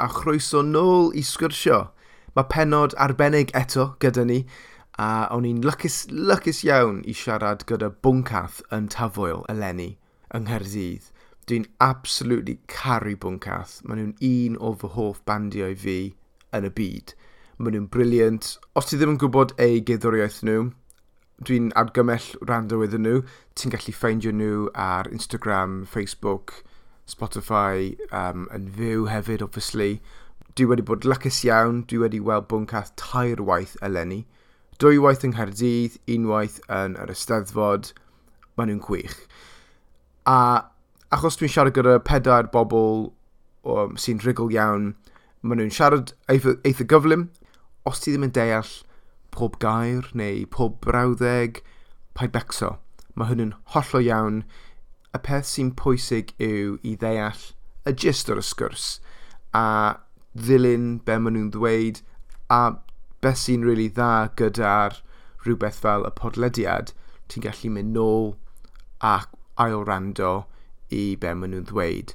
a 0.00 0.08
chroeso 0.08 0.62
nôl 0.64 1.10
i 1.14 1.22
sgwrsio. 1.26 1.80
Mae 2.34 2.48
penod 2.48 2.94
arbennig 3.04 3.52
eto 3.58 3.90
gyda 4.02 4.24
ni 4.24 4.40
a 5.00 5.28
o'n 5.34 5.46
i'n 5.48 5.62
lycus, 5.64 6.02
lycus 6.10 6.62
iawn 6.66 7.00
i 7.08 7.14
siarad 7.16 7.64
gyda 7.68 7.90
Bwncath 8.04 8.60
yn 8.76 8.88
Tafwyl 8.92 9.44
eleni 9.52 9.90
yng 10.36 10.46
Nghaerdydd. 10.46 11.10
Dwi'n 11.48 11.66
absolutely 11.82 12.58
caru 12.70 13.16
Bwncath. 13.20 13.80
Maen 13.84 14.02
nhw'n 14.02 14.16
un 14.30 14.58
o 14.60 14.72
fy 14.80 14.92
hoff 14.96 15.22
bandiau 15.28 15.76
fi 15.84 15.98
yn 16.56 16.68
y 16.68 16.72
byd. 16.80 17.14
Maen 17.58 17.76
nhw'n 17.76 17.88
briliant. 17.92 18.54
Os 18.78 18.90
ti 18.90 19.00
ddim 19.00 19.16
yn 19.16 19.20
gwybod 19.22 19.56
eu 19.60 19.80
gyddoriaeth 19.88 20.42
nhw, 20.46 20.68
dwi'n 21.44 21.72
argymell 21.80 22.28
rando 22.48 22.80
iddyn 22.86 23.06
nhw. 23.08 23.24
Ti'n 23.56 23.74
gallu 23.74 23.96
ffeindio 23.96 24.32
nhw 24.36 24.68
ar 24.88 25.10
Instagram, 25.12 25.82
Facebook, 25.88 26.60
Spotify 27.10 27.94
um, 28.14 28.46
yn 28.54 28.68
fyw 28.76 29.06
hefyd, 29.10 29.44
obviously. 29.44 30.00
Dwi 30.58 30.66
wedi 30.70 30.84
bod 30.86 31.06
lycus 31.06 31.42
iawn, 31.46 31.84
dwi 31.90 32.02
wedi 32.04 32.20
weld 32.24 32.48
bwncath 32.50 32.92
tair 33.00 33.42
waith 33.46 33.76
eleni. 33.86 34.24
Dwy 34.80 34.98
waith 35.02 35.24
yng 35.26 35.34
Nghaerdydd, 35.36 35.98
unwaith 36.10 36.58
yn 36.72 36.96
yr 37.00 37.12
Ysteddfod, 37.12 37.92
maen 38.56 38.70
nhw'n 38.72 38.84
gwych. 38.86 39.16
A 40.28 40.36
achos 41.12 41.38
dwi'n 41.40 41.52
siarad 41.52 41.76
gyda 41.76 41.98
pedair 42.06 42.48
bobl 42.54 43.10
um, 43.64 43.96
sy'n 44.00 44.22
rhugl 44.24 44.52
iawn, 44.54 44.94
maen 45.42 45.60
nhw'n 45.60 45.74
siarad 45.74 46.14
eitha, 46.32 46.56
eitha 46.64 46.86
gyflym. 46.88 47.28
Os 47.88 48.00
ti 48.00 48.14
ddim 48.14 48.28
yn 48.28 48.34
deall 48.36 48.72
pob 49.34 49.58
gair 49.62 50.08
neu 50.14 50.44
pob 50.50 50.80
brawddeg, 50.84 51.62
paid 52.14 52.34
becso. 52.34 52.76
Mae 53.14 53.30
hwn 53.30 53.44
yn 53.46 53.54
hollol 53.74 54.06
iawn 54.06 54.42
y 55.16 55.22
peth 55.26 55.48
sy'n 55.50 55.72
pwysig 55.78 56.34
yw 56.42 56.76
i 56.86 56.94
ddeall 57.00 57.48
y 57.88 57.94
gist 57.96 58.30
o'r 58.30 58.42
sgwrs 58.44 58.92
a 59.56 59.96
ddilyn 60.36 61.00
be 61.04 61.18
maen 61.18 61.36
nhw'n 61.36 61.52
ddweud 61.54 62.00
a 62.54 62.60
beth 63.24 63.42
sy'n 63.44 63.64
rili 63.66 63.88
really 63.88 63.88
dda 63.96 64.30
gyda'r 64.38 65.00
rhywbeth 65.44 65.80
fel 65.84 66.06
y 66.06 66.12
podlediad, 66.16 66.92
ti'n 67.28 67.44
gallu 67.46 67.72
mynd 67.74 67.94
nôl 67.96 68.32
ac 69.04 69.30
ail 69.60 69.84
rando 69.88 70.32
i 70.94 71.16
be 71.20 71.34
maen 71.34 71.54
nhw'n 71.54 71.68
ddweud. 71.70 72.14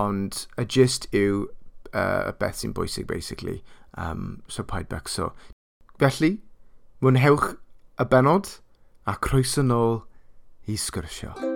Ond 0.00 0.44
y 0.60 0.66
gist 0.76 1.08
yw 1.14 1.46
uh, 1.92 2.32
beth 2.38 2.60
sy'n 2.62 2.74
bwysig, 2.76 3.06
basically. 3.06 3.62
Um, 3.94 4.42
so 4.48 4.66
paid 4.66 4.90
becso. 4.90 5.32
Felly, 6.02 6.38
mwynhewch 7.00 7.54
y 7.98 8.08
benod 8.10 8.56
a 9.06 9.16
croeso 9.16 9.62
nôl 9.62 10.00
i 10.66 10.80
sgwrsio. 10.80 11.53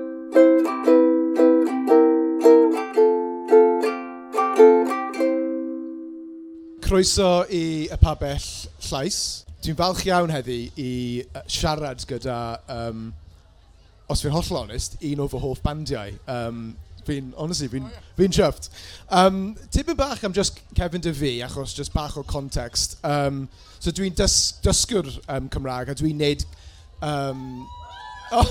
Croeso 6.89 7.45
i 7.53 7.85
y 7.85 7.97
pabell 8.01 8.45
llais. 8.89 9.17
Dwi'n 9.61 9.77
falch 9.77 10.07
iawn 10.07 10.31
heddi 10.33 10.71
i 10.81 10.93
siarad 11.45 12.01
gyda, 12.09 12.37
um, 12.73 13.11
os 14.09 14.23
fi'n 14.25 14.33
holl 14.33 14.57
onest, 14.63 14.97
un 15.05 15.21
o 15.21 15.27
fy 15.29 15.41
hoff 15.43 15.61
bandiau. 15.61 16.15
Um, 16.33 16.63
fi'n, 17.05 17.29
honestly, 17.37 17.69
fi'n 17.69 17.91
fi 18.17 18.31
chuffed. 18.33 18.71
Um, 19.13 19.53
Tipyn 19.69 19.99
bach 20.01 20.25
am 20.25 20.33
just 20.33 20.63
Kevin 20.73 21.05
de 21.05 21.13
fi, 21.13 21.35
achos 21.45 21.77
just 21.77 21.93
bach 21.93 22.17
o 22.17 22.23
context. 22.23 22.97
Um, 23.05 23.51
so 23.77 23.93
dwi'n 23.93 24.17
dys, 24.17 24.57
dysgwr 24.65 25.13
um, 25.29 25.53
Cymraeg 25.53 25.93
a 25.93 25.99
dwi'n 26.01 26.17
neud... 26.25 26.49
Um, 27.05 27.69
oh. 28.33 28.49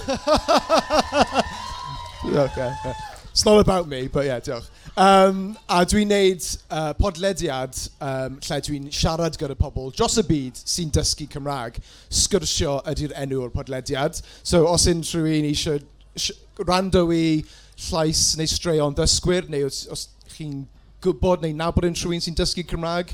okay, 2.45 2.69
yeah. 2.85 2.93
It's 3.31 3.45
not 3.45 3.57
about 3.65 3.87
me, 3.89 4.07
but 4.07 4.25
yeah, 4.29 4.39
diolch. 4.39 4.69
Um, 4.97 5.51
a 5.69 5.83
dwi'n 5.85 6.09
neud 6.09 6.41
uh, 6.73 6.89
podlediad 6.97 7.75
um, 8.01 8.39
lle 8.41 8.57
dwi'n 8.65 8.87
siarad 8.89 9.35
gyda 9.37 9.53
pobl 9.53 9.91
dros 9.93 10.15
y 10.17 10.23
byd 10.25 10.57
sy'n 10.57 10.89
dysgu 10.95 11.27
Cymraeg. 11.29 11.75
Sgyrsio 12.09 12.79
ydy'r 12.89 13.13
enw 13.21 13.43
o'r 13.43 13.51
podlediad. 13.53 14.17
So 14.41 14.63
os 14.65 14.87
unrhyw 14.89 15.27
un 15.35 15.45
eisiau 15.51 15.77
rando 16.65 17.03
i 17.13 17.43
llais 17.91 18.23
neu 18.39 18.49
straeon 18.49 18.97
dysgwyr, 18.97 19.45
neu 19.53 19.67
os, 19.69 19.83
os 19.93 20.07
chi'n 20.33 20.63
gwybod 21.05 21.45
neu 21.45 21.53
nabod 21.53 21.85
yn 21.85 21.93
rhywun 21.99 22.25
sy'n 22.25 22.39
dysgu 22.39 22.65
Cymraeg, 22.65 23.13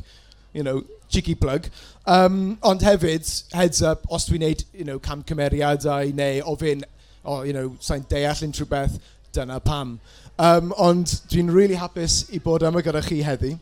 you 0.56 0.64
know, 0.64 0.86
cheeky 1.12 1.36
plug. 1.36 1.68
Um, 2.08 2.56
ond 2.64 2.88
hefyd, 2.88 3.28
heads 3.52 3.84
up, 3.84 4.08
os 4.08 4.30
dwi'n 4.30 4.48
neud 4.48 4.64
you 4.72 4.88
know, 4.88 5.04
cam 5.04 5.20
cymeriadau 5.28 6.16
neu 6.16 6.40
ofyn, 6.48 6.88
oh, 7.26 7.42
you 7.44 7.52
know, 7.52 7.76
sa'n 7.84 8.08
deall 8.08 8.48
unrhyw 8.48 8.72
beth, 8.72 9.02
dyna 9.34 9.60
pam. 9.60 9.98
Um, 10.42 10.72
ond 10.82 11.12
dwi'n 11.30 11.52
really 11.54 11.78
hapus 11.78 12.24
i 12.34 12.40
bod 12.42 12.66
yma 12.66 12.82
gyda 12.82 13.04
chi 13.06 13.22
heddi. 13.26 13.54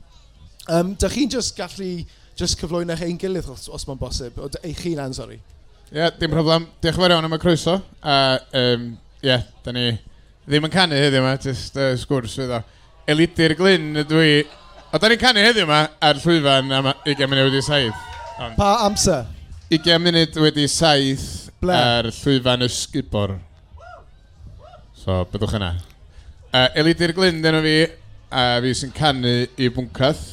Um, 0.72 0.94
da 0.96 1.10
chi'n 1.12 1.32
just 1.32 1.58
gallu 1.58 2.06
just 2.40 2.60
cyflwyno 2.62 2.96
eich 2.96 3.04
ein 3.10 3.18
gilydd 3.20 3.50
os, 3.52 3.68
os 3.68 3.84
mae'n 3.88 4.00
bosib, 4.00 4.38
o 4.40 4.48
eich 4.64 4.80
chi'n 4.80 5.02
an, 5.04 5.16
sori. 5.16 5.36
Ie, 5.92 5.98
yeah, 6.00 6.14
dim 6.16 6.32
problem. 6.32 6.70
Diolch 6.80 6.96
yn 6.96 7.04
fawr 7.04 7.16
iawn 7.18 7.28
am 7.28 7.36
y 7.36 7.42
croeso. 7.42 7.76
A, 8.00 8.16
um, 8.56 8.88
ie, 9.20 9.28
yeah, 9.28 9.44
da 9.66 9.76
ni 9.76 9.90
ddim 10.48 10.70
yn 10.70 10.74
canu 10.74 10.96
heddiw 10.96 11.20
yma, 11.20 11.36
just 11.44 11.76
uh, 11.76 11.92
sgwrs 12.00 12.38
fydd 12.40 12.56
o. 12.56 12.62
Elidir 13.12 13.58
Glyn 13.60 13.92
ydw 14.06 14.24
i. 14.24 14.32
O, 14.88 14.96
da 14.96 15.12
ni'n 15.12 15.20
canu 15.22 15.44
heddiw 15.44 15.68
yma 15.68 15.84
ar 16.00 16.24
llwyfan 16.24 16.72
am 16.80 16.90
20 17.04 17.28
munud 17.28 17.50
wedi 17.52 17.64
saith. 17.68 18.10
On. 18.40 18.56
Pa 18.56 18.72
amser? 18.88 19.28
20 19.76 20.00
munud 20.08 20.42
wedi 20.48 20.72
saith 20.72 21.28
Ble? 21.60 21.76
ar 21.76 22.12
llwyfan 22.16 22.64
ysgubor. 22.70 23.36
So, 25.04 25.26
byddwch 25.34 25.60
yna. 25.60 25.74
Uh, 26.52 26.68
Elidir 26.76 27.14
Glyn, 27.16 27.38
dyna 27.40 27.62
fi, 27.64 27.76
a 28.28 28.42
uh, 28.44 28.58
fi 28.60 28.72
sy'n 28.76 28.90
canu 28.92 29.30
i 29.56 29.70
bwncath. 29.72 30.24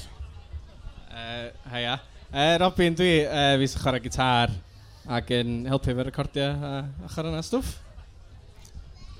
Uh, 1.14 1.44
heia. 1.70 1.92
Uh, 2.32 2.56
Robin, 2.58 2.96
dwi, 2.98 3.12
uh, 3.22 3.52
fi 3.60 3.68
sy'n 3.70 3.82
chwarae 3.84 4.02
gitar 4.02 4.50
ac 5.14 5.30
yn 5.36 5.52
helpu 5.70 5.94
fe 5.94 6.06
recordio 6.08 6.48
a 6.50 6.70
a 6.80 6.80
ochr 7.06 7.28
yna 7.30 7.42
stwff. 7.46 7.76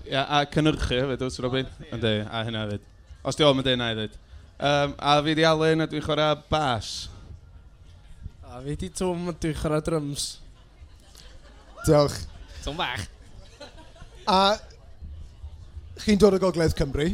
Ia, 0.09 0.25
a 0.26 0.41
cynnyrchu 0.50 0.98
hefyd, 0.98 1.22
wrth 1.22 1.38
Robin. 1.44 1.70
Ynddi, 1.86 2.12
a 2.26 2.41
hynna 2.48 2.64
hefyd. 2.64 2.88
Os 3.22 3.38
di 3.38 3.47
olm 3.47 3.62
yn 3.62 3.69
dweud 3.69 3.78
na 3.78 3.92
i 3.92 3.98
ddweud. 4.00 4.16
Um, 4.59 4.97
a 4.98 5.15
fi 5.22 5.36
di 5.38 5.47
Alun, 5.47 5.84
a 5.84 5.86
dwi'n 5.92 6.03
chwarae 6.03 6.32
bas. 6.50 6.88
A 8.42 8.59
fi 8.65 8.75
di 8.80 8.91
Tom, 8.91 9.30
a 9.30 9.36
dwi'n 9.38 9.54
chwarae 9.60 9.86
drums. 9.86 10.26
Diolch. 11.86 12.25
Tom 12.66 12.82
bach. 12.82 13.06
A 14.26 14.41
Chi'n 16.04 16.20
dod 16.20 16.36
o 16.36 16.41
Gogledd 16.42 16.76
Cymru? 16.78 17.10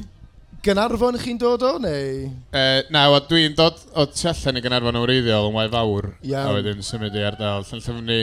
Gynarfon 0.65 1.19
chi'n 1.21 1.41
dod 1.41 1.63
o, 1.67 1.75
neu...? 1.83 2.31
Uh, 2.55 2.81
na, 2.95 3.05
dwi'n 3.29 3.57
dod 3.59 3.83
o 3.93 4.07
tu 4.09 4.29
allan 4.31 4.61
i 4.61 4.65
Gynarfon 4.65 4.97
yn 5.01 5.05
wreiddiol 5.05 5.51
yn 5.51 5.59
waith 5.59 5.75
fawr. 5.75 6.09
Iawn. 6.25 6.49
A 6.49 6.57
wedyn 6.57 6.81
symud 6.85 7.17
i 7.17 7.27
ardal 7.27 7.67
Llan 7.69 8.01
ni 8.09 8.23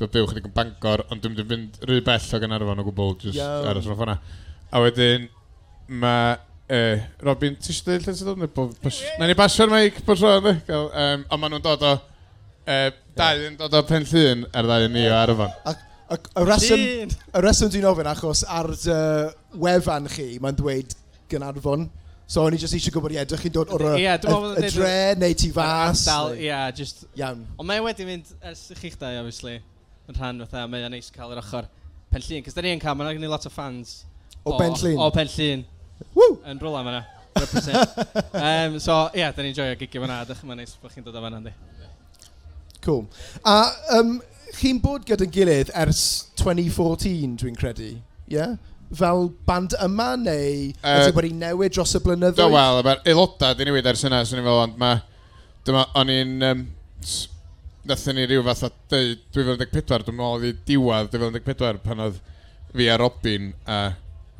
Dwi'n 0.00 0.12
byw 0.14 0.28
chydig 0.30 0.46
yn 0.48 0.54
Bangor, 0.56 1.02
ond 1.12 1.20
dwi'n 1.20 1.48
mynd 1.50 1.82
rhy 1.84 1.98
bell 2.04 2.28
o 2.36 2.38
Gynarfon 2.40 2.78
o 2.80 2.84
gwbl, 2.86 3.10
jyst 3.20 3.42
aros 3.42 3.88
o'r 3.88 3.98
ffona. 3.98 4.14
A 4.70 4.80
wedyn, 4.84 5.26
mae... 5.90 6.38
Uh, 6.70 7.02
Robin, 7.26 7.56
ti 7.58 7.72
eisiau 7.72 7.88
dweud 7.88 8.04
lle 8.06 8.12
sydd 8.14 8.28
o'n 8.30 8.44
bod? 8.54 8.76
Na 9.18 9.26
ni 9.26 9.34
basio'r 9.34 9.72
meic, 9.72 9.96
bod 10.06 10.20
tro 10.20 10.36
ne? 10.44 10.52
Um, 10.70 11.24
ond 11.26 11.42
maen 11.42 11.56
nhw'n 11.56 11.64
dod 11.64 11.82
o... 11.88 11.94
Uh, 12.62 12.86
dau 13.18 13.42
yn 13.48 13.58
dod 13.58 13.74
o 13.74 13.82
pen 13.88 14.06
llun 14.06 14.46
a'r 14.54 14.68
ddau 14.68 14.86
yn 14.86 14.94
ni 14.94 15.02
o 15.10 15.16
Arfon. 15.18 15.50
Ac 15.66 15.82
Y, 16.10 16.16
y 16.18 16.42
reswm, 16.42 17.12
y 17.38 17.40
reswm 17.44 17.70
dwi'n 17.70 17.86
ofyn, 17.86 18.08
achos 18.10 18.42
ar 18.50 18.66
dy 18.74 18.94
wefan 19.62 20.08
chi, 20.10 20.32
mae'n 20.42 20.56
dweud 20.58 20.94
Gynarfon. 21.30 21.84
So 22.30 22.42
o'n 22.46 22.54
i 22.54 22.58
jyst 22.62 22.74
eisiau 22.74 22.94
gwybod 22.94 23.14
i 23.14 23.18
edrych 23.22 23.44
chi'n 23.44 23.54
dod 23.54 23.70
o'r 23.74 23.84
y, 23.92 24.06
y, 24.06 24.70
dre 24.74 24.94
neu 25.18 25.36
ti 25.38 25.50
fas. 25.54 26.04
Ie, 26.34 26.48
yeah, 26.48 26.68
just... 26.74 27.04
Iawn. 27.18 27.44
Ond 27.58 27.66
mae 27.66 27.82
wedi 27.82 28.06
mynd, 28.06 28.30
ers 28.46 28.64
i 28.70 28.78
chi'ch 28.78 28.98
dau, 28.98 29.18
obviously, 29.22 29.56
yn 30.10 30.18
rhan 30.18 30.42
fatha, 30.44 30.66
mae 30.70 30.86
o'n 30.86 30.94
neis 30.94 31.10
cael 31.14 31.34
yr 31.34 31.42
ochr 31.42 31.70
pen 32.10 32.26
llun. 32.26 32.44
Cys 32.46 32.58
da 32.58 32.66
ni 32.66 32.74
yn 32.74 32.82
cael, 32.82 32.98
mae'n 32.98 33.12
agni 33.12 33.30
lot 33.30 33.46
o 33.46 33.52
fans. 33.54 34.00
O, 34.40 34.54
o 34.54 34.58
Penllun? 34.58 34.98
O 34.98 35.10
pen 35.14 35.30
llun. 35.30 35.66
Woo! 36.16 36.38
Yn 36.50 36.62
rwla 36.62 36.82
mae'na. 36.86 37.04
um, 37.40 38.78
so, 38.86 39.04
ie, 39.14 39.22
yeah, 39.22 39.34
da 39.34 39.46
ni'n 39.46 39.54
joio 39.54 39.78
gigio 39.78 40.02
fyna, 40.02 40.24
dych 40.26 40.42
chi'n 40.42 40.58
neis 40.58 40.74
bod 40.82 40.94
chi'n 40.94 41.06
dod 41.06 41.18
o 41.18 41.22
fan'na, 41.22 41.42
ynddi. 41.42 41.54
Cool. 42.82 43.04
A 43.46 43.60
um, 43.98 44.16
chi'n 44.58 44.80
bod 44.82 45.06
gyda'n 45.08 45.32
gilydd 45.34 45.72
ers 45.84 46.02
2014, 46.40 47.36
dwi'n 47.40 47.58
credu, 47.58 47.94
ie? 47.94 48.02
Yeah? 48.30 48.56
Fel 48.96 49.28
band 49.46 49.76
yma, 49.84 50.12
neu 50.18 50.70
uh, 50.72 50.94
ydy 51.04 51.14
wedi 51.14 51.32
newid 51.38 51.76
dros 51.76 51.94
y 51.94 52.02
blynyddoedd? 52.02 52.40
Do, 52.40 52.50
wel, 52.54 52.80
mae'r 52.86 53.04
aelodau 53.12 53.58
di 53.58 53.68
newid 53.68 53.90
ers 53.90 54.06
yna, 54.08 54.24
swn 54.26 54.42
i'n 54.42 54.48
fel, 54.48 54.62
ond 54.66 54.80
mae... 54.80 55.02
Dyma, 55.66 55.84
o'n 56.00 56.14
i'n... 56.14 56.40
Um, 56.50 56.64
Nathon 57.90 58.18
ni 58.18 58.26
rhyw 58.28 58.42
fath 58.44 58.66
o 58.66 58.68
dweud 58.92 59.22
2014, 59.32 60.04
dwi'n 60.04 60.18
meddwl 60.18 60.42
i 60.44 60.50
diwad 60.68 61.06
2014 61.14 61.80
pan 61.80 62.02
oedd 62.04 62.18
fi 62.74 62.88
a 62.92 62.98
Robin 63.00 63.46
a 63.64 63.78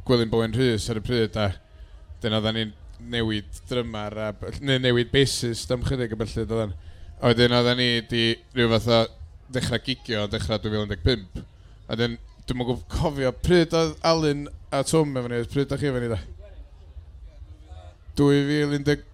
Gwilym 0.06 0.30
Bowen 0.30 0.52
Rhys 0.54 0.90
ar 0.92 1.00
y 1.00 1.04
pryd 1.04 1.38
a 1.40 1.46
dyn 2.20 2.36
oedden 2.36 2.58
ni'n 2.58 2.74
newid 3.14 3.62
drymar 3.70 4.16
a 4.20 4.28
neu 4.60 4.82
newid 4.84 5.08
basis 5.12 5.64
dim 5.70 5.86
chydig 5.86 6.12
y 6.12 6.20
bellu. 6.20 6.68
A 7.20 7.32
wedyn 7.32 7.56
oedden 7.56 7.80
ni 7.80 7.88
di 8.10 8.24
rhyw 8.52 8.68
fath 8.74 8.90
o 8.92 9.00
dechrau 9.54 9.80
gigio 9.84 10.26
dechrau 10.30 10.58
2015. 10.62 11.44
A 11.90 11.98
dyn, 11.98 12.16
dwi'n 12.46 12.60
mwyn 12.60 12.82
cofio 12.90 13.32
pryd 13.44 13.74
oedd 13.76 13.96
Alun 14.06 14.46
a 14.70 14.82
Tom 14.86 15.16
efo 15.18 15.30
ni, 15.30 15.42
pryd 15.50 15.66
ydych 15.66 15.82
chi 15.82 15.90
efo 15.90 16.02
ni 16.02 16.10
da? 16.12 16.20
2018, 18.20 19.06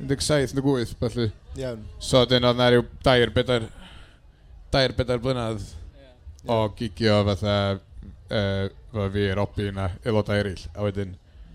17, 0.00 0.60
18, 0.60 0.94
felly. 1.00 1.30
Iawn. 1.58 1.82
So, 2.02 2.24
dyn 2.28 2.46
oedd 2.48 2.58
na 2.60 2.70
rhyw 2.72 2.84
dair 3.06 3.32
bedair, 3.34 3.68
dair 4.74 4.94
bedair 4.96 5.20
blynedd 5.22 5.62
o 6.46 6.68
gigio 6.76 7.20
fatha 7.24 7.56
uh, 8.30 8.68
fo 8.92 9.10
fi, 9.10 9.28
Robin 9.34 9.78
a 9.78 9.90
aelodau 10.04 10.40
eraill. 10.40 10.66
A 10.74 10.84
wedyn, 10.86 11.14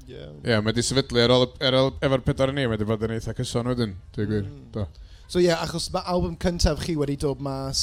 Ie, 0.09 0.15
yeah. 0.15 0.31
yeah, 0.43 0.61
mae 0.63 0.71
wedi 0.71 0.85
sefydlu 0.85 1.21
ar 1.21 1.33
ôl, 1.35 1.45
ar 1.61 1.77
ôl 1.77 1.91
efo'r 2.01 2.23
pedwar 2.25 2.53
ni, 2.53 2.65
mae 2.65 2.73
wedi 2.73 2.87
bod 2.89 3.03
yn 3.05 3.13
eitha 3.17 3.35
cyson 3.37 3.69
wedyn, 3.69 3.93
dwi'n 4.15 4.31
gwir. 4.31 4.47
Mm. 4.47 4.63
Do. 4.73 4.87
So 5.29 5.37
ie, 5.37 5.45
yeah, 5.45 5.61
achos 5.61 5.91
mae 5.93 6.01
album 6.09 6.33
cyntaf 6.41 6.81
chi 6.81 6.95
wedi 6.97 7.15
dod 7.21 7.41
mas 7.45 7.81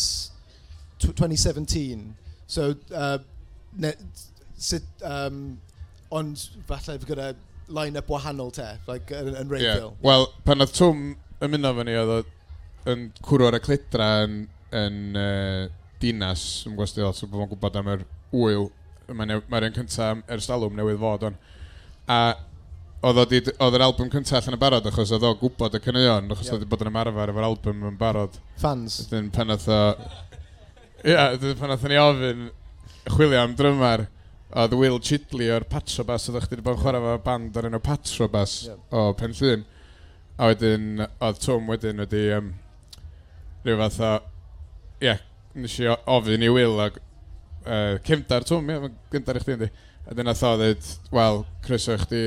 2017. 1.04 2.08
So, 2.50 2.72
uh, 2.90 3.18
ne, 3.78 3.92
sut, 4.58 4.86
um, 5.06 5.60
ond 6.10 6.42
falle 6.66 6.96
fy 6.98 7.10
gyda 7.12 7.28
line-up 7.76 8.10
wahanol 8.10 8.50
te, 8.54 8.66
like, 8.88 9.14
yn, 9.14 9.34
yn 9.38 9.50
reiddiol. 9.50 9.92
Yeah. 9.92 10.02
Wel, 10.06 10.26
pan 10.46 10.62
oedd 10.64 10.74
Twm 10.74 11.06
yn 11.42 11.52
mynd 11.52 11.70
o'n 11.70 11.82
ni, 11.86 11.94
oedd 12.00 12.32
yn 12.90 13.08
cwrw 13.26 13.48
ar 13.50 13.58
y 13.58 13.62
clidra 13.62 14.10
yn, 14.24 14.36
yn 14.74 14.98
uh, 15.18 15.66
dinas, 16.02 16.44
yn 16.66 16.74
gwestiwn, 16.78 17.14
so 17.14 17.30
bod 17.30 17.46
yn 17.46 17.52
gwybod 17.54 17.78
am 17.78 17.92
yr 17.94 18.04
wyl, 18.34 18.68
mae'r 19.06 19.42
ma 19.50 19.62
un 19.62 19.78
cyntaf 19.78 20.22
ers 20.34 20.50
dalwm 20.50 20.74
newydd 20.78 21.02
fod 21.02 21.30
on. 21.30 21.38
A 22.10 22.20
oedd 23.04 23.76
yr 23.76 23.84
album 23.84 24.08
cyntaf 24.10 24.40
allan 24.40 24.56
yn 24.56 24.60
barod, 24.60 24.86
achos 24.88 25.12
oedd 25.14 25.24
o 25.26 25.32
gwybod 25.38 25.76
y 25.76 25.80
cynnion, 25.84 26.30
achos 26.32 26.48
yep. 26.48 26.54
oedd 26.54 26.62
wedi 26.62 26.70
bod 26.72 26.82
yn 26.84 26.90
ymarfer 26.90 27.32
efo'r 27.32 27.46
album 27.46 27.84
yn 27.90 27.98
barod. 28.00 28.38
Fans? 28.60 28.98
Dyn 29.10 29.28
pan 29.34 29.52
oedd 29.52 29.66
o... 29.68 29.80
Ia, 31.04 31.26
yeah, 31.36 31.56
pan 31.60 31.74
oedd 31.74 31.84
ni 31.90 31.98
ofyn 32.00 32.46
chwilio 33.12 33.42
am 33.42 33.54
drymar, 33.58 34.06
oedd 34.56 34.76
Will 34.80 34.98
Chidley 35.04 35.52
o'r 35.54 35.66
Patrobas, 35.70 36.26
oedd 36.30 36.40
chdi 36.46 36.56
wedi 36.56 36.64
bod 36.66 36.78
yn 36.78 36.82
chwarae 36.82 37.04
fo 37.04 37.16
band 37.26 37.58
o'r 37.60 37.68
enw 37.68 37.82
Patrobas 37.84 38.56
yep. 38.70 38.80
o 38.90 39.10
Pen 39.18 39.36
Penllyn. 39.36 39.66
A 40.36 40.50
wedyn, 40.50 41.04
oedd 41.04 41.42
Tom 41.44 41.68
wedyn 41.70 42.00
wedi 42.02 42.24
um, 42.36 42.48
rhyw 43.64 43.78
fath 43.84 44.00
o... 44.00 44.14
Ie, 44.96 45.10
yeah, 45.10 45.20
nes 45.54 45.76
i 45.84 45.92
ofyn 45.92 46.44
i 46.44 46.50
Will 46.52 46.80
ag... 46.88 46.98
uh, 47.66 48.00
Cymdar, 48.08 48.48
Tom, 48.48 48.66
ie, 48.72 48.80
yeah, 48.80 48.98
gyntar 49.12 49.38
i 49.38 49.44
chdi 49.44 49.56
ynddi. 49.58 49.70
A 50.06 50.14
dyna 50.16 50.34
tho 50.38 50.52
ddweud, 50.58 50.90
wel, 51.14 51.40
croeso 51.66 51.94
i 51.96 52.02
chdi 52.02 52.24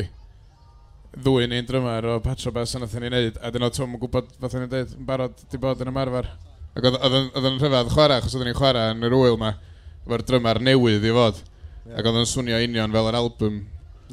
ddwy 1.18 1.48
ni'n 1.50 1.66
drymar 1.66 2.06
o 2.06 2.20
Patro 2.24 2.52
Bass 2.54 2.76
yn 2.78 2.86
ni'n 2.86 3.14
neud, 3.14 3.40
a 3.42 3.50
dyn 3.54 3.66
o 3.66 3.70
twm 3.74 3.96
yn 3.96 4.02
gwybod 4.02 4.30
fath 4.38 4.56
ni'n 4.58 4.70
dweud, 4.70 4.94
yn 5.00 5.08
barod 5.08 5.42
di 5.50 5.60
bod 5.62 5.82
yn 5.82 5.90
ymarfer. 5.92 6.30
Ac 6.78 6.86
oedd 6.86 7.48
yn 7.50 7.58
rhyfedd 7.58 7.90
chwarae, 7.96 8.20
achos 8.20 8.36
oedden 8.38 8.52
ni'n 8.52 8.58
chwarae 8.58 8.94
yn 8.94 9.08
yr 9.08 9.16
wyl 9.18 9.40
ma, 9.42 9.56
efo'r 10.06 10.24
drymar 10.28 10.62
newydd 10.64 11.08
i 11.10 11.14
fod. 11.16 11.42
Yeah. 11.42 11.98
Ac 11.98 12.10
oedd 12.12 12.20
yn 12.22 12.30
swnio 12.30 12.60
union 12.68 12.94
fel 12.94 13.10
yr 13.10 13.18
album. 13.18 13.64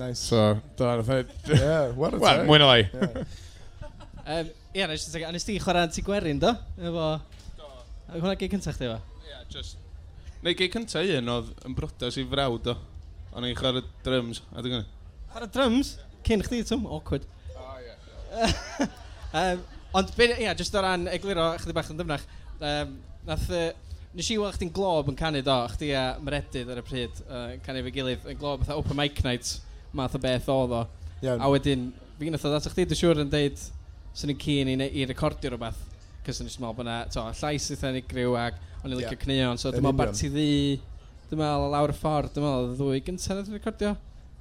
Nice. 0.01 0.25
So, 0.31 0.41
do, 0.77 0.89
ar 0.89 1.05
y 1.05 1.19
Yeah, 1.53 1.93
what 1.97 2.17
a 2.17 2.21
time. 2.21 2.49
Mwy 2.49 2.61
na 2.61 2.71
lai. 2.71 2.83
Ie, 4.27 4.41
yeah, 4.75 4.89
nes 4.89 5.07
i 5.13 5.25
nes 5.37 5.47
ti 5.47 5.59
chwarae 5.61 5.85
anti 5.87 6.05
gwerin, 6.05 6.41
do? 6.41 6.53
Efo... 6.81 7.13
Do. 7.61 7.71
Hwna 8.17 8.35
gei 8.41 8.51
cyntaf 8.53 8.81
chdi 8.81 8.89
efo? 8.89 8.99
Ie, 9.21 9.31
yeah, 9.35 9.45
just... 9.53 9.79
Neu 10.45 10.57
gei 10.57 10.73
cyntaf 10.73 11.13
un 11.21 11.33
oedd 11.37 11.53
yn 11.69 11.77
brodas 11.77 12.17
i 12.21 12.27
frawd, 12.29 12.67
do. 12.67 12.77
O'n 13.37 13.47
i'n 13.49 13.57
chwarae 13.57 13.85
drums, 14.05 14.43
a 14.53 14.65
dwi'n 14.65 14.79
gwneud. 14.79 14.93
Chwarae 15.33 15.53
drums? 15.53 15.95
Yeah 15.97 16.06
cyn 16.27 16.45
chdi, 16.45 16.63
Tom, 16.69 16.87
awkward. 16.91 17.27
Oh, 17.57 18.87
um, 19.33 19.65
ond, 19.97 20.13
ie, 20.19 20.31
yeah, 20.43 20.55
just 20.59 20.75
o 20.75 20.83
ran 20.85 21.07
egluro 21.13 21.53
chdi 21.63 21.75
bach 21.77 21.91
yn 21.93 22.01
dyfnach, 22.01 22.25
um, 22.61 22.97
nath, 23.29 23.49
uh, 23.51 23.71
nes 24.17 24.31
i 24.33 24.39
weld 24.41 24.57
chdi'n 24.57 24.73
glob 24.77 25.11
yn 25.13 25.19
canu 25.19 25.43
do, 25.45 25.57
chdi 25.75 25.93
a 25.97 26.05
Meredydd 26.25 26.73
ar 26.73 26.81
y 26.81 26.85
pryd, 26.87 27.23
uh, 27.29 27.49
canu 27.65 27.85
fe 27.87 27.95
gilydd, 27.95 28.29
yn 28.33 28.41
glob, 28.41 28.65
fatha 28.65 28.79
open 28.81 28.99
mic 28.99 29.23
night, 29.27 29.57
math 29.97 30.17
o 30.17 30.23
beth 30.23 30.49
oedd 30.53 30.77
o. 30.77 30.83
Yeah. 31.25 31.41
A 31.41 31.51
wedyn, 31.53 31.91
fi 32.17 32.29
gynnwyd 32.29 32.47
oedd 32.49 32.59
at 32.59 32.71
chdi, 32.73 32.89
dwi'n 32.89 33.01
siŵr 33.03 33.23
yn 33.25 33.33
deud, 33.33 33.63
sy'n 34.17 34.33
ni'n 34.33 34.41
cyn 34.41 34.73
i, 34.73 34.77
i 34.89 35.07
recordio 35.09 35.53
rhywbeth, 35.53 35.83
cys 36.27 36.43
yn 36.43 36.51
ysmol 36.51 36.75
bod 36.77 36.87
yna, 36.87 37.03
to, 37.13 37.25
llais 37.41 37.71
eitha 37.73 37.93
unigryw 37.93 38.37
ag 38.41 38.57
o'n 38.83 38.91
i'n 38.91 38.99
licio 38.99 39.13
yeah. 39.13 39.23
cneon, 39.23 39.61
so 39.61 39.73
dwi'n 39.73 39.85
meddwl 39.85 40.01
barti 40.01 40.31
ddi, 40.33 40.51
dwi'n 41.29 41.43
meddwl 41.43 41.73
lawr 41.75 41.93
y 41.93 41.97
ffordd, 41.97 42.33
dwi'n 42.35 42.47
meddwl 42.47 42.73
y 42.73 42.79
ddwy 42.81 43.03
gyntaf 43.07 43.43
na 43.43 43.59
recordio 43.59 43.97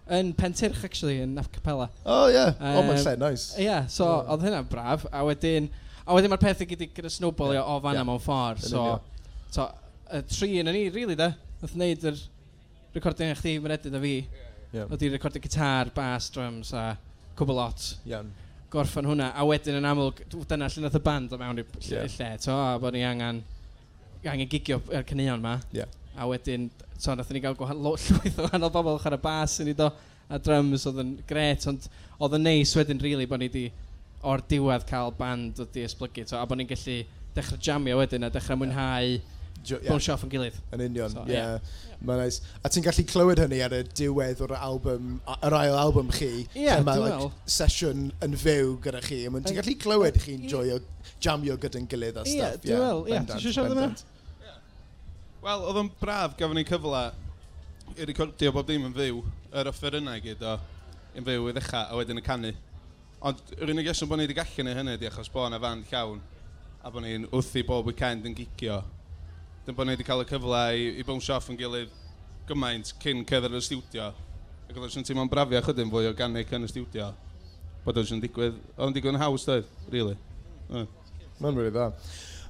yn 0.08 0.34
Pentyrch, 0.38 0.84
actually, 0.86 1.18
yn 1.24 1.34
Naf 1.38 1.50
Capella. 1.52 1.90
Oh. 2.06 2.28
Yeah. 2.28 2.54
Um, 2.60 2.78
oh, 2.78 2.84
mae'n 2.86 3.02
lle, 3.02 3.16
nice. 3.22 3.56
Ie, 3.58 3.66
yeah, 3.66 3.88
so 3.90 4.06
yeah. 4.06 4.30
oedd 4.34 4.46
hynna'n 4.46 4.70
braf. 4.70 5.08
A 5.10 5.24
wedyn, 5.26 5.70
a 6.06 6.16
wedyn 6.16 6.34
mae'r 6.34 6.44
pethau 6.44 6.70
gyda 6.70 6.88
gyda 6.94 7.12
snowball 7.14 7.56
yeah. 7.56 7.66
o 7.66 7.80
fanna 7.84 8.02
yeah. 8.04 8.08
mewn 8.08 8.22
ffordd. 8.22 8.62
So, 8.66 8.86
so, 9.50 9.68
y 10.14 10.22
tri 10.30 10.52
yn 10.62 10.70
ni, 10.70 10.88
really, 10.94 11.18
da. 11.18 11.32
Nath 11.62 11.74
wneud 11.74 12.06
yr 12.12 12.22
recording 12.96 13.34
eich 13.34 13.44
di, 13.46 13.58
mae'n 13.64 13.78
edrych 13.80 13.98
a 13.98 14.04
fi. 14.06 14.16
Yeah. 14.76 14.88
Oedd 14.92 15.06
i 15.08 15.12
recordio 15.16 15.42
gitar, 15.42 15.92
bass, 15.96 16.30
drums 16.36 16.74
a 16.76 16.88
cwbl 17.40 17.62
lot. 17.64 17.90
Iawn. 18.06 18.32
Gorffan 18.74 19.10
hwnna. 19.10 19.32
A 19.34 19.46
wedyn 19.48 19.80
yn 19.80 19.90
aml, 19.90 20.14
dyna 20.36 20.70
lle 20.70 20.86
nath 20.86 20.98
y 21.00 21.04
band 21.04 21.34
o 21.34 21.42
mewn 21.42 21.64
i 21.64 21.66
lle, 21.66 21.84
yeah. 21.90 22.18
lle. 22.20 22.32
To, 22.46 22.56
a 22.56 22.80
bod 22.82 22.94
ni 22.94 23.06
angen, 23.08 23.42
angen 24.26 24.50
gigio 24.52 24.84
y 24.92 25.00
er 25.00 25.08
caneuon 25.08 25.42
yma. 25.42 25.60
Yeah. 25.74 25.90
A 26.16 26.28
wedyn, 26.30 26.70
so, 26.98 27.14
nath 27.16 27.32
ni 27.36 27.42
gael 27.44 27.58
gwahanol, 27.60 27.98
llwyth 28.06 28.40
o 28.40 28.48
wahanol 28.48 28.74
bobl 28.74 29.00
chwarae 29.04 29.22
bas 29.22 29.60
yn 29.64 29.74
ei 29.74 29.78
do, 29.78 29.90
a 30.32 30.40
drums 30.42 30.88
oedd 30.90 31.02
yn 31.04 31.16
gret, 31.30 31.68
ond 31.72 31.90
oedd 32.18 32.38
yn 32.40 32.48
neis 32.48 32.74
wedyn, 32.78 33.02
really, 33.04 33.28
bod 33.30 33.44
ni 33.44 33.52
wedi 33.52 33.68
o'r 34.26 34.42
diwedd 34.50 34.88
cael 34.90 35.14
band 35.18 35.62
oedd 35.62 35.74
di 35.76 35.86
esblygu, 35.86 36.26
so, 36.30 36.40
a 36.40 36.48
bod 36.50 36.62
ni'n 36.62 36.72
gallu 36.72 37.02
dechrau 37.36 37.60
jamio 37.62 38.00
wedyn 38.00 38.26
a 38.26 38.32
dechrau 38.32 38.58
mwynhau 38.62 39.18
yeah. 39.66 39.84
bwnsio 39.90 40.16
off 40.16 40.24
yn 40.26 40.32
gilydd. 40.32 40.58
Yn 40.76 40.84
union, 40.88 41.12
so, 41.12 41.24
yeah. 41.30 41.58
yeah. 41.58 41.84
Mae'n 42.06 42.22
nice. 42.22 42.42
A 42.64 42.72
ti'n 42.72 42.86
gallu 42.86 43.06
clywed 43.10 43.42
hynny 43.44 43.62
ar 43.66 43.76
y 43.76 43.82
diwedd 43.98 44.42
o'r 44.46 44.56
album, 44.58 45.20
yr 45.36 45.56
ail 45.58 45.78
album 45.80 46.12
chi. 46.16 46.46
Yeah, 46.58 46.84
mae 46.86 47.02
like, 47.02 47.30
sesiwn 47.50 48.10
yn 48.26 48.36
fyw 48.40 48.76
gyda 48.84 49.02
chi. 49.06 49.24
Mae'n 49.32 49.48
ti'n 49.48 49.60
gallu 49.60 49.78
clywed 49.82 50.20
chi'n 50.22 50.46
joio 50.52 50.82
jamio 51.24 51.58
gyda'n 51.62 51.88
gilydd 51.92 52.20
a 52.22 52.26
stuff. 52.26 52.36
Yeah, 52.36 52.60
dwi'n 52.62 52.76
yeah, 52.76 52.86
wel. 52.86 53.02
Yeah, 53.12 53.26
ti'n 53.32 53.46
siarad 53.48 53.76
yna? 53.78 53.90
Wel, 55.46 55.62
oedd 55.62 55.78
o'n 55.78 55.90
braf 56.00 56.32
gafon 56.40 56.58
ni 56.58 56.64
cyfle 56.66 57.00
i 57.94 58.06
recordio 58.10 58.50
bob 58.56 58.66
dim 58.66 58.88
yn 58.88 58.96
fyw, 58.96 59.20
yr 59.54 59.68
offer 59.70 60.00
yna 60.00 60.16
i 60.18 60.24
gyd 60.24 60.42
o 60.42 60.56
yn 61.20 61.28
fyw 61.28 61.52
i 61.52 61.54
ddechrau 61.54 61.86
a 61.86 62.00
wedyn 62.00 62.18
y 62.18 62.24
canu. 62.26 62.50
Ond 63.30 63.54
yr 63.54 63.70
unig 63.76 63.92
eswm 63.92 64.10
bod 64.10 64.18
ni 64.18 64.26
wedi 64.26 64.40
gallu 64.40 64.66
neu 64.66 64.74
hynny 64.80 64.96
ydi 64.98 65.12
achos 65.12 65.30
bod 65.30 65.52
yna 65.52 65.62
fan 65.62 65.86
llawn 65.92 66.24
a 66.82 66.90
bod 66.90 67.06
ni'n 67.06 67.30
wrthi 67.30 67.62
bob 67.70 67.86
weekend 67.92 68.26
yn 68.26 68.34
gigio. 68.40 68.80
Dyn 69.68 69.78
bod 69.78 69.86
ni 69.86 69.94
wedi 69.94 70.10
cael 70.10 70.26
y 70.26 70.28
cyfle 70.34 70.66
i, 70.82 70.92
i 70.98 71.06
bwns 71.06 71.30
off 71.38 71.54
yn 71.54 71.62
gilydd 71.62 71.94
gymaint 72.50 72.96
cyn 73.06 73.22
cedder 73.30 73.54
y 73.54 73.66
stiwdio. 73.70 74.12
Ac 74.66 74.80
oedd 74.82 74.98
o'n 74.98 75.06
teimlo'n 75.12 75.30
brafio 75.30 75.62
chydyn 75.68 75.94
fwy 75.94 76.10
organic 76.10 76.58
yn 76.58 76.66
y 76.66 76.74
stiwdio. 76.74 77.12
Bod 77.86 78.02
o'n 78.02 78.26
digwydd, 78.26 78.58
oedd 78.72 78.88
o'n 78.90 78.98
digwydd 78.98 79.14
yn 79.14 79.22
haws 79.22 79.46
doedd, 79.46 79.70
really. 79.94 80.18
Uh. 80.72 80.90
Mae'n 81.38 81.54
rili 81.54 81.70
really 81.70 81.78
dda. 81.78 81.92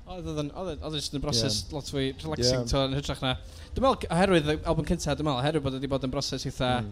Oedd 0.05 0.27
yn, 0.37 0.51
oedd 0.53 0.83
yn 0.85 0.93
just 0.93 1.15
yn 1.17 1.21
broses 1.23 1.63
yeah. 1.63 1.73
lot 1.73 1.87
fwy 1.89 2.11
relaxing 2.21 2.59
yeah. 2.59 2.69
to 2.69 2.81
yn 2.85 2.93
hytrach 2.93 3.21
na. 3.23 3.31
Dwi'n 3.73 3.85
meddwl, 3.87 4.09
oherwydd, 4.13 4.51
album 4.69 4.85
cyntaf, 4.85 5.15
dwi'n 5.17 5.25
meddwl, 5.25 5.39
oherwydd 5.41 5.65
bod 5.65 5.77
wedi 5.79 5.89
bod 5.89 6.05
yn 6.05 6.13
broses 6.13 6.45
eitha 6.45 6.69
mm. 6.83 6.91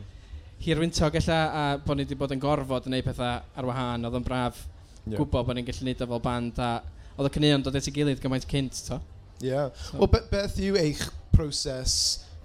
hirwyntog 0.65 1.17
ella, 1.19 1.37
a 1.45 1.65
bod 1.83 1.99
ni 1.99 2.07
wedi 2.07 2.17
bod 2.17 2.33
yn 2.33 2.41
gorfod 2.41 2.89
yn 2.89 2.95
neud 2.97 3.05
pethau 3.05 3.43
ar 3.45 3.69
wahân, 3.69 4.09
oedd 4.09 4.17
yn 4.17 4.25
braf 4.25 4.63
yeah. 4.63 5.13
gwybod 5.19 5.45
bod 5.45 5.59
ni'n 5.59 5.69
gallu 5.69 5.87
neud 5.87 6.01
o 6.01 6.09
fel 6.15 6.23
band, 6.25 6.57
a 6.57 6.71
oedd 7.19 7.29
y 7.29 7.33
cynnion 7.37 7.67
dod 7.67 7.77
at 7.77 7.91
ei 7.91 7.95
gilydd 7.99 8.23
gymaint 8.23 8.49
cynt, 8.49 8.81
to. 8.89 8.99
Ie. 9.43 9.51
Yeah. 9.51 9.69
So. 9.77 10.01
Wel, 10.01 10.13
be 10.15 10.25
beth 10.33 10.57
yw 10.65 10.81
eich 10.81 11.05
proses 11.35 11.95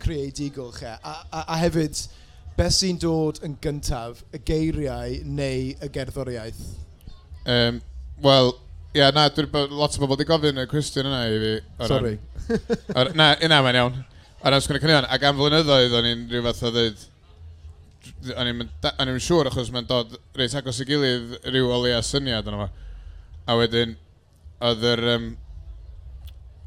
creadigol 0.04 0.75
chi? 0.76 0.92
A, 0.92 1.18
a, 1.32 1.46
a 1.48 1.60
hefyd, 1.64 2.04
beth 2.60 2.76
sy'n 2.76 3.00
dod 3.00 3.40
yn 3.46 3.56
gyntaf, 3.64 4.20
y 4.37 4.44
geiriau 4.52 5.16
neu 5.25 5.72
y 5.72 5.92
gerddoriaeth? 5.96 6.64
Um, 7.48 7.80
Wel, 8.20 8.52
yeah, 8.99 9.12
na, 9.14 9.28
dwi'n 9.33 9.50
bod 9.52 9.75
lot 9.75 9.95
o 9.95 10.02
bobl 10.02 10.17
wedi 10.17 10.26
gofyn 10.28 10.61
y 10.62 10.67
cwestiwn 10.71 11.09
yna 11.09 11.21
i 11.28 11.38
fi. 11.43 11.52
Sorry. 11.90 12.14
Ar, 12.99 13.12
na, 13.19 13.31
yna 13.45 13.61
mae'n 13.64 13.78
iawn. 13.81 14.00
Ar 14.43 14.55
ran 14.55 14.62
sgwneud 14.62 14.85
cynnion, 14.85 15.07
ac 15.11 15.25
am 15.26 15.38
flynyddoedd 15.38 15.97
o'n 15.99 16.09
i'n 16.09 16.26
rhyw 16.31 16.45
fath 16.47 16.67
o 16.69 16.73
ddweud, 16.75 17.07
o'n 18.38 18.52
i'n 18.52 19.21
siŵr 19.23 19.50
achos 19.50 19.73
mae'n 19.75 19.88
dod 19.88 20.14
reit 20.38 20.55
agos 20.59 20.78
i 20.83 20.87
gilydd 20.88 21.35
rhyw 21.49 21.73
o 21.75 21.81
leia 21.83 22.02
syniad 22.07 22.47
yna 22.50 22.64
fo. 22.64 22.69
A 23.49 23.57
wedyn, 23.59 23.97
oedd 24.69 24.87
yr, 24.93 25.05
um, 25.14 25.26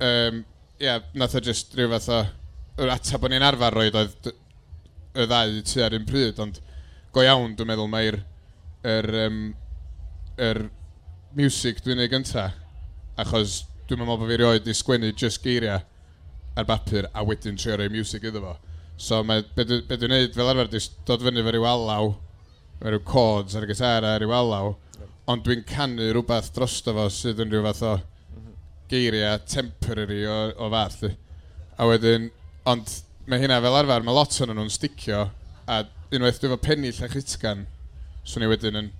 um, 0.09 0.43
yeah, 0.81 0.99
nath 1.15 1.37
o 1.37 1.43
just 1.43 1.75
rhyw 1.77 1.91
fath 1.95 2.11
o, 2.11 2.21
yr 2.81 2.91
atab 2.95 3.23
o'n 3.27 3.37
i'n 3.37 3.47
arfer 3.47 3.75
roed 3.77 3.97
oedd 4.01 4.31
y 4.31 5.25
ddau 5.27 5.57
tu 5.67 5.83
ar 5.83 5.95
un 5.95 6.07
pryd, 6.07 6.39
ond 6.43 6.59
go 7.15 7.23
iawn 7.25 7.55
dwi'n 7.55 7.71
meddwl 7.71 7.91
mae'r, 7.91 8.19
er, 8.87 9.09
um, 9.27 9.41
er, 10.39 10.63
music 11.37 11.79
dwi'n 11.85 12.01
ei 12.03 12.09
gynta, 12.11 12.49
achos 13.19 13.61
dwi'n 13.87 14.01
meddwl 14.01 14.19
bod 14.19 14.31
fi 14.31 14.37
rioed 14.41 14.67
i 14.67 14.75
sgwennu 14.75 15.11
just 15.15 15.39
geiriau 15.43 15.79
ar 16.59 16.67
bapur 16.67 17.07
a 17.15 17.23
wedyn 17.23 17.59
trio 17.59 17.77
rhoi 17.79 17.91
music 17.91 18.25
iddo 18.27 18.41
fo. 18.43 18.57
So 18.99 19.21
mae, 19.23 19.45
be 19.55 19.63
dwi'n 19.63 20.11
neud 20.11 20.35
fel 20.35 20.51
arfer, 20.51 20.69
dwi'n 20.73 20.89
dod 21.07 21.23
fyny 21.25 21.43
fe 21.45 21.55
ryw 21.55 21.67
alaw, 21.69 22.11
fe 22.81 22.91
ryw 22.91 23.03
chords 23.07 23.55
ar 23.55 23.65
y 23.65 23.71
gitar 23.71 24.07
a 24.07 24.17
ryw 24.19 24.35
alaw, 24.35 24.73
ond 25.31 25.45
dwi'n 25.47 25.63
canu 25.69 26.11
rhywbeth 26.11 26.51
drosto 26.55 26.95
fo 26.97 27.07
sydd 27.13 27.39
yn 27.45 27.53
rhyw 27.53 27.63
fath 27.69 27.83
o 27.87 27.93
geiriau 28.91 29.39
temporary 29.47 30.25
o, 30.27 30.39
o 30.59 30.71
fath. 30.73 31.05
A 31.79 31.87
wedyn, 31.87 32.27
ond 32.67 32.97
mae 33.31 33.39
hynna 33.39 33.61
fel 33.63 33.79
arfer, 33.79 34.03
mae 34.03 34.17
lot 34.17 34.41
o'n 34.43 34.51
nhw'n 34.57 34.73
sticio, 34.73 35.29
a 35.71 35.83
unwaith 36.11 36.41
dwi'n 36.43 36.57
fo 36.57 36.63
pennill 36.65 37.05
a 37.05 37.09
chitgan, 37.15 37.63
swn 38.27 38.43
i 38.43 38.51
wedyn 38.51 38.83
yn 38.83 38.91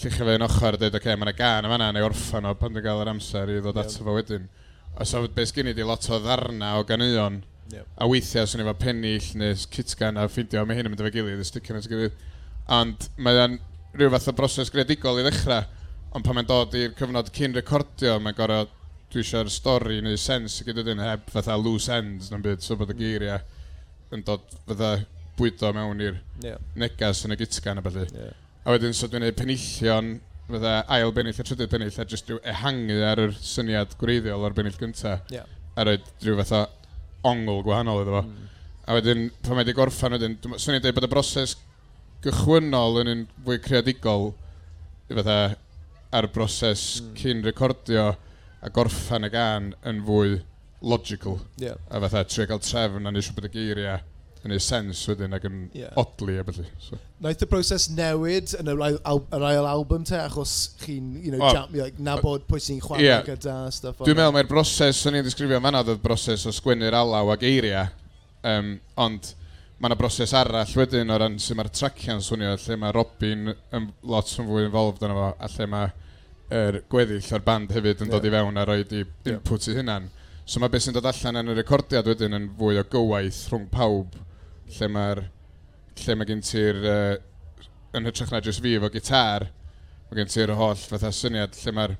llichio 0.00 0.26
fe 0.26 0.34
yn 0.38 0.44
ochr 0.46 0.74
a 0.74 0.80
dweud, 0.80 0.94
oce, 0.94 1.00
okay, 1.02 1.16
mae'n 1.18 1.28
yna 1.28 1.36
gan 1.36 1.68
yma 1.68 1.78
na, 1.80 1.90
neu 1.92 2.06
orffan 2.06 2.48
o 2.48 2.54
pan 2.58 2.72
dwi'n 2.74 2.84
cael 2.86 3.02
yr 3.02 3.12
amser 3.12 3.52
i 3.52 3.58
ddod 3.60 3.76
yep. 3.76 3.90
ato 3.90 4.06
fo 4.06 4.16
wedyn. 4.16 4.46
A 4.96 5.06
so 5.06 5.20
beth 5.26 5.50
sgyn 5.52 5.70
i 5.70 5.74
di 5.76 5.86
lot 5.86 6.08
o 6.10 6.18
ddarna 6.22 6.72
o 6.78 6.86
ganeuon, 6.88 7.40
yep. 7.72 7.86
a 8.00 8.08
weithiau 8.08 8.48
swn 8.48 8.64
i 8.64 8.68
fo 8.68 8.74
pennill 8.80 9.28
neu 9.40 9.58
kitgan 9.76 10.18
a 10.20 10.26
ffindio, 10.30 10.64
mae 10.66 10.78
hyn 10.78 10.88
yn 10.88 10.94
mynd 10.94 11.04
efo 11.04 11.12
gilydd, 11.14 11.44
y 11.44 11.46
sticio'n 11.48 11.80
at 11.80 11.90
gilydd. 11.90 12.16
Ond 12.80 13.06
mae 13.20 13.44
o'n 13.44 13.60
rhyw 13.98 14.10
fath 14.16 14.32
o 14.32 14.36
broses 14.40 14.72
gredigol 14.72 15.20
i 15.20 15.26
ddechrau, 15.26 15.68
ond 16.16 16.26
pan 16.26 16.38
mae'n 16.38 16.48
dod 16.48 16.76
i'r 16.78 16.96
cyfnod 16.98 17.30
cyn 17.36 17.56
recordio, 17.58 18.18
mae'n 18.22 18.38
gorau 18.38 18.68
dwi 19.10 19.24
eisiau'r 19.24 19.50
stori 19.50 20.00
neu 20.04 20.18
sens 20.20 20.60
i 20.60 20.66
gyda 20.68 20.84
dyn 20.86 21.02
heb 21.02 21.30
fatha 21.34 21.56
loose 21.58 21.90
ends 21.96 22.30
na'n 22.30 22.44
byd, 22.44 22.62
so 22.62 22.76
bod 22.78 22.92
y 22.92 22.96
mm. 22.96 23.00
geiriau 23.02 24.14
yn 24.14 24.22
dod 24.26 24.46
fatha 24.68 24.94
bwydo 25.38 25.72
mewn 25.74 26.04
i'r 26.04 26.20
yeah. 26.44 26.60
negas 26.78 27.24
yn 27.26 27.34
y 27.34 27.40
gitgan 27.40 27.80
a 27.80 27.84
felly. 27.84 28.06
Yeah. 28.14 28.38
A 28.60 28.74
wedyn, 28.74 28.92
so 28.92 29.08
dwi'n 29.08 29.24
gwneud 29.24 29.38
penillion, 29.38 30.10
fydda 30.50 30.74
ail 30.92 31.14
bennill 31.16 31.38
a 31.40 31.44
trydydd 31.46 31.70
bennill, 31.72 31.94
a 31.96 32.04
jyst 32.08 32.28
rhyw 32.28 32.40
ehangu 32.52 32.98
ar 33.08 33.22
yr 33.22 33.32
syniad 33.40 33.94
gwreiddiol 34.00 34.44
o'r 34.44 34.56
bennill 34.56 34.76
gyntaf. 34.80 35.22
Yeah. 35.32 35.48
A 35.80 35.86
roed 35.88 36.04
rhyw 36.20 36.36
fath 36.42 36.52
o 36.58 37.30
ongl 37.30 37.62
gwahanol 37.64 38.02
iddo 38.02 38.18
fo. 38.18 38.22
Mm. 38.26 38.50
A 38.84 38.98
wedyn, 38.98 39.24
pan 39.40 39.56
mae 39.56 39.64
wedi 39.64 39.76
gorffan 39.78 40.16
wedyn, 40.16 40.36
swn 40.56 40.76
i'n 40.76 40.84
dweud 40.84 40.98
bod 40.98 41.08
y 41.08 41.12
broses 41.14 41.56
gychwynnol 42.24 43.00
yn 43.00 43.12
un 43.14 43.24
fwy 43.46 43.60
creadigol, 43.64 44.34
fydda 45.08 45.38
ar 46.12 46.28
y 46.28 46.32
broses 46.34 46.84
mm. 47.00 47.16
cyn 47.16 47.44
recordio 47.46 48.10
a 48.60 48.72
gorffan 48.76 49.24
y 49.24 49.32
gan 49.32 49.72
yn 49.88 50.04
fwy 50.04 50.40
logical. 50.84 51.40
Yeah. 51.56 51.80
A 51.88 52.00
fatha, 52.04 52.26
trio 52.28 52.48
gael 52.50 52.60
trefn 52.60 53.08
a 53.08 53.14
nes 53.14 53.32
bod 53.32 53.48
y 53.48 53.54
geiriau 53.56 54.00
yn 54.46 54.54
ei 54.56 54.62
sens 54.64 55.02
wedyn 55.08 55.36
ac 55.36 55.44
yn 55.48 55.56
yeah. 55.76 55.92
odli 56.00 56.38
a 56.40 56.44
felly. 56.46 56.66
So. 56.80 56.96
Naeth 57.20 57.44
y 57.44 57.48
broses 57.50 57.88
newid 57.92 58.54
yn 58.60 58.70
yr 58.72 58.84
ail, 58.86 59.00
yr 59.36 59.44
ail 59.50 59.68
album 59.68 60.06
te, 60.08 60.16
achos 60.16 60.54
chi'n 60.80 61.10
you 61.20 61.34
know, 61.34 61.42
oh. 61.44 61.52
jam, 61.52 61.74
like, 61.76 62.00
nabod 62.00 62.46
pwy 62.48 62.62
sy'n 62.64 62.80
chwarae 62.84 63.04
yeah. 63.04 63.24
gyda 63.26 63.56
stuff. 63.74 64.00
Dwi'n 64.00 64.16
meddwl 64.16 64.36
mae'r 64.38 64.48
broses, 64.48 65.02
o'n 65.08 65.18
i'n 65.20 65.26
disgrifio 65.26 65.60
fan'na, 65.60 65.82
oedd 65.84 66.00
broses 66.04 66.46
o 66.48 66.54
sgwennu'r 66.56 66.96
alaw 67.02 67.34
ac 67.34 67.44
eiriau, 67.50 67.90
um, 68.48 68.72
ond 69.04 69.34
mae 69.80 69.90
yna 69.90 69.98
broses 70.00 70.32
arall 70.36 70.72
wedyn 70.76 71.12
o 71.12 71.18
ran 71.20 71.36
sy'n 71.40 71.60
mae'r 71.60 71.72
tracian 71.72 72.24
swnio, 72.24 72.54
lle 72.64 72.78
mae 72.80 72.96
Robin 72.96 73.52
yn 73.52 73.90
lot 74.08 74.32
yn 74.40 74.48
fwy 74.48 74.64
involved 74.68 75.04
yna 75.04 75.16
fo, 75.16 75.28
a 75.36 75.52
lle 75.56 75.68
mae 75.74 75.92
er 76.50 76.80
gweddill 76.90 77.28
o'r 77.36 77.44
band 77.44 77.76
hefyd 77.76 78.00
yn 78.02 78.08
yeah. 78.08 78.16
dod 78.16 78.26
i 78.26 78.32
fewn 78.34 78.58
a 78.58 78.64
roed 78.68 78.96
i 78.96 79.04
input 79.04 79.68
yeah. 79.68 79.70
i 79.70 79.78
hynna'n. 79.78 80.08
So 80.50 80.58
mae 80.58 80.72
beth 80.72 80.88
sy'n 80.88 80.96
dod 80.96 81.06
allan 81.06 81.38
yn 81.44 81.52
y 81.52 81.54
recordiad 81.60 82.08
wedyn 82.10 82.34
yn 82.34 82.48
fwy 82.58 82.80
o 82.80 82.84
gywaith 82.90 83.44
rhwng 83.52 83.68
pawb 83.70 84.16
lle 84.76 84.90
mae'r 84.96 85.24
lle 86.00 86.16
mae 86.16 86.28
gen 86.30 86.44
ti'r 86.44 86.78
uh, 86.80 87.16
yn 87.96 88.06
hytrach 88.06 88.32
na 88.32 88.42
jyst 88.44 88.62
fi 88.64 88.76
efo 88.78 88.90
gitar 88.94 89.48
mae 90.10 90.20
gen 90.20 90.30
ti'r 90.30 90.54
holl 90.58 90.78
fatha 90.78 91.12
syniad 91.14 91.56
lle 91.62 91.74
mae'r 91.76 91.96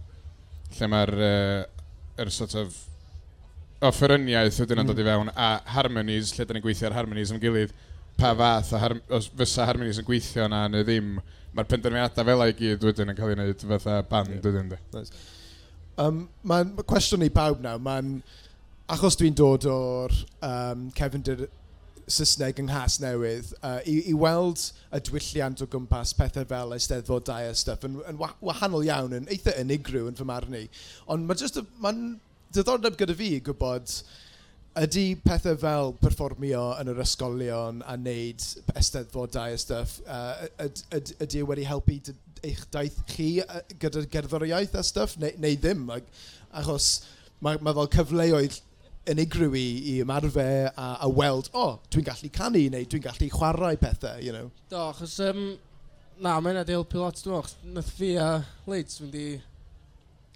lle 0.78 0.90
mae'r 0.94 1.14
uh, 1.16 2.22
er 2.22 2.32
sort 2.34 2.56
of 2.60 2.78
offeryniaeth 3.90 4.60
wedyn 4.62 4.82
yn 4.82 4.84
mm. 4.84 4.92
dod 4.92 5.00
i 5.00 5.06
mm. 5.06 5.10
fewn 5.10 5.32
a 5.34 5.50
harmonies 5.76 6.34
lle 6.36 6.46
da 6.46 6.56
ni'n 6.56 6.64
gweithio 6.64 6.90
ar 6.90 6.98
harmonies 6.98 7.32
yn 7.34 7.42
gilydd 7.42 7.74
pa 8.20 8.34
fath 8.36 8.74
a 8.76 8.80
harm, 8.82 9.00
os 9.16 9.30
fysa 9.40 9.66
harmonies 9.68 10.00
yn 10.00 10.06
gweithio 10.08 10.48
na 10.52 10.66
neu 10.68 10.84
ddim 10.84 11.14
mae'r 11.56 11.68
penderfyniadau 11.70 12.26
fel 12.28 12.44
i 12.46 12.56
gyd 12.58 12.84
wedyn 12.86 13.12
yn 13.12 13.18
cael 13.18 13.32
ei 13.32 13.38
wneud 13.38 13.64
fatha 13.72 14.00
band 14.10 14.34
yeah. 14.34 14.42
wedyn 14.44 14.68
de. 14.74 14.80
Um, 16.00 16.20
Mae'n 16.46 16.74
cwestiwn 16.88 17.26
i 17.26 17.30
bawb 17.34 17.62
nawr, 17.64 17.80
mae'n 17.82 18.12
achos 18.90 19.18
dwi'n 19.18 19.36
dod 19.38 19.66
o'r 19.70 20.14
um, 20.46 20.86
cefndir 20.96 21.46
Saesneg 22.14 22.58
yng 22.60 22.68
Nghas 22.70 22.98
Newydd 23.02 23.52
uh, 23.62 23.78
i, 23.88 23.96
i 24.10 24.14
weld 24.16 24.62
y 24.92 25.00
diwylliant 25.06 25.62
o 25.64 25.68
gwmpas 25.70 26.14
pethau 26.18 26.48
fel 26.50 26.74
eisteddfod 26.76 27.28
dau 27.28 27.50
a 27.50 27.54
stuff 27.56 27.86
yn, 27.86 28.00
yn 28.10 28.18
wahanol 28.20 28.86
iawn, 28.86 29.14
yn 29.20 29.30
eitha 29.32 29.54
unigryw 29.62 30.10
yn 30.10 30.18
fy 30.18 30.26
marn 30.28 30.58
i. 30.58 30.64
Ond 31.10 31.28
mae 31.28 31.40
jyst, 31.40 31.60
mae'n 31.82 32.02
diddordeb 32.54 32.98
gyda 32.98 33.16
fi 33.18 33.30
gwybod 33.46 33.94
ydy 34.80 35.04
pethau 35.24 35.58
fel 35.58 35.94
perfformio 35.98 36.64
yn 36.80 36.90
yr 36.92 37.02
ysgolion 37.02 37.80
a 37.82 37.96
wneud 37.98 38.44
eisteddfod 38.78 39.34
dau 39.34 39.54
a 39.54 39.58
stuff, 39.58 39.98
uh, 40.06 40.46
yd, 40.62 40.82
yd, 40.94 41.14
ydy 41.26 41.42
e 41.42 41.46
wedi 41.46 41.66
helpu 41.66 41.98
eich 42.46 42.62
daith 42.72 42.98
chi 43.10 43.32
gyda 43.82 44.04
gerddoriaeth 44.12 44.76
a 44.78 44.84
stuff, 44.86 45.16
neu, 45.20 45.34
neu 45.42 45.58
ddim? 45.58 45.88
Achos 46.56 46.92
mae, 47.42 47.58
mae 47.60 47.76
fel 47.76 47.90
cyfleoedd 47.96 48.60
unigryw 49.08 49.54
i, 49.56 49.66
i 49.92 49.96
ymarfer 50.04 50.70
a, 50.76 50.88
a 51.00 51.08
weld, 51.08 51.48
o, 51.54 51.62
oh, 51.62 51.76
dwi'n 51.92 52.04
gallu 52.10 52.30
canu 52.34 52.62
neu 52.72 52.86
dwi'n 52.86 53.04
gallu 53.06 53.28
chwarae 53.32 53.78
pethau, 53.80 54.20
you 54.22 54.32
know. 54.34 54.50
Do, 54.68 54.82
achos, 54.90 55.16
um, 55.24 55.56
na, 56.20 56.36
mae 56.40 56.52
yna 56.52 56.66
deil 56.68 56.84
pilot, 56.84 57.22
dwi'n 57.24 57.38
meddwl, 57.38 57.54
nath 57.76 57.92
fi 57.96 58.10
a 58.20 58.28
Leids 58.68 59.00
fynd 59.00 59.16
i 59.16 59.28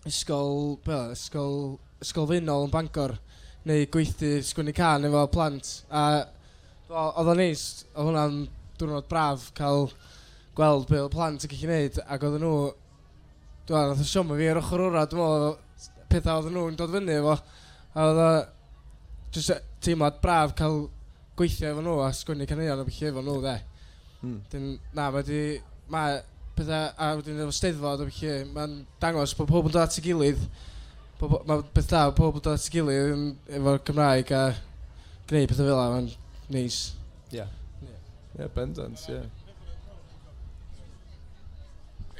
ysgol, 0.09 0.79
be, 0.85 0.97
ysgol, 1.13 1.77
ysgol 2.05 2.29
fynol 2.31 2.65
yn 2.69 2.73
Bangor, 2.73 3.19
neu 3.69 3.85
gweithio 3.93 4.41
sgwini 4.45 4.75
can 4.77 5.05
efo 5.09 5.27
plant, 5.33 5.71
a 5.93 6.25
oedd 6.89 7.31
o'n 7.35 7.41
neis, 7.41 7.85
oedd 7.93 8.09
hwnna'n 8.09 8.41
diwrnod 8.81 9.11
braf 9.11 9.51
cael 9.57 9.91
gweld 10.57 10.89
be 10.89 11.03
oedd 11.03 11.13
plant 11.13 11.45
yn 11.45 11.53
gallu 11.53 11.69
gwneud, 11.69 12.01
ac 12.09 12.27
oedd 12.29 12.41
nhw, 12.41 12.57
dwi'n 13.69 13.77
meddwl, 13.77 13.93
nath 13.93 14.03
o 14.05 14.09
siom 14.09 14.35
fi 14.41 14.51
ar 14.51 14.61
ochr 14.61 14.87
wrra, 14.89 15.05
dwi'n 15.11 15.23
meddwl, 15.23 15.95
pethau 16.13 16.43
oedd 16.43 16.53
nhw'n 16.57 16.81
dod 16.81 16.97
fyny 16.97 17.17
efo, 17.21 17.39
a 17.95 18.09
oedd 18.09 18.25
jyst 19.35 19.73
teimlad 19.85 20.21
braf 20.23 20.55
cael 20.59 20.85
gweithio 21.39 21.73
efo 21.73 21.83
nhw 21.83 21.97
a 22.05 22.11
sgwynnu 22.15 22.47
caneuon 22.49 22.83
a 22.83 22.87
bethau 22.87 23.11
efo 23.11 23.23
nhw, 23.25 23.41
dde. 23.43 23.55
Mm. 24.23 24.37
Dyn, 24.53 24.69
na, 24.95 25.09
mae 25.15 25.27
di, 25.27 25.41
mae 25.91 26.21
pethau, 26.55 26.93
a 26.95 27.11
wedyn 27.19 27.41
efo 27.43 27.55
steddfod 27.55 28.05
a 28.05 28.09
bethau, 28.09 28.45
mae'n 28.55 28.77
dangos 29.03 29.35
bod 29.39 29.51
pobl 29.51 29.71
yn 29.71 29.75
dod 29.75 29.89
at 29.89 29.99
ei 29.99 30.05
gilydd, 30.07 30.45
mae 31.49 31.65
pethau, 31.77 32.15
pobl 32.17 32.39
yn 32.39 32.47
dod 32.47 32.59
at 32.59 32.69
ei 32.69 32.75
gilydd 32.77 33.57
efo'r 33.59 33.81
Cymraeg 33.89 34.35
a 34.37 34.45
gwneud 35.31 35.51
pethau 35.51 35.71
fel 35.71 35.81
yna, 35.81 35.89
mae'n 35.97 36.13
neis. 36.55 36.83
Ie. 37.33 37.41
Yeah. 37.41 37.57
Ie, 37.83 37.97
yeah. 38.39 38.53
bendant, 38.55 39.09
ie. 39.11 39.25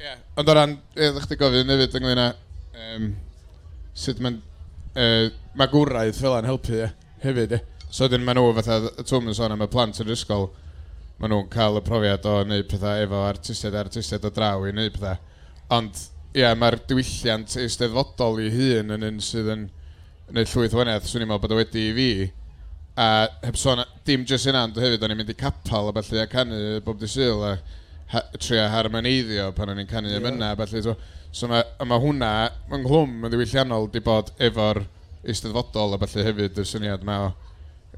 Ie, 0.03 0.17
Ond 0.35 0.51
o 0.51 0.57
ran, 0.57 0.75
ydych 0.99 1.29
chi 1.31 1.39
gofyn 1.39 1.71
hefyd 1.71 1.97
ynglyn 2.01 2.25
â 2.25 2.27
um, 2.89 3.09
sut 3.95 4.19
mae'n 4.19 4.41
uh, 4.41 5.31
mae 5.55 5.63
magwraeth 5.63 6.19
fel 6.19 6.35
yna'n 6.35 6.51
helpu, 6.51 6.75
ie. 6.75 6.83
Yeah 6.83 7.01
hefyd, 7.25 7.57
e. 7.57 7.61
So 7.95 8.09
dyn 8.11 8.25
maen 8.25 8.39
nhw, 8.39 8.51
fatha, 8.57 8.79
twm 9.01 9.29
yn 9.31 9.37
sôn 9.37 9.53
am 9.55 9.63
y 9.63 9.69
plant 9.71 10.01
yn 10.01 10.09
yr 10.09 10.15
ysgol, 10.15 10.49
maen 11.19 11.31
nhw'n 11.31 11.49
cael 11.53 11.79
y 11.79 11.83
profiad 11.85 12.27
o 12.27 12.39
wneud 12.41 12.67
pethau 12.71 13.03
efo 13.05 13.21
artistiaid 13.27 13.77
a 13.77 13.83
artistiaid 13.85 14.27
o 14.27 14.31
draw 14.35 14.65
i 14.65 14.73
wneud 14.73 14.95
pethau. 14.97 15.19
Ond, 15.75 16.01
ie, 16.35 16.47
mae'r 16.59 16.79
diwylliant 16.89 17.55
eisteddfodol 17.61 18.41
i 18.43 18.49
hun 18.53 18.95
yn 18.97 19.07
un 19.09 19.21
sydd 19.23 19.51
yn 19.53 19.69
wneud 20.31 20.51
llwyth 20.51 20.75
wanaeth, 20.75 21.07
swn 21.09 21.23
i'n 21.23 21.31
meddwl 21.31 21.45
bod 21.45 21.55
o 21.55 21.61
wedi 21.61 21.85
i 21.91 21.95
fi. 21.95 22.09
A 22.99 23.07
heb 23.43 23.57
sôn, 23.59 23.83
dim 24.07 24.25
jyst 24.27 24.49
yna, 24.51 24.65
ond 24.67 24.79
hefyd, 24.81 25.03
o'n 25.03 25.15
i'n 25.15 25.21
mynd 25.21 25.31
i 25.31 25.37
capal 25.39 25.91
a 25.91 25.95
falle 25.95 26.23
a 26.23 26.29
canu 26.31 26.59
bob 26.83 26.99
dysil 26.99 27.43
a 27.47 27.55
ha, 28.11 28.21
trio 28.39 28.65
harmoneiddio 28.71 29.49
pan 29.55 29.71
o'n 29.71 29.81
i'n 29.83 29.89
canu 29.89 30.11
yeah. 30.11 30.27
yma, 30.31 30.51
felly. 30.59 30.83
So, 30.83 30.95
so 31.31 31.49
mae, 31.51 31.63
ma 31.87 31.99
hwnna, 32.01 32.33
mae'n 32.69 32.83
ynghlwm 32.83 33.17
yn 33.23 33.33
ddiwylliannol 33.33 33.89
di 33.93 34.03
bod 34.03 34.31
efo'r 34.49 34.83
eisteddfodol 35.25 35.95
a 35.95 36.01
falle 36.01 36.25
hefyd 36.29 36.61
y 36.61 36.65
syniad 36.67 37.05
yma 37.05 37.19
o 37.25 37.29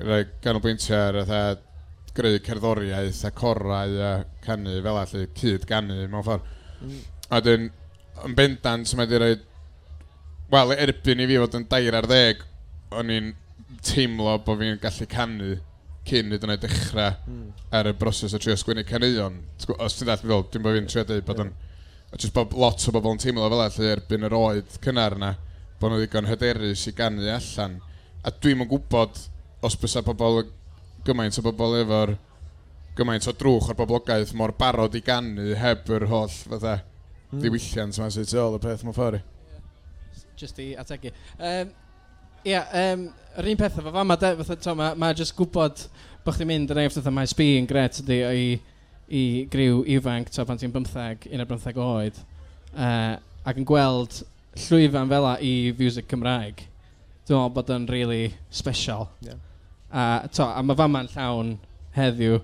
roi 0.07 0.24
ganolbwyntiau 0.43 1.22
ar 1.24 1.57
greu 2.17 2.39
cerddoriaeth 2.41 3.25
a 3.27 3.31
corau 3.31 3.98
a 4.01 4.12
canu 4.41 4.79
fel 4.81 5.00
allu, 5.01 5.25
cyd 5.38 5.67
ganu 5.69 6.00
mewn 6.07 6.25
ffordd. 6.25 6.48
Mm. 6.81 7.03
A 7.29 7.41
dyn, 7.43 7.69
yn 8.25 8.38
bendant, 8.38 8.93
mae 8.98 9.05
wedi 9.05 9.22
rhoi... 9.22 9.38
Wel, 10.48 10.74
erbyn 10.79 11.22
i 11.22 11.27
fi 11.27 11.39
fod 11.41 11.57
yn 11.60 11.67
dair 11.69 11.98
ar 12.00 12.07
ddeg, 12.07 12.43
o'n 12.96 13.12
i'n 13.12 13.34
teimlo 13.84 14.38
bod 14.46 14.62
fi'n 14.62 14.79
gallu 14.81 15.07
canu 15.12 15.57
cyn 16.07 16.31
iddyn 16.31 16.53
nhw 16.53 16.60
dechrau 16.63 17.17
mm. 17.27 17.48
ar 17.75 17.89
y 17.91 17.96
broses 18.00 18.34
o 18.34 18.39
trio 18.41 18.55
sgwynnu 18.57 18.86
caneuon. 18.88 19.41
Os 19.75 19.98
ti'n 19.98 20.07
dall, 20.07 20.24
dwi'n 20.24 20.63
bod 20.63 20.77
fi'n 20.79 20.91
trio 20.93 21.07
dweud 21.07 21.27
bod 21.27 21.46
yn... 21.46 21.53
Yeah. 21.53 21.63
Just 22.15 22.31
bod 22.31 22.53
lot 22.55 22.79
o 22.88 22.91
bobl 22.96 23.12
yn 23.12 23.19
teimlo 23.19 23.50
fel 23.51 23.62
allu 23.65 23.89
erbyn 23.91 24.24
yr 24.24 24.36
oed 24.38 24.77
cynnar 24.81 25.17
yna 25.17 25.34
bod 25.79 25.93
nhw 25.93 26.01
ddigon 26.01 26.29
hyderus 26.29 26.88
i 26.89 26.93
ganu 26.98 27.27
allan. 27.31 27.79
A 28.25 28.34
dwi'm 28.34 28.63
yn 28.65 28.69
gwybod 28.72 29.19
os 29.65 29.77
bysa 29.79 30.03
bobl 30.05 30.43
gymaint 31.07 31.38
o 31.39 31.43
bobl 31.46 31.77
efo'r 31.81 32.15
gymaint 32.98 33.27
o 33.29 33.34
drwch 33.38 33.69
o'r 33.72 33.77
boblogaeth 33.77 34.34
mor 34.38 34.53
barod 34.57 34.96
i 34.98 35.03
ganu 35.05 35.51
heb 35.57 35.89
yr 35.93 36.07
holl 36.10 36.31
fatha 36.34 36.79
mm. 36.79 37.41
diwylliant 37.43 38.00
yma 38.00 38.07
sydd 38.13 38.31
tu 38.31 38.39
ôl 38.41 38.57
y 38.57 38.62
peth 38.63 38.86
mewn 38.86 38.96
ffordd. 38.98 39.22
Just 40.38 40.62
i 40.62 40.72
ategu. 40.77 41.13
Um, 41.38 41.75
Ia, 42.48 42.53
yeah, 42.53 42.93
um, 42.93 43.07
yr 43.41 43.48
un 43.51 43.57
peth 43.60 43.79
efo 43.81 43.91
fama, 43.91 44.15
de, 44.22 44.29
fatha, 44.39 44.55
to, 44.62 44.74
mae 44.77 44.96
ma 45.01 45.10
jyst 45.17 45.34
gwybod 45.36 45.81
bod 46.24 46.36
chdi'n 46.38 46.48
mynd 46.48 46.72
yn 46.72 46.79
eifft, 46.84 47.10
mae 47.12 47.27
sbi 47.27 47.48
yn 47.57 47.67
gret 47.67 47.98
ydi 48.03 48.19
i, 48.24 48.43
i 49.12 49.24
griw 49.51 49.81
ifanc, 49.98 50.29
to, 50.31 50.46
pan 50.48 50.62
ti'n 50.62 50.72
15, 50.72 51.27
11 51.34 51.81
oed, 51.84 52.22
uh, 52.77 53.17
ac 53.50 53.60
yn 53.60 53.67
gweld 53.67 54.22
llwyfan 54.66 55.12
fel 55.12 55.28
i 55.44 55.54
fiwsig 55.78 56.08
Cymraeg, 56.12 56.64
dwi'n 57.28 57.38
meddwl 57.38 57.54
bod 57.56 57.72
o'n 57.74 57.88
really 57.92 58.34
special. 58.50 59.10
Yeah. 59.22 59.40
A, 59.92 60.04
to, 60.34 60.44
a 60.44 60.64
mae 60.64 60.78
fama'n 60.80 61.10
llawn 61.14 61.54
heddiw, 61.96 62.40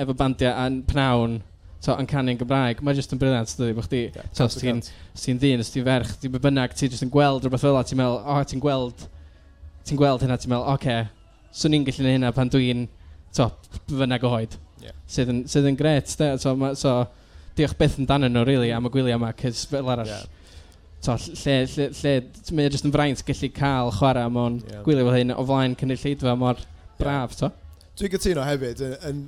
efo 0.00 0.16
bandiau 0.16 0.52
a'n 0.52 0.82
pnawn, 0.88 1.38
to, 1.84 1.94
yn 1.94 2.08
canu'n 2.10 2.38
Gymraeg, 2.40 2.82
mae 2.84 2.96
jyst 2.96 3.12
yn 3.14 3.20
briliant, 3.20 3.52
dydy, 3.58 3.74
bod 3.76 3.86
chdi, 3.88 4.02
yeah, 4.08 4.30
to, 4.36 4.46
os 4.48 4.56
ti'n 4.60 4.80
ti 4.82 5.34
ddyn, 5.36 5.62
os 5.64 5.72
ti'n 5.72 5.86
ferch, 5.86 6.14
ti'n 6.22 6.38
bynnag, 6.38 6.76
ti'n 6.76 6.92
jyst 6.92 7.06
yn 7.06 7.12
gweld 7.12 7.44
rhywbeth 7.44 7.64
fel 7.66 7.80
ti'n 7.82 8.00
meddwl, 8.00 8.22
o, 8.22 8.36
oh, 8.36 8.46
ti'n 8.48 8.62
gweld, 8.64 9.04
ti'n 9.88 10.00
gweld 10.00 10.24
hynna, 10.24 10.38
ti'n 10.40 10.52
meddwl, 10.52 10.70
oce, 10.72 10.80
okay, 10.80 11.52
swn 11.56 11.76
i'n 11.76 11.86
gallu 11.86 12.02
gwneud 12.02 12.18
hynna 12.18 12.32
pan 12.36 12.52
dwi'n, 12.52 12.86
to, 13.36 13.50
bynnag 13.92 14.24
o 14.26 14.32
hoed. 14.32 14.56
Yeah. 14.82 14.96
Sydd, 15.10 15.32
yn, 15.32 15.44
sydd 15.50 15.68
yn 15.70 15.78
gret, 15.78 16.10
de, 16.20 16.32
to, 16.42 16.56
ma, 16.58 16.72
so, 16.78 16.96
diolch 17.56 17.76
beth 17.78 18.00
yn 18.00 18.08
dan 18.08 18.26
nhw, 18.28 18.44
really, 18.48 18.72
am 18.74 18.88
y 18.88 18.92
gwyliau 18.92 19.20
yma, 19.20 19.32
cys 19.38 19.64
fel 19.70 19.92
arall, 19.92 20.10
yeah 20.12 20.26
to, 21.04 21.16
lle, 21.16 21.56
lle, 21.70 21.88
lle 22.00 22.14
mae 22.56 22.68
jyst 22.70 22.86
yn 22.88 22.94
fraint 22.94 23.22
gallu 23.28 23.50
cael 23.56 23.92
chwarae 23.94 24.28
mewn 24.32 24.60
yeah. 24.64 24.82
gwylio 24.86 25.06
fel 25.08 25.18
hyn 25.20 25.34
o 25.34 25.44
flaen 25.46 25.76
cynulleidfa 25.78 26.36
mor 26.38 26.62
braf. 27.00 27.36
To. 27.40 27.52
Dwi'n 27.98 28.12
gytuno 28.14 28.46
hefyd, 28.46 28.82
yn, 28.86 28.96
yn, 29.10 29.22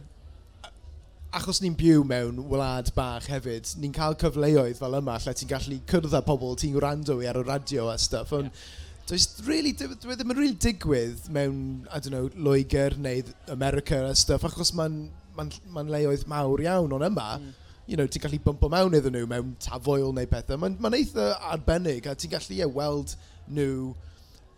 achos 1.38 1.60
ni'n 1.62 1.76
byw 1.78 2.04
mewn 2.08 2.42
wlad 2.50 2.90
bach 2.96 3.28
hefyd, 3.30 3.75
ni'n 3.82 3.94
cael 3.96 4.16
cyfleoedd 4.20 4.80
fel 4.80 4.98
yma 4.98 5.18
lle 5.22 5.37
ti'n 5.37 5.52
gallu 5.52 5.78
cyrdd 5.92 6.16
â 6.16 6.25
pobl 6.26 6.56
ti'n 6.58 6.76
gwrando 6.76 7.20
i 7.22 7.30
ar 7.30 7.40
y 7.40 7.46
radio 7.46 7.88
a 7.92 7.98
stuff. 8.00 8.34
Ond, 8.37 8.52
yeah. 8.52 8.84
Does 9.08 9.38
really, 9.46 9.70
dwi 9.72 10.18
ddim 10.18 10.34
yn 10.34 10.37
really 10.37 10.56
digwydd 10.60 11.30
mewn, 11.32 11.87
I 11.88 11.96
don't 11.96 12.12
know, 12.12 12.28
Loegr 12.37 12.98
neu 13.00 13.22
America 13.48 14.02
a 14.04 14.12
stuff, 14.12 14.44
achos 14.44 14.75
mae'n 14.76 14.98
ma, 15.38 15.46
ma, 15.72 15.84
leoedd 15.88 16.26
mawr 16.28 16.60
iawn 16.66 16.92
ond 16.92 17.08
yma. 17.08 17.30
Mm 17.38 17.56
you 17.88 17.97
know, 17.97 18.07
ti'n 18.07 18.21
gallu 18.21 18.38
bympo 18.45 18.68
mewn 18.73 18.95
iddyn 18.99 19.16
nhw 19.16 19.28
mewn 19.30 19.54
tafoel 19.64 20.12
neu 20.12 20.28
pethau. 20.28 20.61
Mae'n 20.61 20.76
ma 20.85 20.92
eitha 20.92 21.30
arbennig 21.54 22.07
a 22.07 22.14
ti'n 22.14 22.35
gallu 22.35 22.59
yeah, 22.59 22.68
weld 22.68 23.14
nhw 23.49 23.95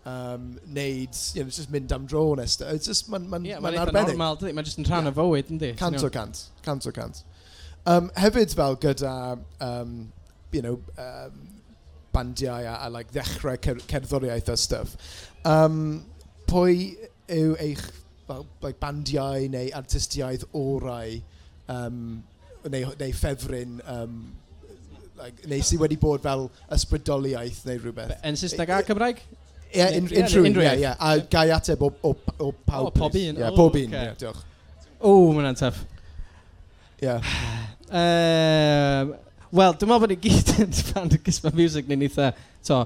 um, 0.05 0.59
neud, 0.67 1.15
you 1.37 1.45
know, 1.45 1.51
just 1.51 1.71
mynd 1.71 1.93
am 1.95 2.09
dro 2.11 2.25
yn 2.35 2.43
ystod. 2.43 2.75
It's 2.75 2.91
just, 2.91 3.11
mae'n 3.13 3.29
ma 3.31 3.39
yeah, 3.47 3.61
ma 3.63 3.71
arbennig. 3.71 4.17
normal, 4.17 4.41
dydy, 4.41 4.55
mae'n 4.57 4.67
just 4.67 4.81
yn 4.83 4.89
rhan 4.89 5.07
yeah. 5.07 5.15
o 5.15 5.19
fywyd, 5.21 5.53
yndi? 5.55 5.71
Cant 5.79 6.03
o 6.03 6.11
cant, 6.11 6.43
cant 6.67 6.89
o 6.91 6.95
cant. 6.97 7.23
Um, 7.87 8.11
hefyd 8.19 8.55
fel 8.57 8.77
gyda, 8.83 9.15
um, 9.65 9.95
you 10.53 10.63
know, 10.67 10.81
um, 10.99 11.47
bandiau 12.15 12.67
a, 12.67 12.79
a 12.87 12.91
like, 12.91 13.13
ddechrau 13.15 13.61
cer 13.63 13.79
cerddoriaeth 13.93 14.51
a 14.51 14.57
stuff. 14.59 14.97
Um, 15.45 16.07
pwy 16.51 16.97
yw 17.31 17.55
eich 17.63 17.85
fel, 18.27 18.49
like, 18.65 18.81
bandiau 18.83 19.47
neu 19.53 19.71
artistiaeth 19.79 20.49
orau 20.57 21.21
um, 21.71 22.25
neu, 22.69 22.93
neu 23.01 23.13
ffefryn 23.17 23.79
um, 23.89 24.17
like, 25.21 25.47
neu 25.51 25.63
sydd 25.65 25.83
wedi 25.85 25.99
bod 26.01 26.25
fel 26.25 26.49
ysbrydoliaeth 26.77 27.63
neu 27.69 27.81
rhywbeth. 27.81 28.17
Yn 28.27 28.39
Saesneg 28.41 28.75
a 28.75 28.83
Cymraeg? 28.89 29.23
Ie, 29.71 29.87
unrhyw 30.01 30.47
un, 30.49 30.61
ie, 30.65 30.77
ie. 30.83 30.93
A 30.93 31.15
gai 31.31 31.49
ateb 31.55 31.83
o, 31.87 31.93
o, 32.03 32.15
o 32.43 32.53
pawb. 32.67 32.91
O, 32.91 32.95
pob 32.97 33.19
un. 33.21 33.39
Ie, 33.39 33.51
pob 33.57 33.77
un, 33.79 33.95
ie, 33.95 34.07
diolch. 34.21 34.47
O, 34.99 35.17
mae'n 35.35 35.53
antaf. 35.53 35.83
Ie. 37.01 37.19
Wel, 39.51 39.77
dwi'n 39.77 39.91
meddwl 39.91 40.03
bod 40.05 40.13
ni 40.13 40.19
gyd 40.23 40.51
yn 40.65 40.75
fan 40.91 41.15
o 41.15 41.21
Gysma 41.27 41.53
Music 41.55 41.89
ni'n 41.91 42.05
eitha, 42.07 42.33
to, 42.67 42.83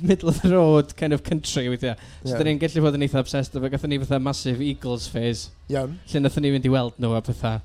middle 0.00 0.30
of 0.30 0.40
the 0.42 0.50
road 0.50 0.96
kind 0.96 1.12
of 1.12 1.22
country 1.22 1.66
weithiau. 1.68 1.96
So 2.24 2.30
yeah. 2.30 2.38
da 2.38 2.48
ni'n 2.48 2.60
gallu 2.62 2.84
bod 2.84 2.98
yn 2.98 3.06
eitha 3.06 3.22
obsessed 3.22 3.56
efo, 3.58 3.70
gatho 3.72 3.90
ni 3.90 3.98
fatha 4.02 4.20
massive 4.22 4.62
Eagles 4.64 5.08
phase. 5.12 5.50
Iawn. 5.68 5.96
Yeah. 5.96 6.12
Lle 6.12 6.22
natho 6.24 6.42
ni 6.42 6.52
fynd 6.54 6.68
i 6.68 6.72
weld 6.72 7.00
nhw 7.02 7.16
a 7.18 7.22
pethau. 7.26 7.58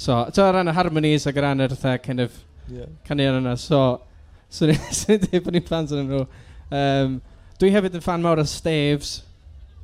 So, 0.00 0.30
to 0.32 0.44
o 0.48 0.52
ran 0.52 0.68
y 0.68 0.72
harmonies 0.72 1.26
ac 1.28 1.36
o 1.36 1.42
ran 1.44 1.60
yr 1.60 1.74
eitha 1.74 1.98
kind 2.00 2.22
of 2.24 2.36
yeah. 2.72 2.86
canuon 3.04 3.42
yna. 3.42 3.58
So, 3.60 4.00
so 4.48 4.64
ni'n 4.70 4.78
dweud 5.26 5.42
bod 5.44 5.56
ni'n 5.58 5.66
fans 5.66 5.92
yn 5.92 6.06
nhw. 6.08 6.20
Um, 6.72 7.18
dwi 7.60 7.68
hefyd 7.74 7.98
yn 7.98 8.04
fan 8.06 8.24
mawr 8.24 8.40
o 8.40 8.46
staves. 8.48 9.18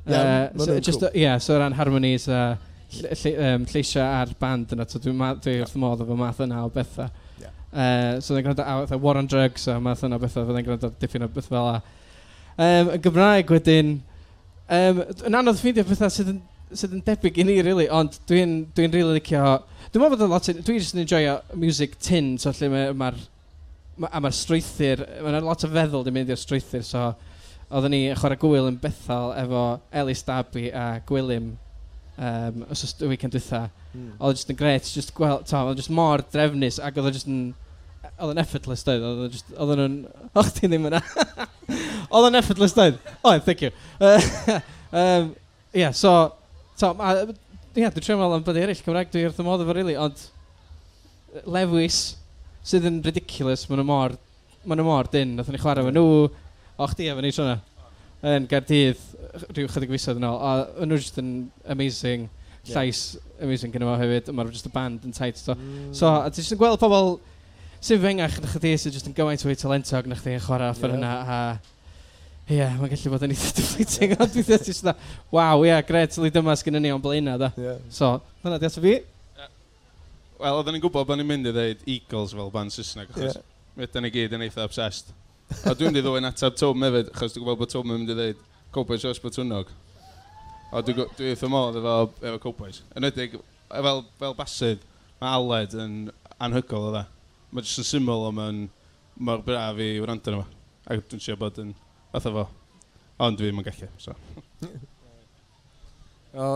Yeah, 0.07 0.49
uh, 0.55 0.65
so, 0.65 0.79
just, 0.79 1.03
cool. 1.03 1.13
yeah, 1.13 1.37
so 1.37 1.53
o 1.53 1.59
ran 1.61 1.77
harmonies 1.77 2.25
a 2.33 2.57
lle, 2.95 3.13
lle, 3.13 3.35
um, 3.45 3.69
lleisio 3.69 4.01
ar 4.01 4.33
band 4.41 4.73
yna. 4.73 4.89
So, 4.89 5.03
dwi'n 5.05 5.21
dwi 5.45 5.55
wrth 5.59 5.77
modd 5.85 6.01
o 6.01 6.09
fy 6.09 6.19
math 6.23 6.41
yna 6.47 6.65
o 6.65 6.73
bethau. 6.73 7.13
Yeah. 7.43 7.53
Uh, 7.69 8.17
so, 8.17 8.33
dwi'n 8.33 8.49
gwrando 8.49 8.65
ar 8.65 8.97
War 9.05 9.21
on 9.21 9.29
Drugs 9.29 9.69
a 9.69 9.77
math 9.77 10.01
yna 10.07 10.17
o 10.17 10.25
bethau. 10.25 10.49
Dwi'n 10.49 10.65
gwrando 10.65 10.89
ar 10.89 10.97
diffyn 10.97 11.29
o 11.29 11.31
beth 11.37 11.53
fel 11.53 11.73
a. 11.75 11.79
Um, 12.57 12.95
yn 12.97 13.05
Gymraeg 13.05 13.53
wedyn, 13.53 13.97
um, 14.65 15.05
yn 15.29 15.41
anodd 15.43 15.61
ffeindio 15.61 15.85
pethau 15.85 16.09
sydd 16.09 16.33
yn 16.33 16.45
sydd 16.75 16.97
yn 16.97 17.03
debyg 17.07 17.39
i 17.39 17.45
ni, 17.47 17.57
really, 17.63 17.87
ond 17.93 18.17
dwi'n 18.27 18.59
dwi 18.75 18.87
really 18.91 19.19
licio... 19.19 19.43
Dwi'n 19.91 20.03
meddwl 20.03 20.17
bod 20.17 20.25
yn 20.25 20.33
lot... 20.33 20.49
Dwi'n 20.67 20.79
just 20.81 20.95
yn 20.97 21.03
enjoyo 21.05 21.37
music 21.55 21.95
tin, 22.03 22.35
so 22.41 22.51
lle 22.55 22.69
mae'r... 22.71 22.95
Ma, 22.97 23.11
ma, 24.03 24.09
a 24.11 24.21
mae'r 24.23 24.35
strwythyr... 24.35 25.05
Mae'n 25.23 25.47
lot 25.47 25.63
o 25.63 25.71
feddwl 25.71 26.03
di 26.07 26.13
mynd 26.15 26.33
i'r 26.33 26.41
strwythyr, 26.41 26.83
so... 26.87 27.11
Oedden 27.67 27.91
ni 27.91 28.01
chwarae 28.15 28.39
gwyl 28.39 28.69
yn 28.69 28.79
Bethel 28.79 29.33
efo 29.35 29.63
Elis 30.01 30.21
Dabby 30.27 30.69
a 30.71 31.01
Gwilym 31.07 31.49
um, 32.17 32.61
os 32.71 32.83
oes 32.85 32.93
y 33.03 33.09
weekend 33.11 33.35
dwytha. 33.35 33.65
Mm. 33.93 34.13
Oedd 34.19 34.39
jyst 34.39 34.53
yn 34.53 34.59
gret, 34.59 34.91
jyst 34.95 35.11
gweld, 35.17 35.43
ta, 35.49 35.65
oedd 35.67 35.81
jyst 35.81 35.91
mor 35.93 36.23
drefnus 36.33 36.81
ac 36.83 36.99
oedd 36.99 37.15
jyst 37.15 37.31
yn... 37.31 37.41
Oedd 38.17 38.33
yn 38.33 38.41
effortless 38.41 38.85
doedd, 38.87 39.03
oedd 39.03 39.35
jyst... 39.35 39.51
Oedd 39.55 39.75
nhw'n... 39.79 39.99
Och, 40.31 40.51
ti 40.55 40.67
ddim 40.67 40.87
yna. 40.89 41.03
oedd 42.15 42.29
yn 42.29 42.39
effortless 42.39 42.75
doedd. 42.77 42.99
Oedd, 43.21 43.43
thank 43.47 43.67
you. 43.67 43.71
um, 45.03 45.33
yeah, 45.75 45.91
so 45.91 46.36
So, 46.77 46.91
a, 47.01 47.13
ia, 47.73 47.89
dwi'n 47.89 48.03
trio 48.05 48.15
meddwl 48.19 48.35
am 48.37 48.43
bod 48.45 48.57
eraill 48.61 48.81
Cymraeg, 48.85 49.09
dwi 49.09 49.23
wrth 49.25 49.39
y 49.41 49.45
modd 49.45 49.63
efo, 49.63 49.73
really, 49.73 49.95
ond 49.97 50.19
lewis 51.49 52.01
sydd 52.67 52.85
yn 52.85 52.99
ridiculous, 53.05 53.63
maen 53.69 53.81
nhw 53.81 53.87
mor, 53.87 54.13
maen 54.61 54.77
nhw 54.77 54.85
mor 54.85 55.09
dyn, 55.09 55.31
nath 55.39 55.49
ni 55.49 55.61
chwarae 55.61 55.81
efo 55.81 55.93
nhw, 55.95 56.27
o 56.77 56.87
chdi 56.91 57.07
efo 57.09 57.23
ni 57.25 57.31
trwyna, 57.33 57.55
yn 58.29 58.45
Gardydd, 58.51 59.01
rhyw 59.55 59.71
chydig 59.73 59.93
fisoedd 59.95 60.19
yn 60.21 60.27
ôl, 60.29 60.37
a 60.37 60.85
nhw 60.85 60.99
jyst 60.99 61.17
yn 61.21 61.31
amazing, 61.73 62.27
llais 62.69 63.01
yeah. 63.15 63.47
amazing 63.47 63.73
gyda 63.73 63.89
fo 63.89 63.95
hefyd, 64.03 64.29
a 64.29 64.37
mae'r 64.37 64.53
just 64.53 64.69
y 64.69 64.73
band 64.75 65.07
yn 65.07 65.15
tight, 65.17 65.41
so, 65.41 65.55
mm. 65.57 65.89
so 65.97 66.11
a 66.13 66.29
ti 66.29 66.43
jyst 66.43 66.53
yn 66.53 66.61
gweld 66.61 66.77
pobl 66.83 67.15
sy'n 67.81 68.03
fengach 68.05 68.37
na 68.43 68.51
chdi, 68.53 68.75
sy'n 68.77 68.93
jyst 68.93 69.09
yn 69.09 69.17
gymaint 69.17 69.47
o'i 69.49 69.57
talentog 69.57 70.11
na 70.11 70.19
chdi 70.21 70.37
yn 70.37 70.45
chwarae 70.45 70.69
offer 70.75 70.93
yeah. 70.93 70.99
hynna, 70.99 71.15
a 71.25 71.76
Ie, 72.47 72.55
yeah, 72.61 72.75
mae'n 72.79 72.93
gallu 72.93 73.11
bod 73.11 73.23
yn 73.25 73.33
eitha 73.33 73.49
deflating, 73.57 74.13
ond 74.15 74.31
dwi 74.31 74.41
ddim 74.47 74.61
jyst 74.69 74.85
na, 74.87 74.93
waw, 75.35 75.65
ie, 75.65 75.67
yeah, 75.67 75.81
gret, 75.83 76.13
li 76.23 76.29
dyma 76.31 76.53
sgyn 76.55 76.77
ni 76.79 76.93
o'n 76.95 77.01
blaenau, 77.03 77.35
da. 77.41 77.49
Yeah. 77.59 77.81
So, 77.91 78.13
dyna 78.39 78.59
di 78.61 78.67
ato 78.69 78.83
fi. 78.85 78.93
Yeah. 79.35 79.49
Wel, 80.39 80.59
oedden 80.61 80.77
ni'n 80.77 80.83
gwybod 80.85 81.09
bod 81.09 81.19
ni'n 81.19 81.27
mynd 81.27 81.49
i 81.49 81.51
ddeud 81.57 81.81
Eagles 81.83 82.35
fel 82.37 82.51
band 82.53 82.71
Saesneg, 82.71 83.09
achos 83.11 83.35
yeah. 83.35 83.49
wedyn 83.81 84.07
ni 84.07 84.11
gyd 84.13 84.35
yn 84.37 84.45
eitha 84.45 84.63
obsessed. 84.63 85.11
A 85.59 85.73
dwi'n 85.73 85.91
mynd 85.91 85.99
i 85.99 86.03
ddwy'n 86.05 86.29
atab 86.29 86.55
Tom 86.59 86.85
hefyd, 86.87 87.11
achos 87.11 87.35
dwi'n 87.35 87.43
gwybod 87.43 87.59
bod 87.65 87.73
Tom 87.73 87.91
yn 87.91 87.99
mynd 87.99 88.13
i 88.13 88.15
ddeud 88.15 88.45
Cowboys 88.77 89.03
os 89.11 89.19
bod. 89.25 89.41
A 90.71 90.81
dwi'n 90.83 90.97
dwi, 91.01 91.07
dwi 91.17 91.31
eitha 91.33 91.49
modd 91.51 91.79
efo, 91.81 91.97
efo 92.21 92.39
Cowboys. 92.45 92.79
Yn 92.95 93.07
ydig, 93.09 93.35
fel, 93.71 94.01
fel 94.21 94.37
basydd, 94.39 94.87
mae 95.19 95.35
Aled 95.35 95.75
yn 95.83 95.97
anhygol 96.43 96.87
o 96.89 96.93
dda. 96.95 97.03
E. 97.03 97.43
Mae 97.51 97.67
jyst 97.67 97.83
yn 97.83 97.89
syml 97.91 98.23
o 98.27 98.31
mae'n 98.39 98.63
mor 99.19 99.43
braf 99.43 99.83
i 99.83 99.97
wrando 100.03 100.33
nhw. 100.33 100.47
Ac 100.87 101.03
dwi'n 101.11 101.23
siarad 101.23 101.43
bod 101.43 101.61
yn 101.63 101.75
fath 102.17 102.31
o 102.31 102.33
fo. 102.39 102.47
Ond 103.25 103.37
dwi 103.37 103.49
ddim 103.49 103.61
yn 103.61 103.65
gallu, 103.65 103.87
so. 103.97 104.13
o, 106.37 106.49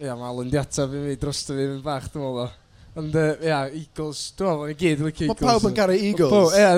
ia, 0.00 0.14
mae 0.14 0.28
Alan 0.28 0.50
di 0.52 0.58
ateb 0.60 0.92
i 0.92 1.04
fi 1.06 1.14
dros 1.20 1.44
fi 1.48 1.56
yn 1.64 1.78
bach, 1.84 2.10
dwi'n 2.12 2.24
meddwl. 2.24 2.50
Ond, 2.98 3.16
ia, 3.46 3.60
Eagles, 3.72 4.22
dwi'n 4.36 4.50
meddwl, 4.50 4.68
ni 4.68 4.76
gyd, 4.82 5.04
licio 5.06 5.28
Eagles. 5.28 5.40
Mae 5.40 5.48
pawb 5.48 5.68
yn 5.70 5.76
garu 5.78 5.96
Eagles. 5.96 6.56
Ia, 6.60 6.70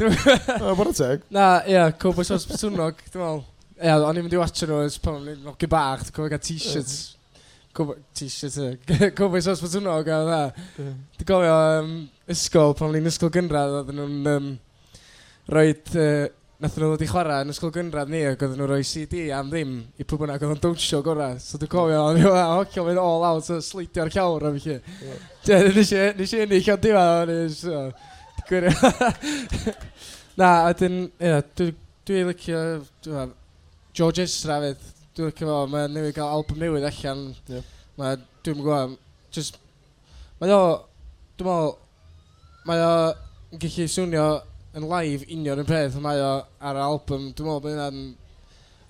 dwi'n 0.00 0.16
meddwl. 0.64 0.92
teg. 0.98 1.26
Na, 1.36 1.48
ia, 1.70 1.88
Cobos 2.00 2.34
os 2.34 2.46
Byswnog, 2.50 3.02
dwi'n 3.10 3.22
meddwl. 3.22 3.42
Ia, 3.78 3.98
o'n 3.98 4.18
i'n 4.18 4.26
mynd 4.26 4.34
i 4.34 4.40
watch 4.40 4.66
nhw, 4.66 4.82
ys 4.88 5.00
pan 5.02 5.20
o'n 5.20 5.32
i'n 5.34 5.42
nogi 5.46 5.70
bach, 5.70 6.06
dwi'n 6.06 6.18
cofio 6.18 6.34
gael 6.34 6.44
t-shirts. 6.48 7.00
T-shirt, 8.18 8.94
Cobos 9.18 9.50
os 9.50 9.62
Byswnog, 9.62 10.10
a 10.10 10.22
dda. 10.26 10.44
Dwi'n 10.78 11.28
gofio 11.30 11.58
ysgol, 12.34 12.74
pan 12.78 12.90
o'n 12.90 12.98
i'n 12.98 13.10
ysgol 13.10 13.34
gynradd, 13.34 13.82
oedden 13.82 14.02
nhw'n 14.02 14.32
um, 14.34 14.54
roed 15.54 15.98
Nath 16.62 16.76
nhw 16.78 16.92
ddod 16.92 17.02
i 17.02 17.06
chwarae 17.10 17.42
yn 17.42 17.50
ysgol 17.50 17.72
gynradd 17.74 18.10
ni 18.12 18.20
ac 18.28 18.42
oedden 18.44 18.60
nhw 18.60 18.66
rhoi 18.70 18.84
CD 18.86 19.24
am 19.34 19.48
ddim 19.50 19.72
i 19.98 20.04
pwy 20.06 20.20
bynnag 20.20 20.42
oedd 20.44 20.52
o'n 20.54 20.60
dawnsio 20.62 21.00
gorau. 21.02 21.34
So 21.42 21.58
dwi'n 21.58 21.72
cofio, 21.72 21.98
o'n 21.98 22.20
i'n 22.20 22.22
meddwl, 22.22 22.52
hocio 22.60 22.84
fynd 22.86 23.00
all 23.02 23.26
out, 23.26 23.42
so 23.42 23.56
sleidio'r 23.58 24.12
llawr 24.14 24.46
am 24.46 24.60
i 24.60 24.62
chi. 24.62 24.76
Nes 25.48 25.90
i 25.96 26.44
enni 26.44 26.60
llawn 26.62 26.84
diwa, 26.84 27.02
o'n 27.24 27.32
i'n 27.34 27.90
gwirio. 28.46 28.92
Na, 30.38 30.52
a 30.52 30.70
ydyn, 30.70 31.02
ia, 31.26 31.42
dwi'n 31.58 32.30
licio, 32.30 32.62
George 33.90 34.28
Ezra 34.28 34.62
fydd, 34.62 34.88
dwi'n 35.18 35.34
licio 35.34 35.50
fo, 35.50 35.60
mae'n 35.74 35.98
newydd 35.98 36.14
gael 36.20 36.38
album 36.38 36.62
newydd 36.62 36.86
allan. 36.92 37.26
Mae, 37.98 38.22
dwi'n 38.46 38.62
gwybod, 38.62 38.96
just, 39.34 39.58
mae 40.38 40.54
o, 40.54 40.64
dwi'n 41.34 41.50
meddwl, 41.50 41.78
mae 42.70 42.86
o, 42.86 42.98
yn 43.50 43.66
gallu 43.66 43.90
swnio 43.90 44.28
yn 44.74 44.86
live 44.90 45.26
union 45.30 45.62
yn 45.62 45.68
peth, 45.68 45.96
mae 46.02 46.20
o 46.22 46.34
ar 46.58 46.78
album, 46.82 47.28
dwi'n 47.30 47.46
meddwl 47.46 47.62
bod 47.62 47.74
hynna'n 47.74 47.98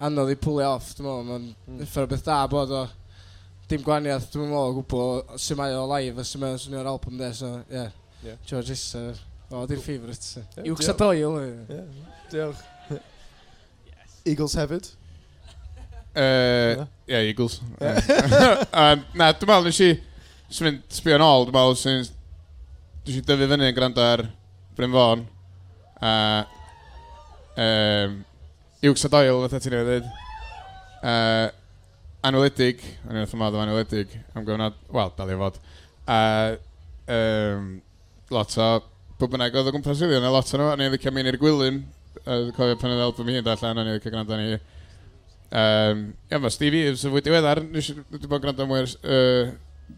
anodd 0.08 0.32
i 0.32 0.36
pwlio 0.40 0.70
off, 0.74 0.94
dwi'n 0.96 1.06
meddwl, 1.06 1.26
mae'n 1.28 1.48
mm. 1.52 1.82
effer 1.84 2.06
o 2.06 2.10
beth 2.10 2.24
da 2.24 2.38
bod 2.50 2.72
o 2.72 2.84
dim 3.68 3.84
gwaniaeth, 3.84 4.30
dwi'n 4.32 4.48
meddwl 4.48 4.70
o 4.70 4.78
gwbl, 4.78 5.38
sy'n 5.40 5.60
mae 5.60 5.76
o 5.76 5.84
live, 5.92 6.20
a 6.20 6.26
sy'n 6.28 6.42
mae 6.42 6.56
o 6.56 6.80
ar 6.80 6.90
album 6.94 7.20
de, 7.20 7.30
so, 7.36 7.50
ie, 7.68 7.76
yeah. 7.76 7.90
yeah. 8.24 8.38
George 8.48 8.72
Isser, 8.72 9.20
o, 9.50 9.60
oh, 9.60 9.66
di'n 9.68 9.82
ffifrit. 9.84 10.30
Yeah, 10.40 10.70
Iwch 10.70 10.86
sa 10.86 10.96
doil. 10.98 11.36
Yeah. 11.68 11.84
Diolch. 12.32 12.64
Eagles 14.32 14.56
hefyd? 14.60 14.88
Ie, 16.14 16.24
uh, 16.24 16.86
yeah, 17.10 17.20
Eagles. 17.20 17.60
Yeah. 17.80 18.64
um, 18.72 19.04
na, 19.18 19.32
dwi'n 19.36 19.52
meddwl 19.52 19.68
nes 19.68 19.82
i, 19.84 19.92
sy'n 20.48 20.70
mynd 20.70 20.96
sbio 20.96 21.20
yn 21.20 21.28
ôl, 21.28 21.48
dwi'n 21.48 21.58
meddwl 21.60 21.78
sy'n, 21.82 22.10
dwi'n 23.04 23.28
dyfu 23.28 23.52
fyny 23.52 23.68
yn 23.68 23.76
gwrando 23.76 24.04
ar 24.04 24.24
Bryn 24.74 24.96
Fawn, 24.96 25.28
A... 26.02 26.14
Um, 27.54 28.22
Iwgs 28.84 29.06
a 29.06 29.08
Doyle, 29.08 29.36
fatha 29.46 29.60
ti'n 29.62 29.76
ei 29.78 29.84
ddweud. 29.86 30.08
Uh, 31.04 31.46
anweledig, 32.24 32.82
o'n 33.08 33.16
i'n 33.20 33.28
ffymodd 33.28 33.56
o 33.56 33.62
anweledig, 33.62 34.12
am 34.36 34.44
gyfnod, 34.44 34.76
wel, 34.92 35.12
dal 35.16 35.32
i 35.32 35.38
fod. 35.40 35.56
A 36.10 36.18
um, 37.14 37.70
lot 38.34 38.56
o 38.60 38.68
bwbynnau 39.20 39.52
oedd 39.52 39.70
o 39.70 39.74
gwmpas 39.74 40.02
iddi, 40.04 40.18
yna 40.18 40.32
lot 40.34 40.52
o 40.52 40.60
nhw, 40.60 40.68
o'n 40.72 40.84
i'n 40.84 40.92
ddicio 40.92 41.14
mynd 41.14 41.32
i'r 41.32 41.40
gwylyn, 41.40 41.80
uh, 42.24 42.50
cofio 42.56 42.76
pan 42.80 42.92
oedd 42.92 43.04
album 43.06 43.32
hi'n 43.32 43.50
allan, 43.54 43.80
o'n 43.80 43.90
i'n 43.92 43.96
ddicio 43.96 44.12
gwrando 44.12 44.40
ni. 44.40 44.60
Um, 45.54 46.04
ia, 46.28 46.40
mae 46.42 46.52
Steve 46.52 46.84
Eves, 46.88 47.06
yn 47.06 47.14
fwy 47.14 47.24
diweddar, 47.24 47.62
nes 47.64 47.92
i 47.92 47.98
wedi 48.00 48.28
bod 48.28 48.44
gwrando 48.44 48.68
mwy, 48.68 48.84
uh, 48.84 49.52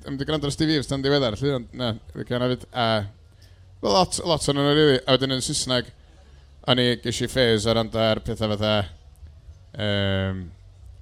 ym 0.07 0.19
di 0.21 0.29
gwrando 0.29 0.47
ar 0.47 0.55
Steve 0.55 0.79
Eves, 0.79 0.91
tan 0.91 1.03
diweddar, 1.03 1.39
lly, 1.41 1.55
ond 1.59 1.75
na, 1.79 1.95
ddicio 2.13 2.39
yna 2.39 2.51
fyd. 2.55 2.67
A 2.71 2.89
Well, 3.81 3.93
lot, 3.93 4.19
lot 4.25 4.47
o'n 4.49 4.57
nhw, 4.57 4.73
really. 4.73 5.01
A 5.05 5.15
wedyn 5.17 5.35
yn 5.37 5.43
Saesneg, 5.45 5.91
o'n 6.67 6.81
i 6.81 6.87
gysi 7.03 7.29
ffeis 7.29 7.67
ar 7.69 7.81
anda'r 7.83 8.23
pethau 8.25 8.49
fatha 8.55 8.71
um, 9.85 10.47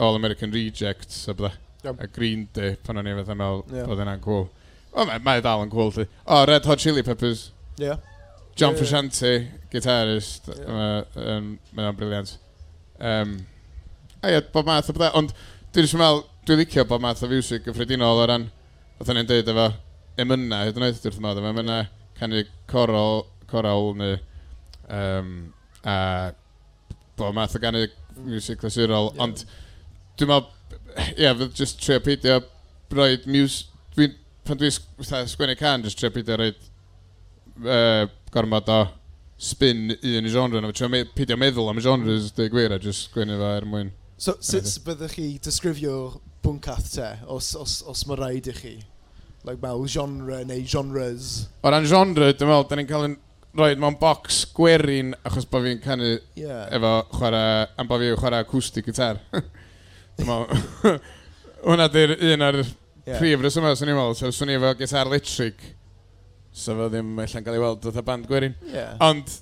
All 0.03 0.19
American 0.19 0.51
Rejects 0.51 1.29
a 1.31 1.37
bydda. 1.39 1.53
Yep. 1.85 2.03
A 2.03 2.09
Green 2.09 2.49
Day, 2.57 2.75
pan 2.83 2.99
o'n 2.99 3.09
i 3.09 3.15
fatha 3.21 3.37
meddwl 3.39 3.63
yeah. 3.71 3.87
bod 3.87 4.03
yna'n 4.03 4.25
cool. 4.25 4.49
O, 4.91 5.07
mae, 5.07 5.23
mae 5.23 5.45
dal 5.45 5.63
yn 5.63 5.71
cool, 5.71 5.95
ti. 5.95 6.09
O, 6.27 6.43
Red 6.51 6.67
Hot 6.67 6.83
Chili 6.83 7.07
Peppers. 7.07 7.47
Yeah. 7.79 8.03
John 8.59 8.75
yeah, 8.75 8.83
Frusciante, 8.83 9.33
yeah. 9.33 9.65
gitarist, 9.71 10.51
yeah. 10.51 11.41
mae 11.71 11.89
o'n 11.89 11.99
briliant. 11.99 12.37
Um, 12.99 13.39
a 14.19 14.35
ie, 14.35 14.45
bob 14.51 14.67
math 14.67 14.91
o 14.91 14.99
bydda, 14.99 15.15
ond 15.21 15.35
dwi'n 15.71 15.91
siŵr 15.91 16.03
meddwl, 16.03 16.25
dwi'n 16.49 16.65
licio 16.65 16.91
bob 16.91 17.07
math 17.07 17.23
o 17.23 17.31
fiwsig 17.31 17.69
gyffredinol 17.69 18.27
o 18.27 18.31
ran, 18.31 18.51
oedd 18.99 19.11
hynny'n 19.11 19.31
dweud 19.31 19.55
efo, 19.55 19.75
emynna, 20.27 20.65
hyd 20.67 20.81
yn 20.81 20.91
oed, 20.91 21.05
dwi'n 21.07 21.23
modd, 21.23 21.47
emynna, 21.47 21.85
yeah 21.85 22.01
canu 22.19 22.45
coral, 22.71 23.27
coral 23.51 23.93
neu... 23.99 24.17
Um, 24.85 25.53
a 25.85 26.33
bo, 27.17 27.31
math 27.33 27.57
o 27.57 27.61
ganu 27.63 27.87
music 28.17 28.61
clasurol, 28.61 29.13
yeah. 29.15 29.23
ond 29.25 29.45
dwi'n 30.19 30.31
meddwl, 30.31 30.51
ie, 30.95 31.25
yeah, 31.25 31.37
fydd 31.39 31.57
jyst 31.59 31.81
trio 31.83 32.01
peidio 32.05 32.41
roed 32.95 33.27
mus... 33.31 33.63
Dwi, 33.95 34.11
pan 34.45 34.61
dwi'n 34.61 34.75
sgwennu 35.31 35.57
can, 35.59 35.85
jyst 35.87 36.01
trio 36.01 36.13
peidio 36.15 36.39
roed 36.41 36.61
uh, 37.65 38.05
gormod 38.35 38.71
o 38.73 38.81
spin 39.41 39.91
un 39.97 40.31
genre, 40.31 40.63
ond 40.63 40.77
trio 40.77 40.91
me, 40.93 41.05
peidio 41.17 41.39
meddwl 41.41 41.73
am 41.73 41.83
genres, 41.85 42.31
dwi 42.37 42.49
gwir, 42.53 42.75
a 42.75 42.81
jyst 42.83 43.09
sgwennu 43.11 43.39
fo 43.41 43.53
er 43.59 43.69
mwyn. 43.69 43.93
So, 44.17 44.37
sut 44.41 44.71
byddwch 44.87 45.17
chi 45.19 45.29
disgrifio 45.43 45.97
bwncath 46.45 46.93
te, 46.95 47.09
os, 47.31 47.55
os, 47.59 47.81
os 47.91 48.05
mae 48.09 48.21
rhaid 48.21 48.51
i 48.53 48.55
chi? 48.57 48.75
like, 49.45 49.61
mewn 49.63 49.89
genre 49.89 50.41
neu 50.49 50.65
genres? 50.67 51.49
O 51.63 51.71
ran 51.73 51.87
genre, 51.89 52.33
dwi'n 52.33 52.51
meddwl, 52.51 52.67
da 52.71 52.79
ni'n 52.79 52.89
cael 52.89 53.09
yn 53.11 53.17
roed 53.55 53.83
mewn 53.83 53.99
box 54.01 54.41
gwerin 54.57 55.13
achos 55.23 55.47
bod 55.51 55.67
fi'n 55.67 55.83
canu 55.85 56.15
yeah. 56.39 56.65
efo 56.75 56.95
chwarae, 57.13 57.69
am 57.79 57.91
bod 57.91 58.03
fi'n 58.03 58.19
chwarae 58.19 58.45
acoustic 58.45 58.89
gitar. 58.89 59.21
dwi'n 60.19 60.31
meddwl, 60.31 60.99
hwnna 61.69 61.89
di'r 61.93 62.17
un 62.33 62.47
ar 62.49 62.61
yeah. 62.63 63.19
prif 63.19 63.45
rhesymau, 63.45 63.77
swn 63.79 63.93
i'n 63.93 63.99
meddwl, 64.01 64.19
so 64.19 64.33
swn 64.35 64.55
i 64.55 64.59
efo 64.59 64.75
gitar 64.81 65.11
electric, 65.13 65.63
so 66.55 66.77
fo 66.79 66.89
ddim 66.91 67.15
allan 67.21 67.47
cael 67.47 67.59
ei 67.59 67.65
weld 67.67 67.91
oedd 67.91 68.01
band 68.07 68.31
gwerin. 68.31 68.57
Yeah. 68.73 68.97
Ond, 69.05 69.37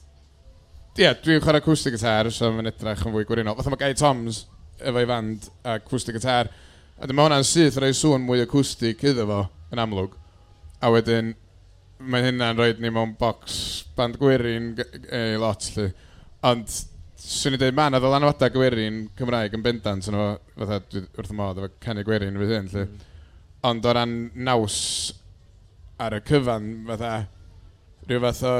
ie, 0.98 1.06
yeah, 1.06 1.16
dwi'n 1.16 1.40
chwarae 1.44 1.62
acoustic 1.62 1.96
gitar, 1.96 2.30
so 2.34 2.50
mae'n 2.52 2.72
edrych 2.74 3.06
yn 3.06 3.16
fwy 3.16 3.28
gwirinol. 3.28 3.56
Fatha 3.56 3.72
mae 3.72 3.84
Guy 3.86 3.96
Toms 4.02 4.44
efo'i 4.82 5.08
fand 5.08 5.48
acoustic 5.78 6.18
gitar, 6.18 6.50
a 6.98 7.08
dyma 7.08 7.24
hwnna'n 7.28 7.46
syth 7.46 7.78
rhoi 7.80 7.94
sŵn 7.96 8.26
mwy 8.26 8.44
acoustic 8.44 9.00
iddo 9.08 9.24
fo 9.30 9.42
yn 9.72 9.82
amlwg. 9.82 10.16
A 10.82 10.90
wedyn, 10.92 11.32
mae 12.02 12.24
hynna'n 12.26 12.58
rhoi 12.58 12.72
ni 12.82 12.90
mewn 12.90 13.14
bocs 13.18 13.56
band 13.96 14.18
gwirin 14.20 14.72
e, 14.78 15.22
lot, 15.40 15.68
lly. 15.76 15.88
Ond, 16.48 16.74
swn 17.22 17.56
i 17.56 17.60
dweud, 17.60 17.76
mae 17.78 17.92
yna 17.92 18.00
ddylanwadau 18.02 18.54
gwirin 18.56 19.04
Cymraeg 19.18 19.54
yn 19.56 19.64
bendant 19.64 20.10
yno, 20.10 20.26
fatha, 20.56 20.80
wrth 21.04 21.32
y 21.32 21.38
modd, 21.38 21.62
efo 21.62 21.70
canu 21.84 22.04
gwirin 22.06 22.38
fydd 22.40 22.54
hyn, 22.56 22.70
lly. 22.72 22.86
Mm. 22.88 23.08
Ond 23.70 23.86
o 23.86 23.94
ran 23.94 24.16
naws 24.48 24.78
ar 26.02 26.18
y 26.18 26.22
cyfan, 26.26 26.68
fatha, 26.88 27.12
rhyw 28.08 28.24
fath 28.26 28.42
o 28.48 28.56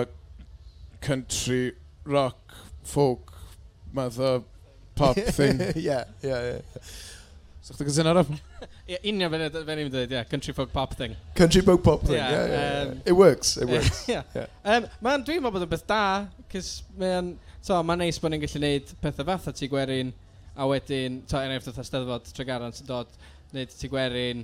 country, 1.03 1.72
rock, 2.07 2.55
folk, 2.87 3.35
math 3.92 4.20
o 4.22 4.37
pop 4.94 5.18
thing. 5.35 5.61
Ie, 5.75 5.98
ie, 6.22 6.38
ie. 6.55 6.87
So 7.62 7.75
chdi'n 7.75 7.90
cysyno 7.90 8.14
ar 8.14 8.22
union 9.00 9.31
fe 9.33 9.38
ni'n 9.76 9.92
dweud, 9.92 10.12
yeah, 10.12 10.26
country 10.28 10.55
folk 10.57 10.72
pop 10.72 10.96
thing. 10.98 11.16
Country 11.38 11.62
folk 11.64 11.83
pop 11.85 12.02
thing, 12.02 12.16
yeah, 12.16 12.31
yeah, 12.31 12.46
yeah, 12.46 12.85
yeah. 12.85 12.90
Um, 12.90 13.00
It 13.07 13.12
works, 13.12 13.57
it 13.57 13.68
works. 13.68 14.05
yeah. 14.12 14.22
yeah. 14.35 14.46
Um, 14.64 14.90
Mae'n 15.05 15.24
dwi'n 15.26 15.40
meddwl 15.42 15.57
bod 15.59 15.66
yn 15.66 15.72
beth 15.72 15.87
da, 15.88 16.02
cys 16.52 16.74
mae'n, 16.98 17.35
So, 17.62 17.76
mae'n 17.87 18.00
neis 18.02 18.18
bod 18.18 18.33
ni'n 18.35 18.40
gallu 18.42 18.59
gwneud 18.59 18.88
pethau 18.98 19.26
fath 19.28 19.44
o 19.46 19.52
ti 19.55 19.68
gwerin, 19.70 20.09
a 20.59 20.66
wedyn, 20.66 21.20
to, 21.31 21.37
er 21.38 21.44
enghraifft 21.46 21.68
oedd 21.70 21.87
Steddfod 21.87 22.33
Tregaran 22.35 22.74
sy'n 22.74 22.88
dod, 22.88 23.12
wneud 23.52 23.76
ti 23.78 23.90
gwerin 23.92 24.40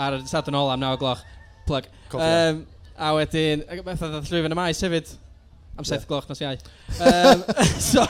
ar 0.00 0.16
y 0.16 0.22
sadwn 0.30 0.56
ola 0.56 0.72
am 0.72 0.80
9 0.80 0.96
gloch, 1.02 1.20
plug. 1.68 1.90
Um, 2.16 2.62
a 2.96 3.10
wedyn, 3.18 3.66
beth 3.84 4.06
oedd 4.08 4.30
llwyfan 4.30 4.56
y 4.56 4.58
maes 4.58 4.80
hefyd, 4.86 5.12
am 5.76 5.84
7 5.84 5.98
yeah. 5.98 6.06
gloch 6.08 6.30
nos 6.30 6.40
iau. 6.40 6.56
Um, 7.04 7.44
so, 7.90 8.06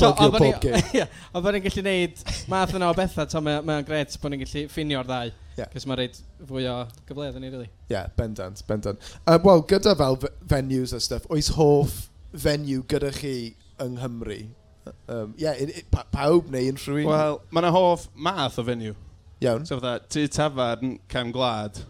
plogio 0.00 0.30
pob 0.34 0.58
gêm. 0.64 0.76
Ie, 0.98 1.06
ond 1.30 1.44
bod 1.44 1.56
ni'n 1.56 1.64
gallu 1.66 1.84
neud 1.86 2.22
math 2.52 2.74
yna 2.78 2.90
o 2.90 2.96
bethau, 2.98 3.28
to 3.30 3.42
mae'n 3.44 3.66
ma 3.68 3.78
gret 3.86 4.16
bod 4.22 4.34
ni'n 4.34 4.42
gallu 4.44 4.64
ffinio'r 4.72 5.08
ddau. 5.08 5.32
Yeah. 5.58 5.68
Cys 5.74 5.86
mae'n 5.88 6.00
reid 6.00 6.20
fwy 6.48 6.64
o 6.70 6.76
gyfleoedd 7.08 7.36
yn 7.40 7.44
ei 7.44 7.52
rili. 7.52 7.66
Really. 7.66 7.72
Ie, 7.90 7.94
yeah, 7.94 8.08
bendant, 8.16 8.62
bendant. 8.68 9.12
Uh, 9.26 9.36
Wel, 9.44 9.66
gyda 9.68 9.94
fel 9.98 10.18
venues 10.48 10.94
a 10.96 11.02
stuff, 11.04 11.28
oes 11.32 11.52
hoff 11.58 12.08
venue 12.32 12.82
gyda 12.88 13.12
chi 13.14 13.34
yng 13.82 13.98
Nghymru? 13.98 14.40
Um, 15.08 15.34
yeah, 15.36 15.54
in, 15.60 15.68
in, 15.68 15.86
pa 15.92 16.06
pawb 16.10 16.48
neu 16.50 16.72
unrhyw 16.72 17.02
un? 17.02 17.08
Wel, 17.10 17.40
mae 17.50 17.64
yna 17.64 17.72
hoff 17.76 18.08
math 18.16 18.58
o 18.60 18.66
venue. 18.66 18.96
Iawn. 19.40 19.64
So 19.68 19.78
fydda, 19.78 20.00
ty 20.08 20.26
tafarn, 20.32 20.98
cam 21.12 21.32
gwlad. 21.34 21.82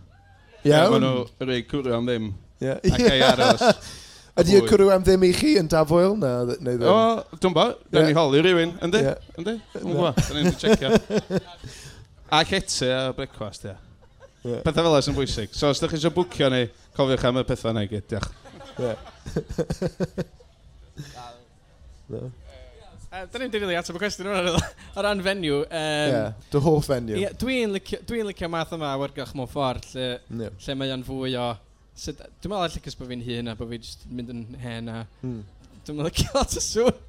Iawn. 0.67 0.99
Mae 0.99 1.03
nhw 1.07 1.51
rei 1.51 1.65
cwrio 1.69 1.97
am 1.99 2.09
ddim. 2.09 2.31
Ie. 2.61 2.69
Yeah. 2.69 2.95
Ac 2.95 3.07
ei 3.09 3.27
aros. 3.27 3.67
Ydy 4.39 4.61
y 4.61 4.63
cwrw 4.69 4.91
am 4.95 5.03
ddim 5.05 5.25
i 5.27 5.33
chi 5.35 5.57
yn 5.59 5.69
dafwyl? 5.71 6.15
Na, 6.21 6.31
neu 6.47 6.79
ddim? 6.79 6.87
O, 6.87 7.37
dwi'n 7.43 7.55
bo, 7.57 7.67
da 7.91 8.03
ni 8.07 8.15
holi 8.17 8.43
rhywun, 8.45 8.75
yndi? 8.87 9.01
Yndi? 9.41 9.55
Dwi'n 9.75 9.89
gwybod, 9.89 10.21
da 10.23 10.37
ni'n 10.37 10.59
checio. 10.61 10.91
A 12.31 12.45
cete 12.47 12.93
a 12.95 13.13
brecwast, 13.17 13.65
ia. 13.67 13.75
Yeah. 14.45 14.61
Pethau 14.63 14.87
fel 14.87 15.03
sy'n 15.03 15.17
bwysig. 15.17 15.51
So, 15.51 15.73
os 15.73 15.81
ydych 15.81 15.97
chi 15.97 15.99
eisiau 15.99 16.15
bwcio 16.15 16.47
ni, 16.55 16.61
cofiwch 16.95 17.25
am 17.27 17.41
y 17.41 17.43
pethau 17.49 17.73
yna 17.75 17.83
i 17.83 17.91
gyd, 17.91 18.07
diolch. 18.13 18.31
Da 23.11 23.43
ni'n 23.43 23.51
dyrili 23.51 23.75
ateb 23.75 23.99
y 23.99 24.03
cwestiwn 24.05 24.31
yma 24.31 24.55
o 24.55 25.03
ran 25.03 25.25
fenyw. 25.27 25.65
Um, 25.67 26.13
yeah, 26.15 26.31
dy 26.53 26.63
hoff 26.63 26.87
fenyw. 26.87 27.19
Yeah, 27.19 27.35
Dwi'n 27.43 27.75
licio, 27.75 27.99
dwi 28.07 28.23
licio 28.29 28.47
math 28.53 28.77
yma 28.79 28.95
o 28.95 29.03
wergach 29.03 29.35
mewn 29.35 29.51
ffordd, 29.51 29.91
lle, 29.97 30.07
yeah. 30.31 30.55
lle 30.55 30.79
mae 30.79 30.95
o'n 30.95 31.03
fwy 31.09 31.35
o 31.35 31.49
So, 32.01 32.15
dwi'n 32.17 32.49
meddwl 32.49 32.63
allu 32.65 32.81
cys 32.81 32.95
bod 32.97 33.11
fi'n 33.11 33.23
hun 33.27 33.51
a 33.51 33.55
bod 33.59 33.69
fi 33.69 33.79
jyst 33.83 34.07
mynd 34.09 34.31
yn 34.33 34.45
hen 34.63 34.87
a... 34.89 35.01
Mm. 35.21 35.41
Dwi'n 35.85 35.99
meddwl 35.99 36.15
cael 36.17 36.39
lot 36.39 36.55
o 36.57 36.63
sŵn. 36.65 37.01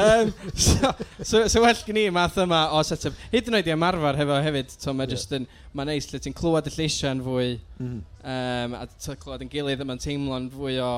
um, 0.00 0.32
so, 0.64 0.90
so, 1.22 1.42
so 1.52 1.62
well 1.62 1.82
gen 1.86 2.00
i 2.00 2.02
math 2.14 2.38
yma 2.42 2.64
o 2.74 2.80
set-up. 2.86 3.20
Hyd 3.30 3.50
yn 3.50 3.58
oed 3.60 3.70
i 3.70 3.74
ymarfer 3.76 4.18
hefo 4.18 4.40
hefyd, 4.42 4.74
to 4.82 4.94
mae 4.96 5.06
yeah. 5.06 5.12
just 5.14 5.36
yn... 5.38 5.46
Mae'n 5.78 5.92
neis 5.92 6.10
lle 6.10 6.22
ti'n 6.24 6.34
clywed 6.40 6.66
y 6.66 6.74
lleisiau 6.74 7.14
yn 7.14 7.22
fwy. 7.28 7.46
Mm. 7.78 8.02
Um, 8.34 8.76
a 8.80 8.82
ti'n 8.90 9.22
clywed 9.22 9.46
yn 9.46 9.54
gilydd 9.54 9.86
a 9.86 9.88
mae'n 9.92 10.02
teimlo'n 10.02 10.50
fwy 10.56 10.74
o... 10.82 10.90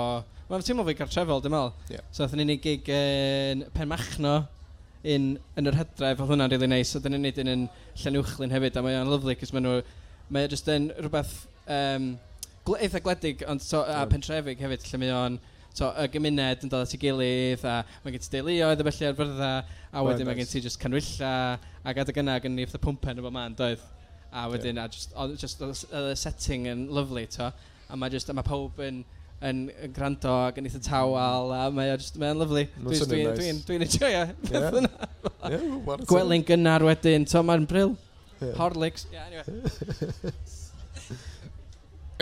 Mae'n 0.48 0.66
teimlo 0.70 0.88
fwy 0.88 0.96
cartrefol, 1.02 1.44
dwi'n 1.44 1.56
meddwl. 1.58 1.92
Yeah. 1.92 2.08
So, 2.08 2.24
oedden 2.24 2.40
ni'n 2.46 2.56
ei 2.56 2.64
gig 2.70 2.88
yn 2.96 3.68
Penmachno 3.76 4.34
un 5.12 5.30
yn 5.60 5.68
yr 5.68 5.80
hydref, 5.82 6.24
oedd 6.24 6.32
hwnna'n 6.32 6.56
really 6.56 6.72
neis. 6.72 6.96
Oedden 6.96 7.18
ni'n 7.18 7.28
neud 7.28 7.44
un 7.44 7.54
yn 7.58 7.70
Llanwchlyn 8.00 8.56
hefyd, 8.56 8.80
a 8.80 8.88
mae 8.88 9.00
o'n 9.04 9.12
lyflu, 9.12 9.36
cos 9.36 9.52
mae 9.52 9.68
nhw... 9.68 9.80
Mae 10.32 10.48
jyst 10.48 10.72
yn 10.72 10.92
rhywbeth... 10.96 11.42
Um, 11.68 12.14
eitha 12.70 13.00
gwledig, 13.02 13.42
ond 13.50 13.62
so, 13.64 13.82
a 13.82 14.04
pentrefig 14.10 14.60
hefyd, 14.62 14.84
lle 14.86 15.00
mae 15.02 15.14
o'n 15.16 15.38
so, 15.74 15.88
y 15.98 16.04
gymuned 16.12 16.66
yn 16.66 16.70
dod 16.72 16.84
at 16.84 16.92
ei 16.94 17.00
gilydd, 17.02 17.64
a 17.66 17.80
mae 18.04 18.14
gen 18.14 18.22
ti 18.22 18.30
deuluoedd 18.36 18.82
y 18.82 18.86
felly 18.88 19.08
ar 19.08 19.16
fyrddau, 19.18 19.72
a 19.90 20.04
wedyn 20.06 20.22
right, 20.22 20.28
mae 20.28 20.38
gen 20.38 20.50
ti 20.50 20.62
just 20.64 20.80
canwylla, 20.82 21.32
a 21.82 21.94
adeg 22.04 22.20
yna 22.22 22.36
gen 22.44 22.54
ni 22.58 22.68
fatha 22.68 22.82
pwmpen 22.84 23.22
efo 23.22 23.32
man, 23.34 23.56
doedd. 23.58 23.82
A 24.32 24.46
wedyn, 24.48 24.78
a 24.80 24.86
just, 24.88 25.10
o, 25.12 25.26
just 25.36 25.60
o, 25.60 25.72
y 25.72 26.14
setting 26.16 26.70
yn 26.70 26.86
lyflu, 26.94 27.26
to, 27.34 27.50
a 27.90 27.98
mae 27.98 28.14
just, 28.14 28.30
a 28.32 28.36
mae 28.36 28.46
pawb 28.46 28.78
yn, 28.84 29.02
yn, 29.42 29.66
yn 29.82 29.92
gwrando 29.96 30.32
ac 30.46 30.62
yn 30.62 30.70
eitha 30.70 30.80
tawal 30.86 31.52
a 31.56 31.66
mae 31.74 31.92
o'n 31.92 32.06
mae 32.22 32.38
lyflu. 32.44 32.64
Dwi'n 32.78 33.10
dwi, 33.10 33.20
nice. 33.26 33.36
dwi, 33.42 33.52
dwi 33.66 33.82
enjoyo 33.82 34.24
beth 34.46 34.80
yna. 34.80 36.00
Gwelyn 36.06 36.48
gynnar 36.48 36.86
wedyn, 36.86 37.28
to 37.28 37.44
mae'n 37.44 37.68
bril. 37.68 37.96
Yeah. 38.40 38.56
Horlicks. 38.58 39.06
Yeah, 39.12 39.28
anyway. 39.28 40.32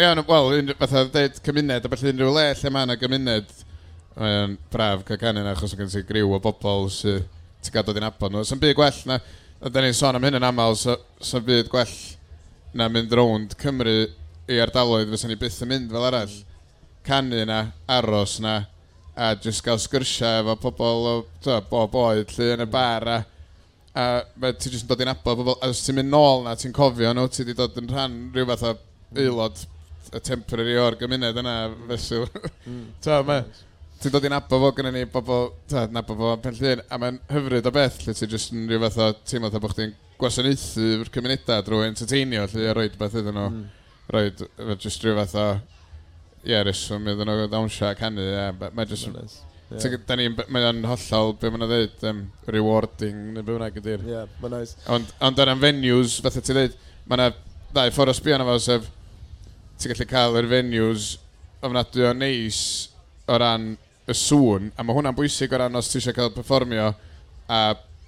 Ie, 0.00 0.02
yeah, 0.02 0.24
wel, 0.24 0.70
fatha 0.78 1.02
dweud 1.12 1.34
cymuned, 1.44 1.84
a 1.84 1.88
felly 1.92 2.08
unrhyw 2.14 2.30
le 2.32 2.42
lle 2.56 2.70
mae 2.72 2.86
yna 2.86 2.94
gymuned, 2.96 3.50
mae'n 4.16 4.54
braf 4.72 5.02
cael 5.04 5.18
canu 5.20 5.42
na, 5.44 5.50
achos 5.52 5.74
gen 5.76 5.90
ti 5.92 6.00
griw 6.08 6.30
o 6.32 6.38
bobl 6.40 6.86
sy'n 6.88 7.26
ti 7.60 7.72
gadw 7.74 7.92
di'n 7.92 8.06
abod 8.08 8.32
nhw. 8.32 8.40
Sa'n 8.48 8.62
byd 8.62 8.78
gwell 8.78 9.00
na, 9.10 9.18
a 9.60 9.68
da 9.68 9.82
ni'n 9.84 9.98
sôn 9.98 10.16
am 10.16 10.24
hyn 10.24 10.38
yn 10.38 10.46
aml, 10.48 10.78
sa'n 10.80 11.44
byd 11.44 11.68
gwell 11.68 11.92
na 12.80 12.86
mynd 12.88 13.12
rownd 13.12 13.52
Cymru 13.60 13.92
i 14.48 14.60
ardaloedd 14.64 15.12
fysa 15.12 15.28
ni 15.28 15.36
byth 15.42 15.58
yn 15.66 15.68
mynd 15.74 15.92
fel 15.92 16.06
arall. 16.08 16.32
Canu 17.04 17.42
na, 17.50 17.58
aros 17.98 18.38
na, 18.40 18.54
a 19.12 19.34
jyst 19.36 19.60
gael 19.66 19.82
sgyrsiau 19.84 20.46
efo 20.46 20.54
pobl 20.62 21.10
o 21.10 21.12
to, 21.44 21.58
bob 21.68 21.98
oed 22.06 22.32
lle 22.38 22.54
yn 22.54 22.64
y 22.64 22.68
bar 22.72 23.04
a, 23.04 23.18
a 23.92 24.54
ti 24.54 24.72
jyst 24.72 24.88
yn 24.88 24.94
dod 24.94 25.04
i'n 25.04 25.12
abod 25.12 25.42
pobl, 25.42 25.58
a 25.60 25.68
os 25.68 25.84
ti'n 25.84 26.00
mynd 26.00 26.14
nôl 26.16 26.46
na, 26.48 26.56
ti'n 26.56 26.72
cofio 26.72 27.12
nhw, 27.12 27.26
ti 27.28 27.44
wedi 27.44 27.58
dod 27.60 27.76
yn 27.84 27.92
rhan 27.92 28.16
rhyw 28.32 28.48
fath 28.54 28.64
o 28.70 28.72
aelod 29.18 29.60
y 30.10 30.22
temporary 30.26 30.76
o'r 30.80 30.96
gymuned 31.00 31.40
yna 31.42 31.56
fesw. 31.90 32.24
Mm. 32.66 32.84
ma, 33.28 33.40
ti'n 34.00 34.14
dod 34.14 34.26
i'n 34.26 34.36
abo 34.36 34.60
fo 34.62 34.70
gyda 34.76 34.92
ni 34.94 35.02
bobl, 35.12 35.50
ta, 35.70 35.84
na 35.92 36.02
bobl 36.06 36.32
yn 36.34 36.44
Penllyn, 36.44 36.84
a 36.88 36.98
mae'n 37.00 37.18
hyfryd 37.30 37.68
o 37.68 37.72
beth, 37.74 38.00
lle 38.06 38.14
ti'n 38.16 38.32
jyst 38.32 38.54
yn 38.54 38.64
rhyw 38.70 38.80
fath 38.86 39.02
o 39.04 39.10
teimlo 39.28 39.50
ta 39.52 39.60
bod 39.62 39.74
chdi'n 39.74 39.92
gwasanaethu'r 40.20 41.10
cymunedau 41.12 41.66
drwy 41.66 41.90
entertainio, 41.90 42.46
lle 42.52 42.70
a 42.70 42.76
roed 42.76 42.96
beth 43.00 43.18
iddyn 43.20 43.36
nhw. 43.36 43.50
Mm. 43.52 43.66
Roed, 44.16 44.42
jyst 44.80 45.04
rhyw 45.04 45.18
fath 45.20 45.36
o, 45.36 45.46
ie, 46.40 46.54
yeah, 46.54 46.64
reswm 46.66 47.12
iddyn 47.12 47.28
nhw 47.28 47.46
ddawnsio 47.52 47.90
a 47.90 47.94
canu, 47.98 48.24
ie, 48.24 48.40
a 48.48 48.72
mae 48.72 48.88
jyst... 48.88 49.12
Nice. 49.14 49.44
Yeah. 49.70 50.00
Ni, 50.18 50.24
mae 50.50 50.64
o'n 50.66 50.80
hollol, 50.82 51.36
be 51.38 51.50
mae'n 51.52 51.68
dweud, 51.68 52.00
um, 52.10 52.24
rewarding, 52.50 53.20
neu 53.36 53.44
be 53.46 53.54
wna'n 53.54 53.76
gyda'r. 53.76 54.00
Ie, 54.02 54.14
yeah, 54.16 54.32
mae'n 54.40 54.56
nice. 54.56 54.80
Ond, 54.90 55.12
ond 55.28 55.44
ar 55.44 55.52
venues, 55.60 56.16
fatha 56.24 56.42
ti'n 56.42 56.56
dweud, 56.56 56.80
mae 57.04 57.20
yna 57.20 57.28
ddau 57.70 57.92
ffordd 57.94 58.10
o 58.10 58.16
sbio 58.16 58.40
na 58.40 58.48
fo, 58.48 58.56
sef 58.64 58.88
ti'n 59.80 59.94
gallu 59.94 60.08
cael 60.10 60.36
yr 60.40 60.48
venues 60.50 61.14
ofnadwy 61.64 62.04
o 62.08 62.12
neis 62.16 62.58
o 63.30 63.38
ran 63.40 63.70
y 64.10 64.16
sŵn, 64.16 64.72
a 64.76 64.84
mae 64.84 64.96
hwnna'n 64.96 65.16
bwysig 65.16 65.52
o 65.54 65.60
ran 65.60 65.78
os 65.78 65.88
ti 65.88 66.00
eisiau 66.00 66.16
cael 66.16 66.32
performio 66.34 66.90
a 67.48 67.60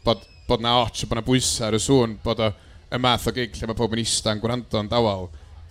bod, 0.04 0.26
bod 0.48 0.64
na 0.64 0.74
och, 0.82 1.04
bod 1.08 1.20
na 1.20 1.24
bwysau 1.24 1.68
ar 1.68 1.78
y 1.78 1.80
sŵn, 1.82 2.18
bod 2.24 2.42
o 2.42 2.50
y 2.92 3.00
math 3.00 3.28
o 3.30 3.32
gig 3.32 3.54
lle 3.56 3.70
mae 3.70 3.78
pob 3.78 3.94
yn 3.96 4.02
ista'n 4.02 4.40
gwrando'n 4.42 4.90
dawel. 4.90 5.30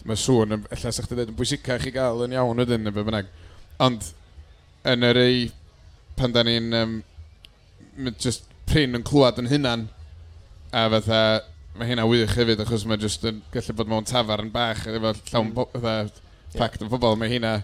Mae 0.10 0.18
sŵn, 0.18 0.56
efallai 0.58 0.94
sa'ch 0.96 1.10
dweud, 1.12 1.30
yn 1.30 1.38
bwysicach 1.38 1.86
i 1.86 1.94
gael 1.94 2.24
yn 2.26 2.34
iawn 2.34 2.64
ydyn, 2.64 2.82
neu 2.82 2.96
be 2.96 3.04
bynnag. 3.06 3.30
Ond, 3.86 4.08
yn 4.90 5.06
yr 5.06 5.20
ei, 5.22 5.44
pan 6.18 6.34
da 6.34 6.42
ni'n 6.48 6.74
um, 6.80 6.96
just 8.18 8.48
prin 8.70 8.98
yn 8.98 9.06
clywed 9.06 9.44
yn 9.44 9.52
hunan, 9.52 9.86
a 10.74 10.88
fatha, 10.96 11.22
mae 11.78 11.92
hynna 11.92 12.06
wych 12.10 12.34
hefyd, 12.36 12.64
achos 12.64 12.86
mae 12.88 13.00
jyst 13.02 13.24
yn 13.30 13.42
gallu 13.54 13.76
bod 13.78 13.92
mewn 13.92 14.08
tafar 14.08 14.44
yn 14.44 14.52
bach, 14.54 14.84
efo 14.90 15.14
llawn 15.32 15.52
mm. 15.54 16.12
pact 16.58 16.84
yn 16.84 16.92
pobl, 16.92 17.18
mae 17.20 17.32
hynna, 17.32 17.56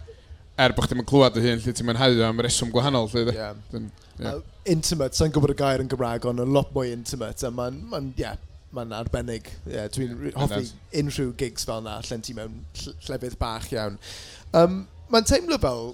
er 0.58 0.74
bod 0.74 0.88
chdi'n 0.88 1.06
clywed 1.08 1.38
y 1.38 1.44
hyn, 1.44 1.62
lle 1.62 1.74
ti'n 1.76 1.88
mwynhau 1.88 2.22
am 2.26 2.42
reswm 2.46 2.72
gwahanol. 2.74 3.10
Lle, 3.14 3.36
yeah. 3.36 3.54
Dyn, 3.72 3.92
yeah. 4.18 4.40
Uh, 4.40 4.58
intimate, 4.74 5.18
sa'n 5.18 5.34
gwybod 5.36 5.54
y 5.54 5.58
gair 5.60 5.84
yn 5.84 5.92
Gymraeg, 5.92 6.26
ond 6.30 6.42
yn 6.44 6.54
lot 6.56 6.72
mwy 6.76 6.94
intimate, 6.96 7.44
a 7.46 7.52
mae'n, 7.54 7.78
ma 7.92 8.02
yeah, 8.18 8.40
mae'n 8.76 8.96
arbennig. 8.98 9.52
Yeah, 9.70 9.88
Dwi'n 9.94 10.16
yeah, 10.16 10.34
hoffi 10.40 10.72
unrhyw 11.02 11.32
gigs 11.40 11.68
fel 11.68 11.84
yna, 11.84 12.00
lle 12.08 12.20
ti 12.26 12.36
mewn 12.38 12.58
llefydd 13.06 13.38
bach 13.42 13.70
iawn. 13.76 14.00
Um, 14.58 14.86
mae'n 15.14 15.28
teimlo 15.30 15.60
fel 15.62 15.92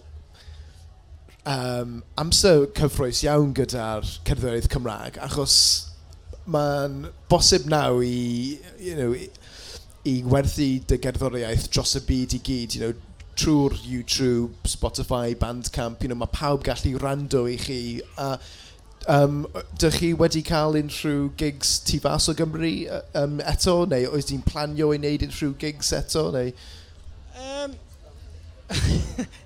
um, 1.49 1.97
amser 2.23 2.67
cyffroes 2.77 3.23
iawn 3.27 3.51
gyda'r 3.57 4.07
cerddoriaeth 4.29 4.71
Cymraeg, 4.71 5.19
achos 5.27 5.57
mae'n 6.45 7.07
bosib 7.31 7.65
naw 7.71 8.01
i, 8.03 8.59
you 8.79 8.95
know, 8.97 9.13
i, 9.15 9.29
i 10.09 10.19
werthu 10.27 10.67
dy 10.89 10.99
gerddoriaeth 10.99 11.69
dros 11.71 11.95
y 11.99 12.03
byd 12.07 12.37
i 12.37 12.41
gyd, 12.43 12.75
you 12.75 12.83
know, 12.83 12.93
trwy'r 13.39 13.77
YouTube, 13.87 14.53
Spotify, 14.67 15.33
Bandcamp, 15.35 16.03
you 16.03 16.09
know, 16.09 16.19
mae 16.19 16.31
pawb 16.33 16.65
gallu 16.65 16.97
rando 17.01 17.45
i 17.49 17.55
chi. 17.57 17.79
A 18.19 18.35
um, 19.07 19.45
dych 19.79 19.97
chi 19.99 20.11
wedi 20.19 20.43
cael 20.45 20.77
unrhyw 20.79 21.31
gigs 21.39 21.77
tu 21.87 21.99
fas 22.03 22.29
o 22.29 22.35
Gymru 22.37 22.73
um, 23.19 23.39
eto, 23.53 23.79
neu 23.89 24.11
oes 24.13 24.29
di'n 24.29 24.43
planio 24.45 24.91
i 24.93 24.99
wneud 24.99 25.25
unrhyw 25.27 25.55
gigs 25.63 25.91
eto, 25.97 26.27
neu... 26.35 26.53
Um, 27.39 27.75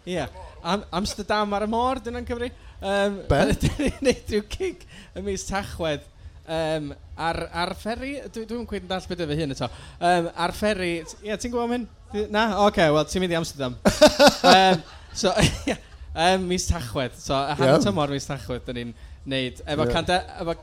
yeah. 0.05 0.27
Am 0.67 0.83
Amsterdam 0.91 1.53
ar 1.53 1.63
y 1.63 1.69
môr, 1.71 2.01
dyna'n 2.03 2.25
Cymru. 2.27 2.49
Um, 2.81 3.21
Be? 3.29 3.41
Dyna'n 3.63 3.97
gwneud 4.01 4.33
rhyw 4.33 4.45
gig 4.51 4.85
y 5.15 5.23
mis 5.23 5.45
tachwedd 5.47 6.05
Um, 6.47 6.93
ar, 7.19 7.41
ar 7.51 7.73
ferri, 7.75 8.13
dwi'n 8.31 8.45
dwi 8.47 8.61
gweud 8.69 8.85
yn 8.85 8.87
dall 8.87 9.07
beth 9.09 9.23
efo 9.25 9.35
hyn 9.35 9.51
eto. 9.51 9.67
Um, 9.99 10.29
ar 10.45 10.53
ferri, 10.55 10.93
ie, 11.01 11.25
yeah, 11.27 11.39
ti'n 11.41 11.51
gwybod 11.51 11.73
mynd? 11.73 11.89
Na? 12.31 12.45
Oce, 12.61 12.69
okay, 12.69 12.93
wel, 12.95 13.03
ti'n 13.11 13.23
mynd 13.23 13.35
i 13.35 13.37
Amsterdam. 13.41 13.75
um, 14.53 14.85
so, 15.11 15.33
yeah, 15.67 15.81
um, 16.13 16.47
mis 16.47 16.69
tachwedd. 16.69 17.19
So, 17.19 17.35
a 17.35 17.51
hanner 17.51 17.73
yeah. 17.73 17.83
tymor 17.83 18.15
mis 18.15 18.29
tachwedd, 18.29 18.63
dyn 18.69 18.79
ni'n 18.79 18.95
neud. 19.27 19.59
Efo, 19.65 19.83
yeah. 19.83 19.91
canda, 19.91 20.21
efo 20.39 20.55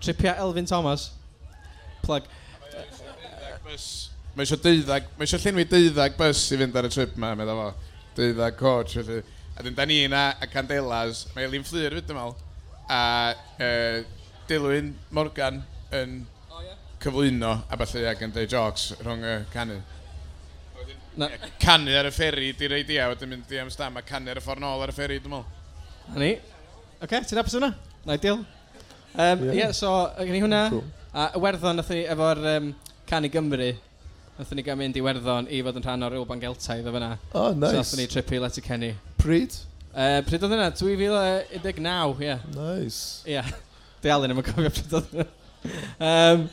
tripia 0.00 0.38
Elfyn 0.40 0.72
Thomas. 0.72 1.10
Plug. 2.06 2.32
Mae 3.66 4.44
eisiau 4.44 4.60
deuddag, 4.64 5.12
mae 5.18 5.28
eisiau 5.28 5.44
llenwi 5.44 5.68
deuddag 5.68 6.16
bus 6.16 6.48
i 6.48 6.60
fynd 6.64 6.80
ar 6.80 6.88
y 6.88 6.96
trip 6.96 7.16
yma, 7.20 7.36
meddwl 7.36 7.60
fo. 7.60 7.94
Deuddag 8.16 8.56
coach, 8.56 8.96
felly. 9.02 9.20
A 9.52 9.64
dyn 9.64 9.76
da 9.76 9.84
ni 9.84 10.02
yna, 10.08 10.30
a 10.40 10.48
Candelas, 10.48 11.26
mae 11.36 11.44
Elin 11.44 11.64
Fflyr, 11.64 12.00
fyd 12.00 12.16
yma. 12.16 12.30
A 12.88 13.00
uh, 13.60 14.04
Dilwyn 14.46 14.92
Morgan 15.10 15.60
yn 15.94 16.20
oh, 16.52 16.62
yeah. 16.62 16.78
cyflwyno 17.02 17.52
a 17.66 17.78
falle 17.80 18.02
ag 18.12 18.20
yn 18.22 18.34
dweud 18.34 18.52
jocs 18.52 18.92
rhwng 19.00 19.24
y 19.26 19.36
canu. 19.52 19.80
Na. 21.16 21.30
Canu 21.58 21.94
ar 21.96 22.06
y 22.06 22.12
fferi 22.12 22.52
di 22.54 22.68
reid 22.70 22.90
ia, 22.92 23.08
wedyn 23.10 23.32
mynd 23.32 23.50
i 23.50 23.58
Amsterdam 23.62 23.98
a 23.98 24.04
canu 24.06 24.30
ar 24.30 24.38
y 24.38 24.44
ffordd 24.44 24.62
nôl 24.62 24.84
ar 24.84 24.92
y 24.92 24.94
fferi, 24.94 25.16
dwi'n 25.24 25.32
meddwl. 25.32 26.12
Na 26.12 26.22
ni. 26.22 26.30
Oce, 26.36 27.08
okay, 27.08 27.26
ti'n 27.26 27.40
apus 27.42 27.56
hwnna? 27.56 27.72
Na 28.06 28.14
i 28.14 28.22
deal. 28.22 28.38
Um, 29.16 29.44
yeah. 29.48 29.52
yeah. 29.62 29.74
so, 29.74 29.92
gen 30.20 30.38
i 30.38 30.44
hwnna. 30.44 30.62
Cool. 30.70 30.84
A 31.16 31.42
werddon, 31.42 31.80
nath 31.80 31.90
ni 31.90 32.04
efo'r 32.04 32.42
um, 32.52 32.72
canu 33.08 33.32
Gymru, 33.32 33.70
nath 34.36 34.52
ni 34.54 34.66
gael 34.66 34.78
mynd 34.78 35.00
i 35.00 35.02
werddon 35.02 35.48
i 35.50 35.62
fod 35.66 35.80
yn 35.80 35.88
rhan 35.88 36.06
o'r 36.06 36.18
Ilban 36.20 36.42
Geltaidd 36.44 36.86
o 36.86 36.94
fyna. 36.94 37.14
Oh, 37.32 37.50
nice. 37.56 37.72
So, 37.72 37.80
nath 37.80 37.96
ni 37.98 38.10
tripu 38.12 38.42
Letty 38.44 38.62
Kenny. 38.62 38.92
Pryd? 39.18 39.56
Uh, 39.90 40.20
pryd 40.28 40.44
oedd 40.44 40.52
hynna? 40.52 40.68
2019, 40.76 42.20
ie. 42.20 42.28
Yeah. 42.28 42.44
Nice. 42.54 43.24
Ie. 43.24 43.40
Yeah. 43.40 43.56
Di 44.06 44.12
Alun 44.14 44.30
yn 44.30 44.42
cofio 44.46 44.70
pryd 44.70 44.96
oedd 45.00 45.16
um, 45.18 46.46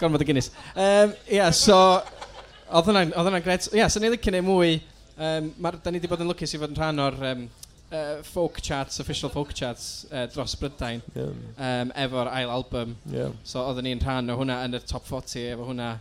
Gormod 0.00 0.20
y 0.20 0.26
Guinness. 0.28 0.50
Um, 0.74 1.14
yeah, 1.28 1.48
so, 1.56 1.76
oedd 2.68 2.90
hwnna'n 2.90 3.44
gret. 3.44 3.70
Ie, 3.72 3.80
yeah, 3.80 3.88
so 3.88 4.02
ni'n 4.02 4.12
licio 4.12 4.34
neu 4.34 4.44
mwy. 4.44 4.78
Um, 5.20 5.50
mar, 5.60 5.76
da 5.80 5.92
ni 5.92 6.00
wedi 6.00 6.08
bod 6.08 6.20
yn 6.24 6.28
lwcus 6.30 6.54
i 6.56 6.60
fod 6.60 6.72
yn 6.72 6.78
rhan 6.78 7.00
o'r 7.04 7.16
um, 7.30 7.46
uh, 7.92 8.20
folk 8.24 8.60
charts, 8.64 9.00
official 9.00 9.32
folk 9.32 9.52
charts 9.56 10.06
uh, 10.10 10.26
dros 10.32 10.54
Brydain 10.60 11.02
yeah. 11.14 11.32
um, 11.56 11.92
efo'r 12.04 12.30
ail 12.32 12.52
album. 12.52 12.94
Yeah. 13.12 13.32
So 13.44 13.64
oedden 13.64 13.88
ni'n 13.88 14.04
rhan 14.04 14.32
o 14.32 14.36
hwnna 14.40 14.60
yn 14.66 14.76
y 14.76 14.82
top 14.88 15.08
40 15.08 15.50
efo 15.54 15.68
hwnna. 15.68 15.94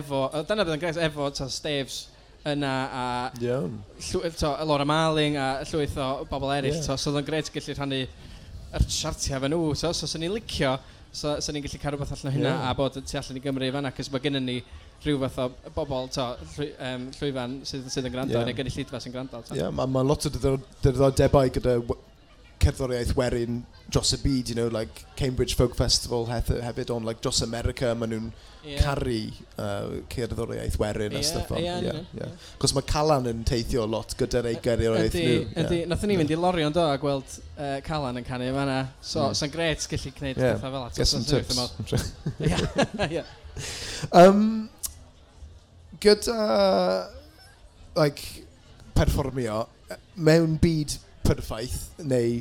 Efo, 0.00 0.24
dyna 0.48 0.64
bydd 0.64 0.76
yn 0.76 0.82
gret, 0.84 1.00
efo 1.08 1.28
ta, 1.36 1.48
Staves 1.52 2.02
yna 2.48 2.74
a 2.88 3.06
yeah. 3.40 3.68
llwy, 4.10 4.32
to, 4.40 4.52
Laura 4.64 4.88
Marling 4.88 5.36
a 5.36 5.50
llwyth 5.68 5.96
o 6.00 6.10
bobl 6.30 6.52
eraill. 6.56 6.76
Yeah. 6.76 6.86
To, 6.88 6.96
so 7.00 7.12
oedd 7.12 7.20
yn 7.22 7.28
gret 7.28 7.52
gallu 7.52 7.76
rhannu 7.76 8.04
yr 8.76 8.86
chartiau 8.86 9.42
fan 9.44 9.54
nhw. 9.54 9.74
So, 9.78 9.92
so, 9.96 10.08
so 10.10 10.20
ni'n 10.20 10.34
licio, 10.34 10.76
so, 11.12 11.38
so 11.40 11.54
ni'n 11.54 11.64
gallu 11.66 11.80
cael 11.82 11.96
rhywbeth 11.96 12.14
allan 12.16 12.32
o 12.32 12.36
hynna 12.36 12.52
yeah. 12.52 12.68
a 12.70 12.76
bod 12.78 13.00
tu 13.00 13.18
allan 13.20 13.40
i 13.40 13.44
Gymru 13.46 13.72
fan'na, 13.76 13.92
acos 13.94 14.12
mae 14.12 14.24
gennym 14.26 14.46
ni 14.46 14.60
rhyw 15.04 15.22
fath 15.24 15.40
o 15.42 15.72
bobl 15.74 16.10
to, 16.12 16.26
llwy, 16.54 16.68
um, 16.90 17.08
llwyfan 17.16 17.58
sydd, 17.70 17.88
sydd 17.92 18.10
yn 18.10 18.14
gwrando 18.14 18.36
yeah. 18.36 18.46
neu 18.46 18.58
gynulleidfa 18.58 19.00
sy'n 19.02 19.16
gwrando. 19.16 19.42
Ie, 19.48 19.60
yeah, 19.62 19.72
mae 19.74 19.90
ma 19.90 20.04
lot 20.06 20.28
o 20.28 20.32
diddordebau 20.36 21.52
gyda 21.56 21.78
cerddoriaeth 22.60 23.14
werin 23.16 23.62
dros 23.90 24.12
y 24.14 24.18
byd, 24.22 24.50
you 24.50 24.54
know, 24.54 24.68
like 24.68 25.04
Cambridge 25.16 25.56
Folk 25.56 25.74
Festival 25.74 26.26
hefyd, 26.30 26.90
ond 26.94 27.06
like 27.08 27.20
dros 27.24 27.42
America 27.42 27.94
maen 27.98 28.12
nhw'n 28.12 28.26
yeah. 28.62 28.82
caru 28.84 29.32
uh, 29.58 30.00
cerddoriaeth 30.12 30.76
werin 30.80 31.12
yeah, 31.16 31.20
a 31.20 31.24
stuff 31.26 31.50
on. 31.52 31.62
Yeah, 31.64 31.80
yeah, 31.80 32.00
yeah. 32.14 32.34
Cos 32.60 32.74
mae 32.76 32.86
Calan 32.88 33.28
yn 33.30 33.42
teithio 33.48 33.86
lot 33.88 34.14
gyda'r 34.20 34.50
ei 34.52 34.60
gerddoriaeth 34.62 35.16
nhw. 35.18 35.38
Ydy, 35.64 35.80
nath 35.90 36.04
ni 36.08 36.18
fynd 36.20 36.34
i 36.34 36.38
Lorion 36.40 36.76
do 36.76 36.84
a 36.84 36.98
gweld 37.00 37.36
uh, 37.56 37.78
Calan 37.86 38.20
yn 38.20 38.28
canu 38.28 38.50
fanna. 38.56 38.78
So, 39.00 39.26
mm. 39.28 39.40
sa'n 39.40 39.54
gret 39.54 39.88
gallu 39.94 40.14
gwneud 40.20 40.36
yeah. 40.36 40.54
pethau 40.54 40.76
fel 40.76 40.84
ato. 40.84 40.96
Get 41.00 41.08
some 41.08 41.24
tips. 41.24 41.56
yeah. 43.10 43.24
Um, 44.12 44.68
gyda, 46.00 47.08
like, 47.96 48.44
perfformio, 48.94 49.64
mewn 50.16 50.58
byd 50.60 51.00
perffaith 51.26 51.82
neu 51.98 52.40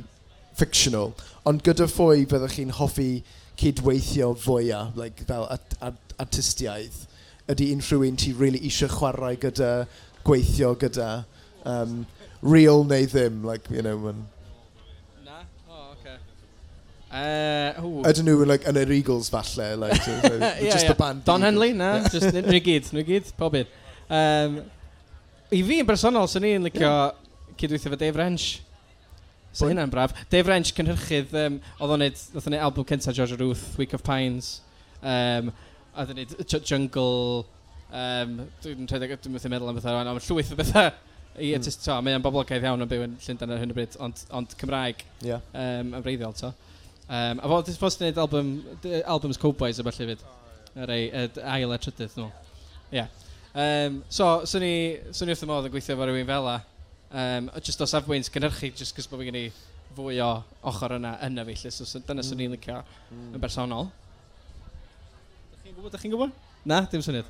fictional, 0.59 1.13
ond 1.47 1.63
gyda 1.65 1.87
phwy 1.89 2.25
byddwch 2.29 2.57
chi'n 2.57 2.73
hoffi 2.79 3.11
cydweithio 3.59 4.33
fwyaf, 4.39 4.95
like, 4.99 5.25
fel 5.27 5.47
art 5.51 5.75
art 5.83 6.15
artistiaeth, 6.19 7.05
ydy 7.49 7.69
unrhyw 7.73 8.05
un 8.07 8.17
ti 8.19 8.33
really 8.37 8.61
eisiau 8.67 8.91
chwarae 8.91 9.35
gyda, 9.41 9.71
gweithio 10.27 10.73
gyda, 10.79 11.09
um, 11.67 12.03
real 12.41 12.83
neu 12.87 13.07
ddim, 13.07 13.43
like, 13.45 13.69
you 13.71 13.81
know, 13.81 13.97
when... 13.97 14.25
Na? 15.25 15.41
Oh, 15.69 15.93
okay. 15.95 16.17
Uh. 17.09 18.03
Ydyn 18.09 18.29
nhw 18.29 18.47
like, 18.47 18.67
yn 18.69 18.79
yr 18.79 18.95
Eagles 18.99 19.31
falle, 19.33 19.71
like, 19.81 19.99
so, 20.03 20.15
so, 20.23 20.33
yeah, 20.39 20.59
just 20.69 20.85
yeah. 20.85 20.91
the 20.91 20.97
band. 20.99 21.23
Don 21.27 21.47
Henley, 21.47 21.73
na, 21.73 21.93
just 22.07 22.35
nhw 22.35 22.63
gyd, 22.63 22.91
nhw 22.95 23.05
gyd, 23.07 23.31
pob 23.39 23.59
un. 23.59 23.75
Um, 24.09 24.59
I 25.49 25.63
fi 25.65 25.79
yn 25.81 25.87
bersonol, 25.87 26.29
sy'n 26.29 26.45
ni'n 26.45 26.67
licio 26.69 26.85
yeah. 26.85 27.55
cydweithio 27.59 27.95
fy 27.95 28.03
Dave 28.03 28.19
Rench. 28.21 28.49
So 29.51 29.69
hynna'n 29.69 29.91
braf. 29.93 30.13
Dave 30.29 30.47
Wrench, 30.47 30.73
cynhyrchydd, 30.77 31.33
um, 31.41 31.59
oedd 31.79 31.93
o'n 31.95 32.03
neud, 32.05 32.23
oedd 32.35 32.45
o'n 32.45 32.55
neud 32.55 32.65
album 32.67 32.87
cyntaf 32.89 33.17
George 33.17 33.37
Ruth, 33.39 33.65
Week 33.81 33.95
of 33.97 34.03
Pines, 34.05 34.59
um, 35.01 35.53
oedd 35.95 36.13
o'n 36.13 36.19
neud 36.21 36.65
Jungle, 36.69 37.45
um, 37.89 38.35
dwi'n 38.63 38.85
meddwl 38.85 39.53
meddwl 39.55 39.71
am 39.71 39.79
bethau 39.79 39.95
rwan, 39.95 40.11
ond 40.13 40.27
llwyth 40.27 40.53
o 40.53 40.59
bethau 40.59 40.91
i 41.39 41.53
mm. 41.55 41.67
to, 41.83 41.97
mae 42.03 42.17
o'n 42.17 42.23
boblogaidd 42.23 42.65
iawn 42.67 42.83
yn 42.83 42.89
byw 42.89 43.05
yn 43.05 43.15
Llundain 43.23 43.53
ar 43.55 43.61
hyn 43.61 43.73
o 43.73 43.77
bryd, 43.77 43.95
ond, 44.03 44.23
ond 44.35 44.55
Cymraeg 44.59 45.03
yeah. 45.25 45.43
um, 45.53 45.93
yn 45.97 46.05
freiddiol, 46.05 46.35
to. 46.37 46.51
Um, 47.09 47.39
a 47.41 47.49
fo, 47.49 47.61
dwi'n 47.65 47.79
ffordd 47.79 48.01
gwneud 48.01 48.21
album, 48.21 48.49
albums 48.99 49.39
Cowboys 49.41 49.79
a 49.81 49.85
falle 49.87 50.09
fyd, 50.11 50.25
yr 50.77 50.93
ail 50.93 51.73
a 51.73 51.79
trydydd 51.81 52.17
nhw. 52.19 52.27
Yeah. 52.93 53.09
Um, 53.53 54.03
so, 54.13 54.27
swn 54.49 54.65
i, 54.67 54.75
swn 55.15 55.31
i 55.31 55.35
wrth 55.35 55.45
y 55.45 55.49
modd 55.49 55.69
yn 55.69 55.73
gweithio 55.73 55.95
efo 55.95 56.09
rhywun 56.09 56.29
fel 56.29 56.45
la, 56.45 56.57
Um, 57.09 57.49
just 57.65 57.81
o 57.81 57.87
safbwynt 57.89 58.29
gynhyrchu, 58.29 58.69
just 58.77 58.93
cos 58.95 59.07
bod 59.09 59.23
fi 59.23 59.31
gen 59.31 59.37
i 59.39 59.47
fwy 59.97 60.19
o 60.21 60.29
ochr 60.69 60.93
yna 60.99 61.15
yna 61.25 61.45
fi. 61.47 61.55
Lle, 61.63 61.71
so 61.73 62.01
dyna 62.05 62.21
swn 62.25 62.43
i'n 62.45 62.51
mm. 62.51 62.57
licio 62.57 62.75
mm. 62.83 63.31
yn 63.33 63.41
bersonol. 63.41 63.85
Dych 65.55 65.63
chi'n 65.63 65.73
gwybod, 65.73 65.91
dych 65.95 66.03
chi'n 66.05 66.13
gwybod? 66.13 66.31
Na, 66.69 66.77
dim 66.91 67.03
syniad. 67.05 67.29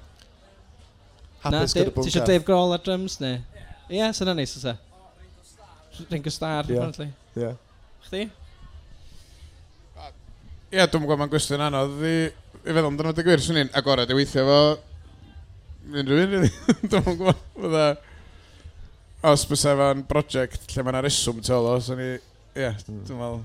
Hapus 1.46 1.74
gyda 1.78 1.94
bwmcaf. 1.94 2.04
Ti 2.04 2.10
eisiau 2.12 2.28
Dave 2.28 2.46
Grohl 2.48 2.76
ar 2.76 2.82
drums, 2.84 3.15
neu? 3.24 3.36
Ie, 3.39 3.62
yeah. 3.62 3.72
yeah, 4.02 4.12
sy'n 4.18 4.34
neis, 4.36 4.54
ysa. 4.60 4.74
Ringo 6.10 6.32
Starr, 6.32 6.65
yeah. 6.68 6.76
apparently. 6.76 7.10
Yeah. 7.39 7.56
Chdi? 8.10 8.22
Ie, 8.28 8.30
yeah, 10.76 10.86
dwi'n 10.92 11.04
gwybod 11.06 11.20
mae'n 11.24 11.32
gwestiwn 11.32 11.65
anodd 11.65 11.96
i, 12.04 12.06
i 12.60 12.68
feddwl 12.68 12.92
amdano 12.92 13.12
dy 13.15 13.24
gwir, 13.26 13.42
swn 13.44 13.62
i'n 13.63 13.74
agored 13.80 14.12
i 14.12 14.20
weithio 14.20 14.44
fo 14.46 14.60
unrhyw 15.89 16.20
un, 16.28 16.32
really. 16.36 16.52
dwi'n 16.92 17.06
gwybod, 17.08 17.39
fydda 17.56 17.88
os 19.23 19.45
bys 19.49 19.65
efo'n 19.67 20.03
brosiect 20.08 20.69
lle 20.73 20.86
mae'n 20.86 21.01
reswm 21.03 21.41
tu 21.43 21.55
ôl 21.55 21.71
o, 21.73 21.79
so 21.84 21.97
i, 21.99 22.12
ie, 22.15 22.62
yeah, 22.62 22.77
mm. 22.88 23.01
dwi'n 23.08 23.19
meddwl, 23.19 23.41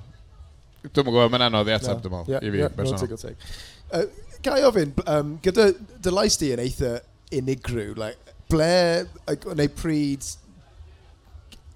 dwi'n 0.87 1.09
meddwl, 1.09 1.33
mae'n 1.33 1.47
anodd 1.49 1.73
i 1.73 1.75
atab, 1.75 2.05
dwi'n 2.05 2.15
meddwl, 2.15 2.39
i 2.39 2.53
fi, 2.53 2.63
yeah, 2.63 2.77
personol. 2.77 3.11
No, 3.11 3.19
take, 3.19 3.35
take. 3.35 3.51
Uh, 3.91 4.39
gai 4.45 4.61
ofyn, 4.69 4.95
um, 5.11 5.35
gyda 5.43 5.73
dy 5.75 6.15
lais 6.15 6.39
di 6.39 6.53
yn 6.55 6.63
eitha 6.63 6.95
unigryw, 7.35 7.99
like, 7.99 8.35
ble, 8.53 8.71
like, 9.27 9.59
neu 9.59 9.75
pryd 9.75 10.31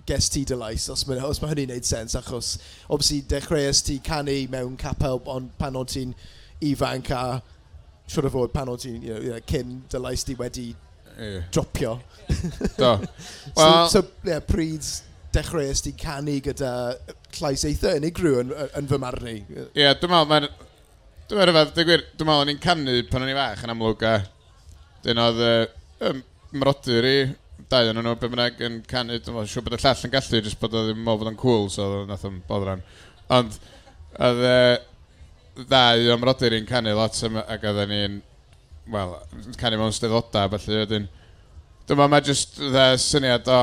ges 0.08 0.30
ti 0.32 0.44
dy 0.48 0.56
lais, 0.56 0.86
os 0.92 1.04
mae, 1.08 1.20
os 1.26 1.42
mae 1.42 1.52
hynny'n 1.52 1.74
neud 1.74 1.88
sens, 1.88 2.14
achos, 2.18 2.54
obviously, 2.86 3.22
dechreuais 3.28 3.82
ti 3.84 3.98
canu 4.04 4.38
mewn 4.52 4.78
capel, 4.80 5.18
ond 5.28 5.50
pan 5.58 5.76
o'n 5.76 5.90
ti'n 5.90 6.14
ifanc 6.64 7.10
a 7.14 7.22
siwr 8.08 8.30
o 8.30 8.32
fod 8.32 8.54
pan 8.54 8.70
o'n 8.72 8.80
ti'n, 8.80 9.02
you 9.04 9.32
know, 9.32 9.42
cyn 9.50 9.80
dy 9.90 10.00
lais 10.00 10.24
di 10.24 10.38
wedi 10.38 10.70
Yeah. 11.18 11.42
Dropio. 11.50 12.00
Do. 12.76 13.00
Well, 13.56 13.88
so, 13.88 14.00
so 14.00 14.08
yeah, 14.24 14.40
pryd 14.40 14.86
dechreuais 15.34 15.82
di 15.82 15.92
canu 15.98 16.38
gyda 16.44 16.70
llais 17.38 17.64
eitha 17.68 17.96
unigryw 17.98 18.38
yn, 18.42 18.54
yn 18.78 18.88
fy 18.90 19.00
marn 19.02 19.28
i. 19.28 19.36
Ie, 19.42 19.66
yeah, 19.82 19.96
dwi'n 19.98 20.12
meddwl, 20.12 20.30
mae'n... 20.30 20.48
Dwi'n 21.28 21.52
meddwl, 21.52 21.72
dwi'n 21.76 21.88
gwir, 21.90 22.04
dwi'n 22.14 22.30
meddwl, 22.30 22.46
ni'n 22.48 22.62
canu 22.62 22.94
pan 23.10 23.26
o'n 23.26 23.32
i 23.32 23.36
fach 23.36 23.64
yn 23.66 23.74
amlwg 23.74 24.04
a 24.08 24.14
dyn 25.04 25.20
oedd 25.20 25.42
uh, 25.44 26.14
mrodyr 26.56 27.08
i 27.08 27.16
dau 27.68 27.90
o'n 27.90 28.00
nhw, 28.00 28.14
be 28.20 28.30
bynnag 28.32 28.62
yn 28.64 28.78
canu, 28.88 29.18
dwi'n 29.18 29.36
meddwl, 29.36 29.50
siw 29.50 29.66
bod 29.66 29.76
y 29.76 29.82
llall 29.82 30.06
yn 30.06 30.14
gallu, 30.14 30.40
jyst 30.40 30.62
bod 30.62 30.78
oedd 30.78 30.94
yn 30.94 31.02
meddwl 31.02 31.24
bod 31.24 31.32
yn 31.34 31.40
cool, 31.42 31.68
so 31.74 31.90
nath 32.08 32.24
o'n 32.28 32.40
bodran. 32.48 32.86
Ond, 33.34 33.58
oedd 34.16 34.46
uh, 34.48 34.78
ddau 35.58 36.08
o'n 36.14 36.22
mrodyr 36.22 36.56
i'n 36.56 36.70
canu 36.70 36.94
lot, 36.96 37.18
ac 37.44 37.68
oedd 37.68 37.84
ni'n 37.90 38.20
wel, 38.92 39.14
canu 39.60 39.78
mewn 39.80 39.94
steddodau, 39.94 40.48
felly 40.56 40.80
wedyn, 40.82 41.06
dyma 41.88 42.08
mae 42.08 42.24
jyst 42.24 42.58
dda 42.60 42.88
syniad 43.00 43.48
o, 43.52 43.60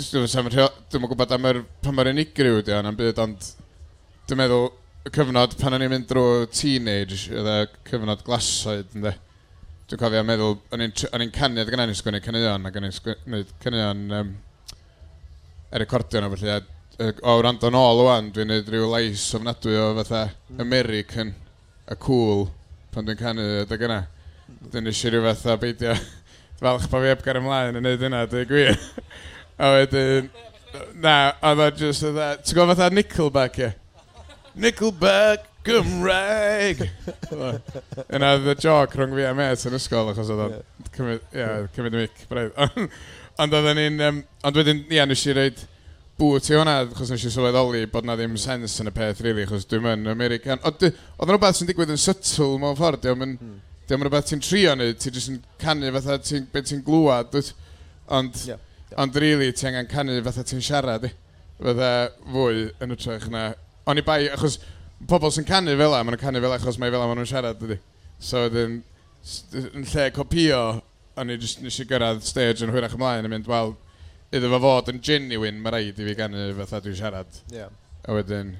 dwi'n 0.00 0.46
meddwl 0.46 1.08
gwybod 1.10 1.34
am 1.36 1.48
yr, 1.50 1.62
pan 1.84 1.96
mae'r 1.96 2.12
unigryw 2.12 2.60
ydi 2.60 2.74
o'n 2.76 2.98
byd, 2.98 3.22
ond 3.22 3.48
dwi'n 4.30 4.40
meddwl 4.42 4.68
y 5.06 5.12
cyfnod 5.14 5.56
pan 5.60 5.76
o'n 5.76 5.86
i'n 5.86 5.92
mynd 5.94 6.08
drwy 6.10 6.46
teenage, 6.54 7.30
oedd 7.32 7.50
y 7.54 7.58
cyfnod 7.88 8.24
glasoed, 8.26 8.90
ynddo. 8.98 9.14
Dwi'n 9.90 10.02
cofio 10.02 10.26
meddwl, 10.26 10.58
o'n 10.74 10.84
i'n 10.86 11.34
canu, 11.34 11.62
oedd 11.62 11.72
gennau 11.72 11.90
ni 11.90 11.96
sgwini 11.98 12.22
caneuon, 12.22 12.68
ac 12.68 12.78
o'n 12.78 12.86
i'n 12.86 12.94
sgwini 12.94 13.42
caneuon 13.64 14.04
um, 14.20 14.36
er 15.70 15.84
recordio 15.84 16.22
nhw, 16.22 16.36
felly, 16.36 16.60
o 17.24 17.36
wrando 17.40 17.70
yn 17.70 17.78
ôl 17.78 18.04
o'n, 18.04 18.30
dwi'n 18.34 18.50
neud 18.52 18.70
rhyw 18.70 18.90
lais 18.92 19.24
ofnadwy 19.38 19.78
o 19.80 19.90
fatha 20.02 20.26
hmm. 20.28 20.60
American, 20.66 21.34
a 21.90 21.96
cool, 21.96 22.50
pan 22.94 23.06
dwi'n 23.06 23.18
canu 23.20 23.48
dy 23.70 23.78
gyna. 23.80 24.00
Dwi'n 24.70 24.90
eisiau 24.90 25.14
rhyw 25.14 25.26
fath 25.28 25.46
o 25.52 25.58
beidio 25.62 25.94
falch 26.60 26.88
pa 26.90 27.02
fi 27.02 27.12
ebgar 27.12 27.38
ymlaen 27.40 27.78
yn 27.78 27.86
neud 27.86 28.02
yna, 28.08 28.24
dwi'n 28.30 28.48
gwir. 28.50 28.74
a 29.62 29.70
wedyn, 29.76 30.30
na, 31.02 31.14
oedd 31.50 31.62
o 31.66 31.70
just 31.78 32.08
oedd 32.08 32.18
o, 32.18 32.32
ti'n 32.42 32.58
gwybod 32.58 32.74
fatha 32.74 32.90
Nickelback, 32.94 33.60
ie? 33.62 33.70
Nickelback, 34.60 35.46
Gymraeg! 35.64 36.86
Yna 38.08 38.34
oedd 38.36 38.46
y 38.48 38.54
joc 38.64 38.94
rhwng 38.96 39.12
fi 39.18 39.26
a 39.28 39.32
met 39.36 39.64
yn 39.68 39.76
ysgol, 39.76 40.08
achos 40.12 40.30
oedd 40.32 40.46
o'n 40.46 40.54
cymryd, 40.96 41.26
ie, 41.36 41.48
cymryd 41.76 41.96
y 41.98 42.04
mic, 42.04 42.22
braidd. 42.30 42.56
Ond 43.40 43.56
oedden 43.56 43.78
ni'n, 43.78 44.00
um, 44.04 44.22
ond 44.44 44.56
wedyn, 44.56 44.82
ie, 44.90 45.00
nes 45.08 45.26
i 45.28 45.34
reid, 45.36 45.60
bwt 46.20 46.50
i 46.52 46.58
hwnna, 46.58 46.76
achos 46.84 47.10
nes 47.12 47.24
i 47.24 47.32
sylweddoli 47.32 47.86
bod 47.90 48.04
na 48.04 48.14
ddim 48.18 48.36
sens 48.40 48.76
yn 48.82 48.90
y 48.90 48.94
peth, 48.94 49.22
really, 49.24 49.46
achos 49.48 49.64
dwi'n 49.68 49.86
mynd 49.86 50.10
American. 50.12 50.60
Oedd 50.68 50.84
yn 50.90 51.30
rhywbeth 51.30 51.56
sy'n 51.58 51.70
digwydd 51.70 51.94
yn 51.94 52.00
sytl 52.00 52.58
mewn 52.60 52.76
ffordd, 52.78 53.02
diolch 53.06 53.24
yn... 53.26 53.36
Hmm. 53.40 53.58
Diolch 53.88 53.96
yn 53.96 54.06
rhywbeth 54.06 54.28
ti'n 54.28 54.42
trio 54.44 54.74
neud, 54.76 54.98
ti'n 55.00 55.16
jyst 55.16 55.32
yn 55.32 55.38
canu 55.62 55.92
fatha 55.96 56.18
ti'n 56.22 56.44
beth 56.52 56.68
ti'n 56.68 56.84
glwad, 56.86 57.32
dwi, 57.32 57.42
ond, 58.18 58.36
yeah, 58.46 58.60
ond 59.00 59.16
really, 59.22 59.48
ti 59.56 59.66
angen 59.70 59.88
canu 59.90 60.20
fatha 60.26 60.44
ti'n 60.46 60.62
siarad, 60.62 61.08
fatha 61.58 61.90
fwy 62.28 62.68
yn 62.84 62.94
ytrach 62.94 63.26
na. 63.32 63.48
Ond 63.88 64.02
i 64.02 64.06
bai, 64.06 64.20
achos 64.30 64.60
pobl 65.08 65.32
sy'n 65.34 65.48
canu 65.48 65.74
fel 65.80 65.90
la, 65.90 66.04
maen 66.04 66.14
nhw'n 66.14 66.22
canu 66.22 66.44
fel 66.44 66.54
achos 66.58 66.78
mae 66.78 66.92
fel 66.92 67.02
la 67.02 67.08
maen 67.08 67.22
nhw'n 67.22 67.32
siarad, 67.32 67.58
dydy. 67.58 67.80
So, 68.20 68.44
yn 68.52 69.86
lle 69.88 70.10
copio, 70.14 70.60
o'n 71.20 71.32
i 71.32 71.38
just 71.40 71.64
nes 71.64 71.80
i 71.80 71.86
gyrraedd 71.88 72.22
stage 72.24 72.64
yn 72.64 72.72
hwyrach 72.74 72.94
ymlaen 72.96 73.26
yn 73.26 73.32
mynd, 73.32 73.48
wel, 73.50 73.74
iddo 74.30 74.50
fo 74.52 74.60
fod 74.62 74.92
yn 74.92 75.00
genuine, 75.02 75.58
mae 75.62 75.74
rhaid 75.74 75.98
i 75.98 76.06
fi 76.06 76.14
gannu 76.18 76.46
fatha 76.60 76.80
dwi'n 76.84 76.96
siarad. 76.98 77.40
Yeah. 77.54 77.72
A 78.06 78.14
wedyn, 78.14 78.54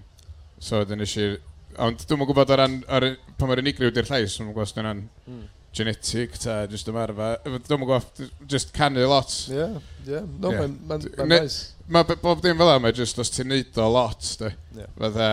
so 0.59 0.83
wedyn 0.83 1.05
eisiau... 1.07 1.39
Ond 1.81 2.03
dwi'n 2.03 2.27
gwybod 2.27 2.51
o 2.51 2.57
ran, 2.59 2.81
ar, 2.91 3.07
pan 3.39 3.49
mae'r 3.49 3.63
unigryw 3.63 3.93
di'r 3.95 4.09
llais, 4.09 4.35
dwi'n 4.35 4.49
gwybod 4.51 4.67
os 4.67 4.75
dyna'n 4.75 5.05
mm. 5.31 5.45
genetic, 5.79 6.35
ta, 6.43 6.57
jyst 6.73 6.91
ymarfa. 6.91 7.29
Dwi'n 7.47 7.85
gwybod, 7.85 8.25
jyst 8.51 8.75
canu 8.75 9.07
lot. 9.07 9.31
Yeah, 9.53 9.79
yeah. 10.09 10.27
No, 10.43 10.51
yeah. 10.51 10.65
mae'n 10.65 10.75
ma, 10.91 10.99
ma 11.21 11.29
nice. 11.31 11.77
Mae 11.91 12.19
bob 12.19 12.43
dim 12.43 12.59
fel 12.59 12.73
yma, 12.75 12.83
mae 12.89 12.97
jyst 12.99 13.23
os 13.23 13.31
ti'n 13.37 13.53
neud 13.53 13.79
o 13.79 13.87
lot, 13.95 14.27
de. 14.43 14.51
Yeah. 14.75 14.91
Fatha, 14.99 15.31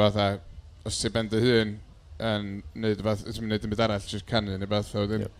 fatha, 0.00 0.26
os 0.88 1.02
ti'n 1.02 1.14
bend 1.18 1.36
dy 1.36 1.44
hun, 1.44 1.76
yn 2.32 2.50
neud, 2.80 3.04
ti'n 3.04 3.52
neud 3.52 3.68
yn 3.68 3.76
byd 3.76 3.84
arall, 3.84 4.08
jyst 4.08 4.28
canu 4.32 4.56
neu 4.56 4.72
beth, 4.72 4.96
wedyn. 4.96 5.28
Ie. 5.28 5.30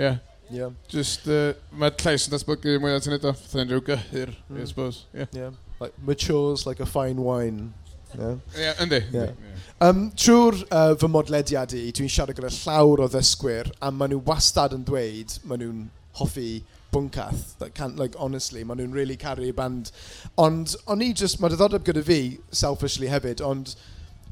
Yeah. 0.00 0.08
yeah. 0.08 0.20
Yeah. 0.50 0.70
Just, 0.88 1.28
uh, 1.28 1.52
mae 1.70 1.92
llais 2.02 2.26
yn 2.26 2.34
datblygu 2.34 2.78
mwy 2.82 2.96
at 2.96 3.06
yn 3.06 3.14
edrych, 3.16 3.38
fatha'n 3.44 3.70
rhyw 3.70 3.84
gyhyr, 3.86 4.32
mm. 4.48 4.58
I 4.58 4.64
suppose. 4.66 5.04
Yeah. 5.14 5.30
yeah. 5.36 5.50
Like, 5.78 5.94
matures 6.02 6.66
like 6.66 6.80
a 6.80 6.86
fine 6.86 7.22
wine. 7.22 7.72
Yeah. 8.18 8.34
Yeah, 8.58 8.82
yndi. 8.82 9.00
Yeah. 9.12 9.30
yeah. 9.30 9.60
Um, 9.86 10.10
Trwy'r 10.18 10.58
uh, 10.74 10.96
fy 10.98 11.10
modlediad 11.12 11.76
i, 11.78 11.86
dwi'n 11.94 12.10
siarad 12.10 12.38
gyda 12.38 12.50
llawer 12.56 13.04
o 13.04 13.08
ddysgwyr, 13.12 13.70
a 13.78 13.92
maen 13.94 14.14
nhw 14.16 14.24
wastad 14.26 14.74
yn 14.76 14.82
dweud, 14.88 15.38
maen 15.46 15.62
nhw'n 15.62 15.86
hoffi 16.18 16.50
bwncath. 16.90 17.54
That 17.62 17.76
can't, 17.78 17.96
like, 18.00 18.18
honestly, 18.18 18.64
maen 18.66 18.82
nhw'n 18.82 18.96
really 18.96 19.16
caru 19.20 19.52
band. 19.54 19.94
Ond, 20.34 20.74
o'n 20.90 21.06
i 21.06 21.12
just, 21.14 21.38
mae 21.38 21.54
diddordeb 21.54 21.86
gyda 21.86 22.02
fi, 22.10 22.20
selfishly 22.50 23.12
hefyd, 23.12 23.44
ond 23.46 23.76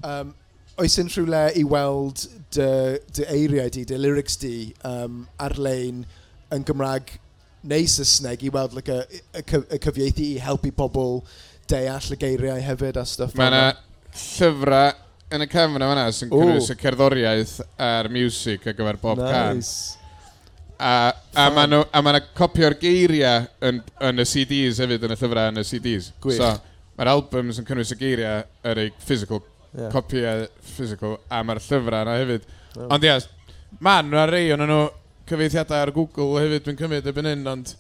um, 0.03 0.35
oes 0.79 0.99
yn 1.03 1.11
rhywle 1.11 1.43
i 1.59 1.65
weld 1.67 2.25
dy, 2.55 2.69
dy 3.17 3.27
eiriau 3.33 3.71
di, 3.75 3.85
dy 3.89 3.99
lyrics 3.99 4.39
di 4.41 4.55
um, 4.87 5.25
ar-lein 5.43 6.05
yn 6.55 6.65
Gymraeg 6.67 7.17
neu 7.69 7.89
Saesneg 7.91 8.45
i 8.47 8.53
weld 8.55 8.77
like, 8.77 8.95
y, 8.95 9.21
y, 9.41 9.43
y 9.43 9.81
cyfieithu 9.83 10.25
i 10.25 10.39
helpu 10.43 10.73
pobl 10.77 11.21
deall 11.69 12.15
y 12.15 12.19
geiriau 12.21 12.63
hefyd 12.65 13.01
a 13.01 13.05
stuff. 13.09 13.35
Mae 13.39 13.51
yna 13.51 13.65
llyfrau 14.15 14.95
yn 15.35 15.45
y 15.45 15.51
cefn 15.51 15.85
yma 15.85 16.09
sy'n 16.15 16.33
cynnwys 16.33 16.71
y 16.73 16.79
cerddoriaeth 16.81 17.59
a'r 17.89 18.09
music 18.13 18.71
ar 18.71 18.79
gyfer 18.79 19.01
bob 19.03 19.21
nice. 19.21 19.35
can. 19.35 20.07
A, 20.79 20.95
a 21.35 21.51
mae 21.51 21.67
nhw, 21.67 21.83
a 21.91 22.03
mae 22.07 22.17
nhw 22.17 22.33
copio'r 22.39 22.79
geiriau 22.79 23.49
yn, 23.67 23.83
yn 24.09 24.23
y 24.23 24.31
CDs 24.31 24.79
hefyd, 24.85 25.05
yn 25.05 25.17
y 25.17 25.19
llyfrau 25.19 25.53
yn 25.53 25.61
y 25.61 25.67
CDs. 25.67 26.13
Gwych. 26.23 26.39
So, 26.39 26.55
mae'r 26.99 27.13
albums 27.17 27.59
yn 27.61 27.67
cynnwys 27.67 27.93
y 27.95 27.99
geiriau 27.99 28.47
yr 28.71 28.87
ei 28.87 28.93
physical 29.03 29.43
yeah. 29.79 29.91
copiau 29.95 30.47
physical 30.75 31.19
a 31.31 31.43
mae'r 31.47 31.63
llyfrau 31.65 32.05
yna 32.05 32.17
hefyd. 32.21 32.47
Yeah. 32.75 32.87
Ond 32.95 33.07
ia, 33.07 33.19
yes, 33.19 33.29
ma'n 33.85 34.09
nhw 34.11 34.23
ar 34.23 34.33
rei 34.35 34.55
o'n 34.55 34.65
nhw 34.65 34.81
cyfeithiadau 35.29 35.83
ar 35.83 35.93
Google 35.97 36.43
hefyd 36.43 36.67
dwi'n 36.67 36.81
cymryd 36.81 37.11
erbyn 37.11 37.31
hyn, 37.33 37.45
ond 37.53 37.75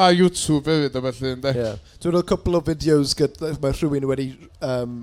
a 0.00 0.10
YouTube 0.14 0.70
hefyd 0.70 0.98
o 0.98 1.02
felly, 1.08 1.32
ynddo? 1.36 1.54
Yeah. 1.56 1.80
Dwi'n 2.02 2.16
rhoi 2.16 2.28
cwpl 2.32 2.60
o 2.60 2.62
fideos 2.68 3.16
gyda, 3.18 3.54
mae 3.62 3.74
rhywun 3.76 4.08
wedi 4.10 4.28
um, 4.66 5.00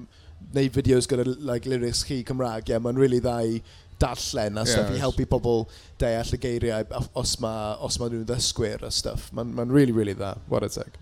neud 0.55 0.77
fideos 0.77 1.09
gyda 1.09 1.27
like, 1.49 1.69
lyrics 1.69 2.05
chi 2.07 2.21
Cymraeg, 2.27 2.71
yeah, 2.71 2.81
mae'n 2.83 2.99
really 2.99 3.21
dda 3.23 3.41
i 3.45 3.59
darllen 3.97 4.59
a 4.61 4.65
stuff 4.65 4.91
yeah, 4.91 4.97
i 4.97 5.01
helpu 5.01 5.25
pobl 5.25 5.63
deall 5.97 6.33
y 6.35 6.37
geiriau 6.41 6.85
os 7.17 7.31
mae 7.41 7.71
os 7.85 7.97
ma 7.97 8.09
nhw'n 8.11 8.27
ddysgwyr 8.29 8.85
a 8.85 8.91
stuff. 8.93 9.31
Mae'n 9.33 9.55
ma 9.57 9.65
really, 9.65 9.95
really 9.95 10.13
dda. 10.17 10.35
What 10.47 10.65
a 10.65 10.69
tech. 10.69 10.99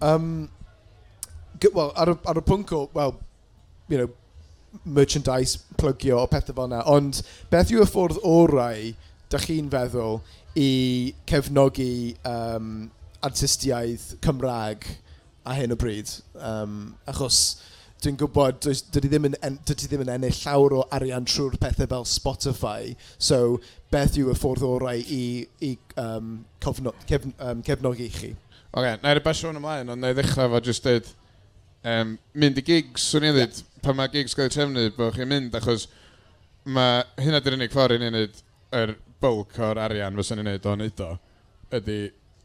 Um, 0.00 0.48
Wel, 1.56 1.92
ar, 1.96 2.10
y, 2.12 2.16
ar 2.28 2.36
y 2.36 2.42
pwnc 2.44 2.72
o, 2.76 2.82
well, 2.92 3.14
you 3.88 3.96
know, 3.96 4.08
merchandise 4.84 5.58
plygio 5.80 6.20
o 6.22 6.26
pethau 6.30 6.56
fel 6.56 6.68
yna. 6.70 6.82
Ond 6.90 7.22
beth 7.52 7.72
yw 7.74 7.84
y 7.84 7.88
ffordd 7.88 8.20
orau, 8.26 8.92
da 9.32 9.40
chi'n 9.42 9.70
feddwl, 9.72 10.20
i 10.56 10.70
cefnogi 11.28 12.16
um, 12.28 12.90
artistiaeth 13.26 14.14
Cymraeg 14.24 14.86
a 15.46 15.56
hyn 15.56 15.74
o 15.74 15.78
bryd? 15.80 16.12
Um, 16.36 16.94
achos 17.08 17.40
dwi'n 18.04 18.18
gwybod, 18.20 18.60
dydy 18.92 19.08
ddim, 19.08 19.28
yn, 19.32 19.58
dydy 19.66 19.88
ddim 19.88 20.04
yn 20.04 20.12
ennill 20.16 20.40
llawer 20.42 20.74
o 20.76 20.82
arian 20.94 21.26
trwy'r 21.28 21.56
pethau 21.60 21.88
fel 21.90 22.08
Spotify, 22.08 22.92
so 23.16 23.58
beth 23.92 24.18
yw 24.20 24.32
y 24.32 24.36
ffordd 24.36 24.66
orau 24.68 25.00
i, 25.00 25.46
i 25.64 25.72
um, 26.02 26.42
cofno, 26.62 26.92
cef, 27.08 27.24
um, 27.40 27.62
cefnogi 27.66 28.10
chi? 28.12 28.34
Oce, 28.76 28.82
okay, 28.82 28.98
na 29.00 29.14
i'r 29.14 29.22
basio 29.24 29.48
hwn 29.48 29.62
ymlaen, 29.62 29.94
ond 29.94 30.04
na 30.04 30.12
i 30.12 30.18
ddechrau 30.18 30.52
fo 30.52 30.60
jyst 30.66 30.84
dweud, 30.84 31.08
um, 31.88 32.12
mynd 32.36 32.60
i 32.60 32.66
gigs, 32.66 33.08
swn 33.08 33.30
i'n 33.30 33.38
dweud, 33.38 33.62
yeah 33.62 33.72
pan 33.86 33.96
mae 33.98 34.10
gigs 34.10 34.34
gael 34.34 34.48
eu 34.48 34.52
trefnu, 34.52 34.84
bod 34.96 35.14
chi'n 35.14 35.30
mynd, 35.30 35.54
achos 35.54 35.86
mae 36.74 37.02
hynna 37.22 37.38
dy'r 37.42 37.54
unig 37.60 37.72
ffordd 37.74 37.96
i 37.96 38.02
ni 38.02 38.10
wneud 38.10 38.40
yr 38.80 38.96
bulk 39.22 39.58
o'r 39.62 39.78
arian 39.84 40.16
fysa'n 40.18 40.40
ni'n 40.40 40.50
wneud 40.50 40.66
o'n 40.72 40.82
neud 40.82 41.02
o, 41.06 41.10
ydy 41.78 41.98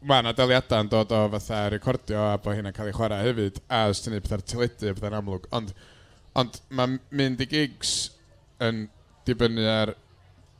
mae 0.06 0.22
yna 0.22 0.34
daliadau 0.38 0.84
yn 0.84 0.90
dod 0.92 1.14
o 1.14 1.22
fatha 1.34 1.64
recordio 1.74 2.22
a 2.28 2.38
bod 2.42 2.58
hynna'n 2.58 2.74
cael 2.76 2.92
ei 2.92 2.96
chwarae 2.96 3.26
hefyd, 3.26 3.58
a 3.66 3.82
os 3.90 4.02
ti'n 4.02 4.14
neud 4.14 4.26
pethau'r 4.26 4.46
teledu 4.52 4.90
a 4.90 4.94
pethau'n 4.98 5.18
amlwg, 5.18 5.50
ond, 5.58 5.74
ond 6.38 6.62
mae 6.78 6.96
mynd 7.18 7.42
i 7.42 7.50
gigs 7.50 7.96
yn 8.62 8.86
dibynnu 9.26 9.66
ar... 9.70 9.96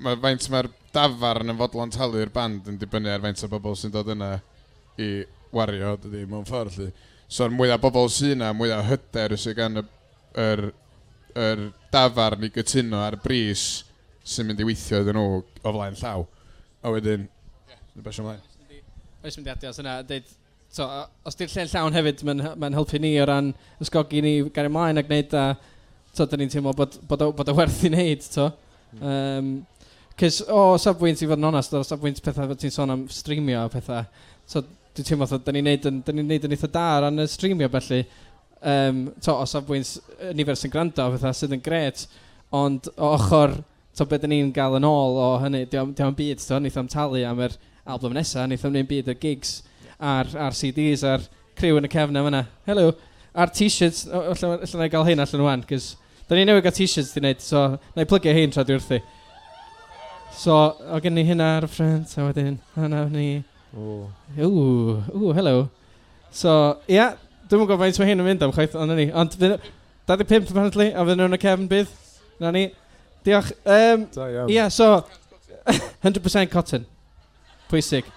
Mae 0.02 0.18
faint 0.18 0.48
mae'r 0.50 0.66
dafarn 0.90 1.52
yn 1.52 1.58
fodlon 1.60 1.92
talu'r 1.94 2.30
band 2.34 2.66
yn 2.70 2.78
dibynnu 2.80 3.10
ar 3.12 3.22
faint 3.22 3.44
o 3.46 3.48
bobl 3.52 3.76
sy'n 3.78 3.92
dod 3.94 4.08
yna 4.16 4.32
i 4.98 5.10
wario, 5.54 5.94
dydy, 6.02 6.24
mewn 6.26 6.46
ffordd, 6.48 6.78
lli. 6.80 6.88
So'r 7.30 7.52
mwyaf 7.54 7.84
bobl 7.84 8.10
sy'n 8.10 8.40
yna, 8.40 8.50
mwyaf 8.56 8.88
hyder 8.88 9.36
sy'n 9.38 9.58
gan 9.58 9.78
y 9.78 9.84
yr, 10.38 10.68
yr 11.38 11.64
dafarn 11.92 12.46
i 12.46 12.52
gytuno 12.52 13.00
ar 13.04 13.16
y 13.18 13.22
bris 13.22 13.64
sy'n 14.24 14.48
mynd 14.48 14.62
i 14.62 14.66
weithio 14.66 15.02
iddyn 15.02 15.18
nhw 15.18 15.40
o 15.42 15.74
flaen 15.74 15.98
llaw. 15.98 16.24
A 16.82 16.92
wedyn, 16.94 17.26
yeah. 17.70 17.82
beth 18.02 18.20
ymlaen? 18.22 18.40
Oes 19.22 19.36
mynd 19.38 19.50
i 19.50 19.52
adio, 19.52 19.72
syna, 19.74 19.98
dweud, 20.06 20.30
so, 20.72 20.86
os 21.28 21.38
di'r 21.38 21.50
lle'n 21.52 21.70
llawn 21.70 21.98
hefyd, 21.98 22.24
mae'n 22.26 22.44
ma 22.58 22.70
helpu 22.74 22.98
ni 23.02 23.12
o 23.22 23.26
ran 23.28 23.52
ysgogi 23.82 24.22
ni 24.24 24.32
gan 24.54 24.70
ymlaen 24.70 24.98
a 24.98 25.04
gwneud 25.06 25.36
a, 25.38 25.44
so, 26.12 26.26
da 26.26 26.38
ni'n 26.38 26.50
teimlo 26.52 26.74
bod, 26.78 26.98
bod, 27.10 27.28
bod 27.38 27.52
o 27.52 27.56
werth 27.58 27.84
i 27.86 27.92
wneud, 27.92 28.26
to. 28.34 28.48
Hmm. 28.92 29.04
Um, 29.12 29.52
Cys 30.18 30.42
o 30.52 30.74
safbwynt 30.78 31.22
i 31.24 31.26
fod 31.26 31.40
yn 31.40 31.48
onast, 31.48 31.72
o 31.74 31.80
safbwynt 31.86 32.20
pethau 32.22 32.50
fod 32.50 32.60
ti'n 32.60 32.74
sôn 32.74 32.92
am 32.92 33.06
streamio 33.10 33.62
a 33.64 33.70
pethau. 33.72 34.04
So, 34.46 34.60
dwi'n 34.92 35.08
teimlo, 35.08 35.26
da 35.32 35.54
ni'n 35.54 35.66
neud, 35.70 35.88
yn, 35.88 36.02
ni 36.18 36.26
neud 36.26 36.44
yn 36.46 36.54
eitha 36.54 36.68
da 36.70 36.82
ar 36.96 37.06
ran 37.06 37.22
y 37.22 37.26
streamio 37.30 37.70
felly 37.72 38.02
um, 38.62 39.04
to, 39.22 39.34
os 39.34 39.54
afbwynt 39.58 39.92
nifer 40.38 40.58
sy'n 40.58 40.72
gwrando, 40.72 41.08
fatha 41.16 41.34
sydd 41.36 41.56
yn 41.56 41.64
gret, 41.64 42.06
ond 42.54 42.88
o 42.96 43.12
ochr, 43.16 43.58
to, 43.96 44.06
beth 44.08 44.26
ni'n 44.30 44.52
gael 44.54 44.78
yn 44.78 44.88
ôl 44.88 45.20
o 45.20 45.28
hynny, 45.42 45.64
diolch 45.70 46.02
yn 46.02 46.18
byd, 46.18 46.42
to, 46.42 46.58
wnaeth 46.58 46.80
am 46.80 46.90
talu 46.92 47.24
am 47.28 47.42
yr 47.46 47.56
album 47.84 48.16
nesaf, 48.16 48.46
wnaeth 48.46 48.68
am 48.68 48.78
byd 48.90 49.10
y 49.12 49.16
gigs 49.22 49.56
a'r, 49.98 50.30
ar 50.48 50.56
CDs, 50.56 51.06
a'r 51.06 51.26
criw 51.58 51.80
yn 51.80 51.88
y 51.88 51.92
cefn 51.92 52.20
am 52.20 52.30
yna. 52.30 52.46
Helo, 52.68 52.92
a'r 53.32 53.52
t-shirts, 53.54 54.06
allan 54.12 54.62
na 54.78 54.88
i 54.88 54.92
gael 54.92 55.08
hyn 55.08 55.24
allan 55.24 55.42
nhw 55.42 55.50
o'n 55.52 55.66
cys 55.70 55.92
da 56.28 56.36
ni 56.36 56.44
newid 56.48 56.64
gael 56.64 56.72
t-shirts 56.72 57.12
di 57.12 57.20
wneud, 57.20 57.42
so 57.44 57.60
na 57.92 58.04
i 58.04 58.08
plygio 58.08 58.32
hyn 58.32 58.52
tra 58.54 58.62
dwi 58.64 58.78
wrthi. 58.78 58.98
So, 60.32 60.54
o 60.88 61.00
gen 61.04 61.12
ni 61.18 61.26
hynna 61.28 61.48
ar 61.58 61.66
y 61.66 61.68
ffrant, 61.68 62.14
a 62.16 62.24
wedyn, 62.24 62.54
hynna 62.76 63.02
ni. 63.12 63.26
Ww, 63.76 64.06
ww, 64.38 65.34
hello. 65.36 65.56
So, 66.32 66.54
ia, 66.88 66.94
yeah, 66.96 67.31
Dwi'n 67.52 67.66
gwybod 67.66 67.82
faint 67.82 67.98
mae 68.00 68.08
hyn 68.08 68.22
yn 68.22 68.24
mynd 68.24 68.42
am 68.46 68.52
chwaith, 68.56 68.74
ond 68.80 68.94
ni. 68.96 69.10
Ond 69.12 69.34
25 69.36 70.46
apparently, 70.54 70.86
a 70.88 71.02
fydden 71.04 71.20
nhw'n 71.20 71.36
y 71.36 71.38
cefn 71.42 71.66
bydd. 71.68 71.90
Na 72.40 72.48
ni. 72.54 72.62
Diolch. 73.26 73.50
Um, 73.68 74.06
da 74.14 74.28
iawn. 74.32 74.48
Yeah, 74.48 74.70
so, 74.72 75.04
100% 76.06 76.48
cotton. 76.48 76.86
Pwysig. 77.68 78.08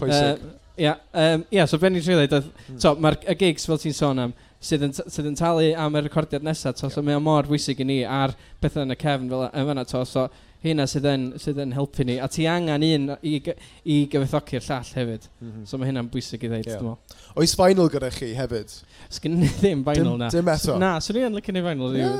Pwysig. 0.00 0.42
Uh, 0.42 0.58
Ia, 0.74 0.96
yeah, 1.14 1.34
um, 1.34 1.44
yeah, 1.50 1.68
so 1.70 1.78
Benny 1.78 2.00
Trulli, 2.00 2.26
doedd, 2.26 2.48
mm. 2.48 2.80
so, 2.82 2.96
mae'r 2.98 3.20
gigs 3.38 3.68
fel 3.68 3.78
ti'n 3.78 3.94
sôn 3.94 4.18
am, 4.18 4.32
sydd 4.64 4.86
yn, 4.88 4.94
sydd 4.96 5.28
yn 5.30 5.38
talu 5.38 5.68
am 5.78 5.98
y 6.00 6.02
recordiad 6.02 6.42
nesaf, 6.42 6.80
so, 6.80 6.88
yeah. 6.88 6.94
so 6.96 7.04
mae 7.06 7.18
o 7.18 7.22
mor 7.22 7.46
bwysig 7.46 7.84
i 7.84 7.86
ni 7.86 7.98
ar 8.08 8.32
bethau 8.64 8.86
yn 8.86 8.94
y 8.94 8.96
cefn 8.98 9.28
fel 9.30 9.44
yma, 9.62 9.84
to, 9.86 10.00
so, 10.08 10.24
hynna 10.62 10.86
sydd 10.90 11.06
yn, 11.10 11.26
sydd 11.42 11.60
yn 11.64 11.74
helpu 11.76 12.06
ni. 12.06 12.16
A 12.22 12.28
ti 12.30 12.46
angen 12.50 12.86
un 12.86 13.08
i, 13.26 13.34
i 13.84 13.98
gyfethogi'r 14.12 14.64
llall 14.68 14.92
hefyd. 14.98 15.28
Mm 15.40 15.50
-hmm. 15.50 15.68
So 15.68 15.78
mae 15.80 15.90
hynna'n 15.90 16.10
bwysig 16.12 16.46
i 16.46 16.50
ddeud, 16.52 16.68
yeah. 16.68 16.80
dwi'n 16.80 17.38
Oes 17.42 17.54
final 17.58 17.90
gyda 17.92 18.10
chi 18.14 18.32
hefyd? 18.38 18.74
Sgyn 19.12 19.38
ni 19.40 19.50
ddim 19.58 19.84
final 19.86 20.18
na. 20.20 20.30
Dim 20.32 20.50
eto? 20.54 20.78
Na, 20.80 20.96
swn 21.00 21.22
i'n 21.22 21.38
lycyn 21.38 21.60
i 21.60 21.64
final. 21.68 21.96
Ie, 21.96 22.10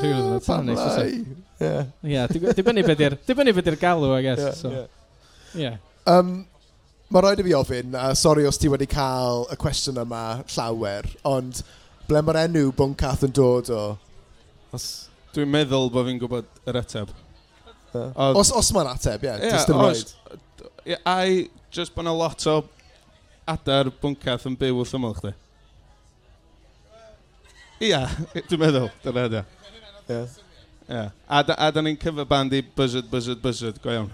pan 0.46 0.70
mai. 0.70 1.10
Ie, 1.62 2.24
dibynnu 3.26 3.54
beth 3.58 3.70
i'r 3.74 3.80
galw, 3.80 4.08
I 4.16 4.22
guess. 4.22 4.46
Yeah, 4.46 4.56
so. 4.56 4.72
yeah. 4.72 4.88
yeah. 5.66 5.76
Um, 6.06 6.40
Mae 7.12 7.20
rhaid 7.20 7.42
i 7.42 7.44
fi 7.44 7.52
ofyn, 7.52 7.92
a 7.92 8.14
sori 8.16 8.46
os 8.48 8.56
ti 8.56 8.70
wedi 8.72 8.86
cael 8.88 9.42
y 9.52 9.56
cwestiwn 9.60 9.98
yma 10.00 10.20
llawer, 10.54 11.04
ond 11.28 11.58
ble 12.08 12.22
mae'r 12.24 12.38
enw 12.46 12.70
Bwncath 12.78 13.26
yn 13.26 13.34
dod 13.36 13.68
o? 13.68 13.82
Os... 14.72 14.86
Dwi'n 15.36 15.50
meddwl 15.52 15.90
bod 15.92 16.08
fi'n 16.08 16.22
gwybod 16.22 16.48
yr 16.72 16.78
ateb. 16.80 17.12
Oedd- 17.92 18.38
Os, 18.40 18.50
os 18.56 18.70
mae'n 18.74 18.90
ateb, 18.94 19.24
ie. 19.26 19.34
Ie, 19.36 19.50
Yeah, 19.52 19.82
oes. 19.86 20.04
Ie, 20.88 20.96
ai, 21.06 21.50
just 21.74 21.94
bod 21.94 22.04
yna 22.06 22.14
lot 22.16 22.46
o 22.50 22.56
adar 23.52 23.90
bwncath 24.02 24.46
yn 24.50 24.56
byw 24.58 24.80
wrth 24.82 24.94
ymwyl 24.98 25.14
chdi. 25.18 25.32
Ia, 27.82 28.04
dwi'n 28.46 28.60
meddwl, 28.62 28.88
dyna 29.02 29.24
ydy. 29.28 29.40
Yeah. 30.08 30.34
Ia. 30.92 31.04
A, 31.26 31.40
da- 31.46 31.56
a 31.58 31.70
da 31.74 31.82
ni'n 31.82 31.96
cyfy 32.00 32.24
band 32.30 32.54
i 32.54 32.60
buzzard, 32.76 33.08
buzzard, 33.10 33.40
buzzard, 33.42 33.80
go 33.82 33.90
iawn. 33.94 34.10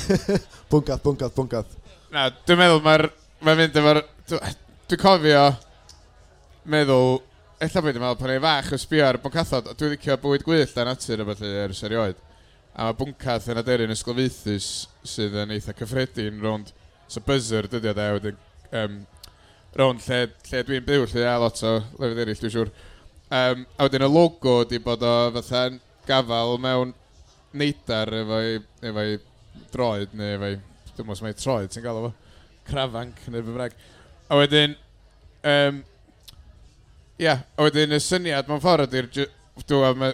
Bwncath, 0.72 1.00
bwncath, 1.04 1.34
bwncath. 1.36 1.76
Na, 2.12 2.26
dwi'n 2.44 2.60
meddwl 2.60 2.82
mae'r... 2.84 3.06
Mae'n 3.44 3.60
mynd 3.62 3.76
efo'r... 3.80 4.02
dw- 4.28 4.52
Dwi'n 4.90 5.02
cofio... 5.02 5.42
Meddwl... 6.68 7.18
Ella 7.64 7.82
bod 7.82 7.96
i'n 7.96 8.02
meddwl 8.04 8.18
pan 8.20 8.32
i'n 8.36 8.42
fach 8.44 8.72
yn 8.76 8.80
sbio 8.84 9.06
ar 9.08 9.16
y 9.18 9.22
bwncathod, 9.24 9.70
a 9.72 9.76
dwi'n 9.78 9.94
licio 9.96 10.16
bywyd 10.22 10.44
gwyllt 10.46 10.76
a 10.78 10.84
natur 10.86 11.24
a 11.24 11.28
felly 11.32 11.54
ers 11.64 11.80
erioed. 11.88 12.20
A 12.78 12.84
mae 12.86 12.94
bwncath 12.94 13.48
yn 13.50 13.58
aderyn 13.58 13.90
ysgolfeithus 13.90 14.66
sydd 15.02 15.32
yn 15.42 15.50
eitha 15.50 15.72
cyffredin 15.74 16.36
rownd, 16.44 16.68
so 17.10 17.18
buzzer 17.26 17.66
dydy 17.66 17.90
o 17.90 17.94
de, 17.96 18.04
wedyn, 18.14 18.38
um, 18.78 18.94
rownd 19.80 20.04
lle, 20.06 20.20
lle 20.46 20.60
dwi'n 20.68 20.86
byw, 20.86 21.08
lle 21.10 21.24
a 21.26 21.32
lot 21.42 21.58
o 21.66 21.72
lefydd 21.98 22.22
eraill 22.22 22.44
dwi'n 22.44 22.54
siŵr. 22.54 22.70
Um, 23.34 23.66
a 23.74 23.88
wedyn 23.88 24.06
y 24.06 24.10
logo 24.12 24.54
di 24.70 24.78
bod 24.84 25.02
o 25.02 25.16
fatha 25.40 25.64
gafal 26.06 26.54
mewn 26.62 26.94
neidar 27.58 28.14
efo'i 28.20 28.56
efo 28.92 29.08
droed 29.74 30.14
neu 30.14 30.38
efo'i, 30.38 30.62
dwi'n 30.94 31.10
mwyn 31.10 31.26
mai 31.26 31.36
troed 31.42 31.74
sy'n 31.74 31.82
gael 31.82 31.98
o 31.98 32.06
fo, 32.06 32.14
crafanc 32.70 33.26
neu 33.26 33.42
fe 33.42 33.58
breg. 33.58 33.78
A 34.30 34.38
wedyn, 34.38 34.78
um, 35.42 35.82
ia, 37.18 37.32
yeah, 37.32 37.46
a 37.58 37.66
wedyn 37.66 37.98
y 37.98 38.04
syniad 38.06 38.46
mewn 38.46 38.62
ffordd 38.62 38.94
ydy'r, 38.94 39.32
dwi'n 39.66 40.12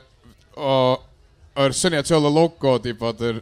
o 0.57 0.77
o'r 1.55 1.75
syniad 1.77 2.07
tu 2.09 2.17
ôl 2.17 2.27
y 2.27 2.33
logo 2.35 2.79
di 2.83 2.93
bod 2.99 3.21
yr, 3.23 3.39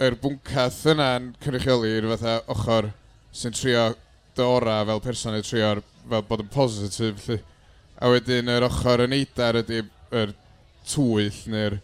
yr 0.00 0.16
bwncath 0.22 0.78
yna'n 0.94 1.34
cynrychioli 1.44 1.90
i'r 1.98 2.08
fatha 2.14 2.36
ochr 2.54 2.88
sy'n 3.36 3.56
trio 3.56 3.90
dy 4.36 4.46
ora 4.46 4.78
fel 4.88 5.02
person 5.04 5.36
yn 5.36 5.44
trio 5.44 5.74
fel 6.08 6.24
bod 6.28 6.44
yn 6.44 6.52
positif. 6.52 7.26
Lly. 7.28 7.40
A 8.00 8.08
wedyn 8.08 8.48
yr 8.48 8.64
ochr 8.70 9.04
yn 9.04 9.16
eidar 9.18 9.60
ydy'r 9.60 9.90
er 10.16 10.32
twyll 10.88 11.42
neu'r 11.52 11.76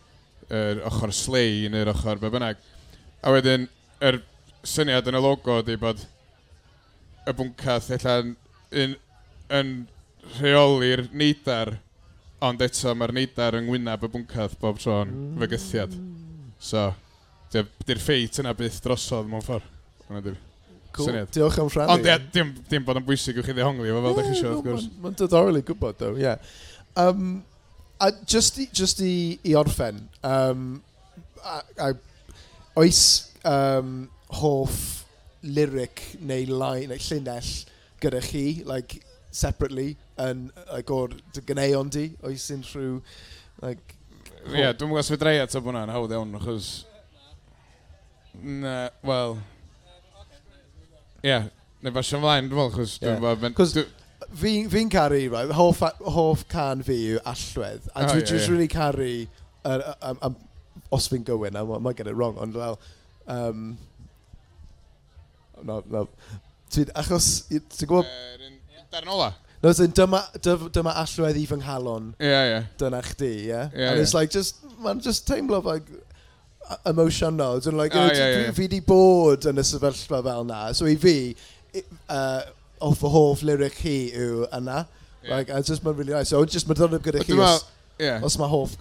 yr 0.57 0.81
ochr 0.89 1.13
slei 1.13 1.67
neu'r 1.73 1.93
ochr 1.93 2.23
be 2.23 2.33
bynnag. 2.33 2.63
A 3.21 3.35
wedyn 3.35 3.69
yr 4.01 4.23
syniad 4.67 5.11
yn 5.11 5.19
y 5.19 5.23
logo 5.23 5.61
ydy 5.61 5.77
bod 5.81 6.01
y 7.27 7.35
bwncath 7.37 7.91
allan 7.99 8.33
yn, 8.73 8.97
yn 9.53 9.75
rheoli'r 10.39 11.07
neidar 11.13 11.77
Ond 12.45 12.61
eto 12.67 12.93
mae'r 12.99 13.15
neidar 13.17 13.57
yng 13.57 13.69
ngwynaf 13.71 14.05
y 14.05 14.11
bwncath 14.13 14.59
bob 14.61 14.81
tro'n 14.83 15.09
mm. 15.09 15.39
fygythiad. 15.41 15.95
So, 16.61 16.91
di'r 17.53 18.03
ffeit 18.03 18.43
yna 18.43 18.53
byth 18.57 18.83
drosodd 18.85 19.31
mewn 19.31 19.45
ffordd. 19.45 19.71
Hwna 20.07 20.23
di. 20.25 20.35
Cool. 20.97 21.11
Syniad. 21.11 21.31
Diolch 21.33 21.59
am 21.61 21.71
rhannu. 21.73 21.93
Ond 21.93 22.09
ie, 22.09 22.17
dim, 22.33 22.53
dim 22.71 22.85
bod 22.87 23.01
yn 23.01 23.07
bwysig 23.07 23.37
i'w 23.37 23.45
chi 23.45 23.55
ddehongli 23.57 23.91
efo 23.91 24.01
fel 24.01 24.11
yeah, 24.11 24.19
da 24.19 24.27
chi 24.27 24.39
siarad, 24.39 24.57
wrth 24.57 24.67
gwrs. 24.69 24.89
Mae'n 25.03 25.17
dodorol 25.21 25.61
i 25.61 25.63
gwybod, 25.67 25.99
though, 26.01 26.17
ie. 26.21 26.35
Um, 27.01 27.25
a 28.01 28.11
just 28.25 28.61
i, 28.63 28.69
just 28.73 29.03
i, 29.05 29.15
i 29.45 29.57
orffen, 29.59 30.01
um, 30.25 30.69
a, 31.45 31.59
a, 31.85 31.91
oes 32.81 33.03
um, 33.49 34.07
hoff 34.41 34.79
lyric 35.45 36.03
neu 36.21 36.49
line, 36.49 36.89
neu 36.93 37.05
llinell 37.09 37.53
gyda 38.01 38.23
chi, 38.25 38.47
like, 38.69 39.03
separately, 39.37 39.95
yn 40.23 40.47
like, 40.71 40.93
o'r 40.93 41.17
gyneuon 41.47 41.91
di, 41.93 42.09
oes 42.27 42.49
unrhyw... 42.55 43.01
Like, 43.65 43.97
Ie, 44.47 44.61
yeah, 44.61 44.73
dwi'n 44.77 44.93
gwybod 44.93 45.07
sfyd 45.09 45.25
rei 45.27 45.41
atab 45.43 45.67
hwnna'n 45.67 45.91
hawdd 45.91 46.15
iawn, 46.15 46.35
achos... 46.39 46.71
Na, 48.37 48.75
wel... 49.07 49.39
Ie, 51.23 51.31
yeah, 51.31 51.49
neu 51.83 51.95
fasio 51.97 52.21
ymlaen, 52.21 52.51
dwi'n 52.51 52.61
meddwl, 52.61 52.75
achos 52.75 52.99
dwi'n 53.03 53.23
meddwl... 53.23 53.87
Fi'n 54.37 54.71
fi 54.73 54.83
caru, 54.91 55.21
right, 55.33 55.53
hoff, 55.55 55.83
hoff 56.03 56.45
can 56.51 56.83
fi 56.87 56.97
yw 57.13 57.21
allwedd, 57.31 57.85
a 57.95 58.07
dwi'n 58.07 58.23
oh, 58.23 58.27
just 58.27 58.47
yeah, 58.47 58.53
really 58.53 58.69
caru, 58.71 59.11
uh, 59.65 59.95
um, 60.03 60.19
um, 60.29 60.39
os 60.95 61.07
fi'n 61.13 61.27
gywyn, 61.27 61.59
I 61.59 61.63
might 61.79 61.99
get 61.99 62.11
it 62.11 62.17
wrong, 62.17 62.39
ond 62.43 62.57
fel... 62.57 62.79
Um, 63.27 63.79
no, 65.63 65.83
no. 65.91 66.07
Achos, 66.99 67.47
ti'n 67.51 67.91
gwybod... 67.91 68.07
Er 68.07 68.87
Darnola. 68.93 69.33
No, 69.67 69.73
so 69.73 69.87
dyma, 69.91 70.21
dyf, 70.39 70.61
dyma 70.71 70.93
allwedd 71.01 71.39
i 71.41 71.45
fy 71.51 71.57
nghalon. 71.59 72.13
Ie, 72.21 72.29
yeah, 72.31 72.45
ie. 72.45 72.51
Yeah. 72.53 72.67
Dyna 72.79 73.01
chdi, 73.03 73.31
ie. 73.33 73.47
Yeah? 73.49 73.65
Yeah, 73.75 73.89
And 73.89 73.97
yeah. 73.97 74.03
it's 74.05 74.15
like, 74.15 74.31
just, 74.31 74.61
man, 74.79 75.01
just 75.03 75.27
teimlo 75.27 75.59
like, 75.65 75.89
emotional. 76.87 77.59
Dwi'n 77.59 77.75
like, 77.75 77.97
ah, 77.97 78.07
yeah, 78.15 78.29
yeah. 78.45 78.53
fi 78.55 78.69
di 78.71 78.79
bod 78.79 79.49
yn 79.51 79.59
y 79.59 79.65
sefyllfa 79.67 80.23
fel 80.23 80.47
na. 80.47 80.61
So 80.71 80.87
i 80.87 80.95
fi, 81.03 81.35
uh, 82.07 82.47
off 82.79 83.03
y 83.03 83.11
hoff 83.11 83.43
lyric 83.43 83.83
hi 83.83 83.97
yw 84.15 84.47
yna. 84.55 84.85
Yeah. 85.25 85.35
Like, 85.35 85.51
it's 85.51 85.75
just 85.75 85.83
mae'n 85.83 85.99
really 85.99 86.15
nice. 86.15 86.31
So, 86.31 86.45
just 86.47 86.71
mae'n 86.71 86.85
dod 86.85 86.99
gyda 87.03 87.27
chi 87.27 87.35
os, 87.35 87.65
yeah. 87.99 88.23
os 88.23 88.39
mae 88.39 88.55
hoff 88.55 88.79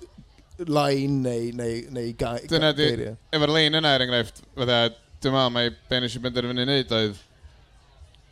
line 0.70 1.24
neu, 1.26 1.50
neu, 1.58 1.82
neu 1.98 2.14
ga, 2.20 2.38
Dyna 2.46 2.76
di, 2.78 2.92
efo'r 3.34 3.58
lein 3.58 3.82
yna 3.82 3.98
er 3.98 4.06
enghraifft, 4.06 4.46
fydda, 4.54 4.84
dyma, 5.26 5.50
mae 5.50 5.74
Ben 5.90 6.06
eisiau 6.06 6.22
benderfynu 6.24 6.70
wneud 6.70 6.94
oedd, 7.00 7.18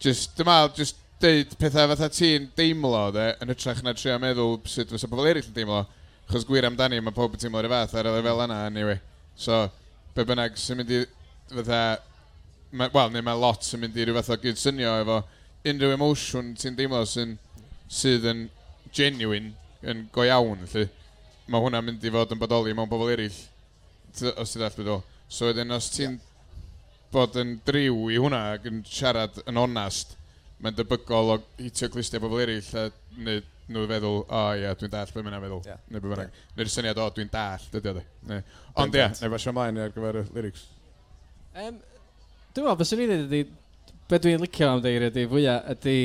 just, 0.05 0.37
dyma, 0.37 0.67
just 0.77 1.01
deud 1.23 1.53
pethau 1.59 1.87
fatha 1.93 2.09
ti'n 2.11 2.49
deimlo, 2.57 3.03
de, 3.15 3.29
yn 3.43 3.53
ytrach 3.53 3.83
na 3.83 3.93
trio 3.95 4.15
meddwl 4.19 4.57
sut 4.67 4.91
fysa 4.91 5.07
pobl 5.11 5.29
eraill 5.29 5.47
yn 5.47 5.55
deimlo, 5.55 5.83
Chos 6.31 6.45
gwir 6.47 6.63
amdani, 6.63 7.01
mae 7.03 7.15
pob 7.15 7.33
yn 7.35 7.41
teimlo 7.41 7.59
ar 7.59 7.67
fath 7.71 7.97
ar 7.99 8.07
y 8.07 8.11
lefel 8.15 8.43
yna, 8.45 8.61
anyway. 8.69 8.99
So, 9.35 9.65
be 10.15 10.23
bynnag 10.27 10.55
sy'n 10.59 10.79
mynd 10.79 10.91
i 10.95 11.01
fatha, 11.51 11.79
wel, 12.79 13.11
neu 13.11 13.25
mae 13.27 13.39
lot 13.39 13.67
sy'n 13.67 13.83
mynd 13.83 13.99
i 13.99 14.05
rhyw 14.07 14.15
fath 14.19 14.31
o 14.35 14.37
gydsynio 14.43 14.93
efo 15.01 15.19
unrhyw 15.69 15.95
emosiwn 15.97 16.53
ti'n 16.59 16.79
deimlo 16.79 17.03
sy'n 17.09 17.35
sydd 17.91 18.27
yn 18.31 18.45
genuine, 18.95 19.53
yn 19.83 20.07
go 20.15 20.25
iawn, 20.27 20.63
felly 20.71 20.89
mae 21.51 21.63
hwnna'n 21.63 21.87
mynd 21.89 22.07
i 22.07 22.11
fod 22.13 22.31
yn 22.33 22.39
bodoli 22.39 22.75
mewn 22.75 22.91
pobl 22.91 23.11
eraill, 23.11 23.39
os 24.35 24.55
ti'n 24.55 24.63
dall 24.63 25.01
So 25.27 25.47
wedyn, 25.49 25.71
os 25.75 25.89
ti'n 25.91 26.17
yeah. 26.17 26.59
bod 27.13 27.35
yn 27.39 27.55
driw 27.67 28.09
i 28.13 28.19
hwnna 28.21 28.41
ac 28.55 28.67
yn 28.69 28.83
siarad 28.87 29.39
yn 29.49 29.59
onast, 29.59 30.15
mae'n 30.63 30.77
debygol 30.77 31.33
o 31.33 31.39
hitio 31.59 31.89
glistio 31.91 32.21
pobl 32.23 32.43
eraill 32.43 32.69
a 32.79 32.85
wneud 33.17 33.49
nhw 33.71 33.83
feddwl, 33.87 34.19
o 34.23 34.37
oh, 34.39 34.51
ia, 34.59 34.73
dwi'n 34.79 34.91
dall 34.91 35.11
beth 35.11 35.25
mae'n 35.25 35.43
feddwl, 35.43 35.61
yeah. 35.67 35.79
neu 35.89 36.01
beth 36.03 36.13
bynnag. 36.13 36.31
Yeah. 36.31 36.55
Neu'r 36.57 36.71
syniad, 36.71 36.99
o, 36.99 37.07
dwi'n 37.15 37.31
dall, 37.31 37.67
dydy 37.73 37.91
o 37.93 38.39
Ond 38.83 38.97
ia, 38.97 39.07
neu 39.21 39.33
fasio 39.33 39.53
ymlaen 39.53 39.79
ar 39.79 39.93
gyfer 39.95 40.19
y 40.19 40.23
lyrics. 40.35 40.65
Um, 41.53 41.79
dwi'n 42.55 42.67
meddwl, 42.67 42.79
bys 42.81 42.93
ni'n 42.93 43.11
dweud 43.11 43.25
ydy, 43.27 43.41
be 44.11 44.19
dwi'n 44.25 44.43
licio 44.43 44.69
am 44.69 44.83
ddeir 44.83 45.07
ydy 45.07 45.25
fwyaf 45.31 45.71
ydy, 45.77 45.97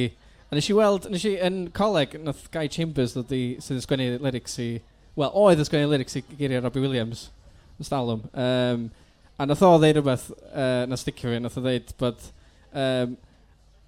a 0.49 0.59
nes 0.59 0.71
i 0.71 0.79
weld, 0.79 1.11
nes 1.13 1.27
i 1.29 1.35
yn 1.49 1.61
coleg, 1.77 2.15
nath 2.25 2.47
Guy 2.55 2.71
Chambers 2.73 3.17
ddod 3.17 3.35
i, 3.37 3.43
sydd 3.65 3.81
yn 3.81 3.85
sgwennu 3.85 4.09
lyrics 4.25 4.59
i, 4.63 4.71
wel, 5.19 5.35
oedd 5.43 5.63
yn 5.63 5.69
sgwennu 5.69 5.91
lyrics 5.91 6.19
i 6.21 6.25
geiriau 6.31 6.63
Robbie 6.65 6.85
Williams, 6.87 7.29
yn 7.77 7.91
stalwm. 7.91 8.23
Um, 8.33 8.91
a 9.39 9.47
nath 9.47 9.65
o 9.67 9.75
ddeud 9.83 9.99
rhywbeth, 9.99 10.31
uh, 10.51 10.85
na 10.89 10.99
sticio 10.99 11.35
fi, 11.35 11.43
nath 11.43 11.59
o 11.59 11.65
ddeud 11.65 11.91
bod, 12.01 12.31
um, 12.71 13.19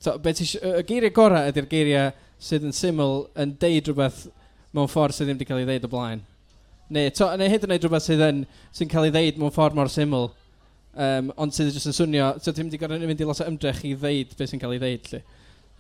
So, 0.01 0.17
y 0.17 0.83
geiriau 0.89 1.13
gorau 1.13 1.49
ydy'r 1.51 1.67
geiriau 1.69 2.13
sydd 2.41 2.65
yn 2.65 2.73
syml 2.73 3.27
yn 3.41 3.53
deud 3.61 3.91
rhywbeth 3.91 4.23
mewn 4.73 4.89
ffordd 4.89 5.13
sydd 5.13 5.29
ddim 5.29 5.37
wedi 5.37 5.49
cael 5.49 5.61
ei 5.61 5.67
ddeud 5.69 5.85
o 5.85 5.91
blaen. 5.93 6.23
Neu, 6.91 7.11
to, 7.15 7.29
neu 7.39 7.51
hyd 7.53 7.67
yn 7.67 7.75
oed 7.77 7.85
rhywbeth 7.85 8.07
sydd 8.07 8.25
yn, 8.25 8.39
sy'n 8.77 8.91
cael 8.91 9.11
ei 9.11 9.13
ddeud 9.13 9.43
mewn 9.43 9.53
ffordd 9.53 9.77
mor 9.77 9.91
syml, 9.93 10.31
um, 10.97 11.29
ond 11.45 11.53
sydd 11.55 11.69
jyst 11.75 11.91
yn 11.93 11.99
swnio, 11.99 12.31
so 12.41 12.55
ti'n 12.55 12.67
mynd 12.67 12.79
i 12.79 12.81
gorau 12.81 13.05
mynd 13.13 13.21
i 13.21 13.29
lot 13.29 13.45
o 13.45 13.49
ymdrech 13.53 13.85
i 13.85 13.93
ddeud 13.93 14.35
beth 14.39 14.55
sy'n 14.55 14.65
cael 14.65 14.77
ei 14.79 14.83
ddeud. 14.83 15.13
Lle. 15.13 15.23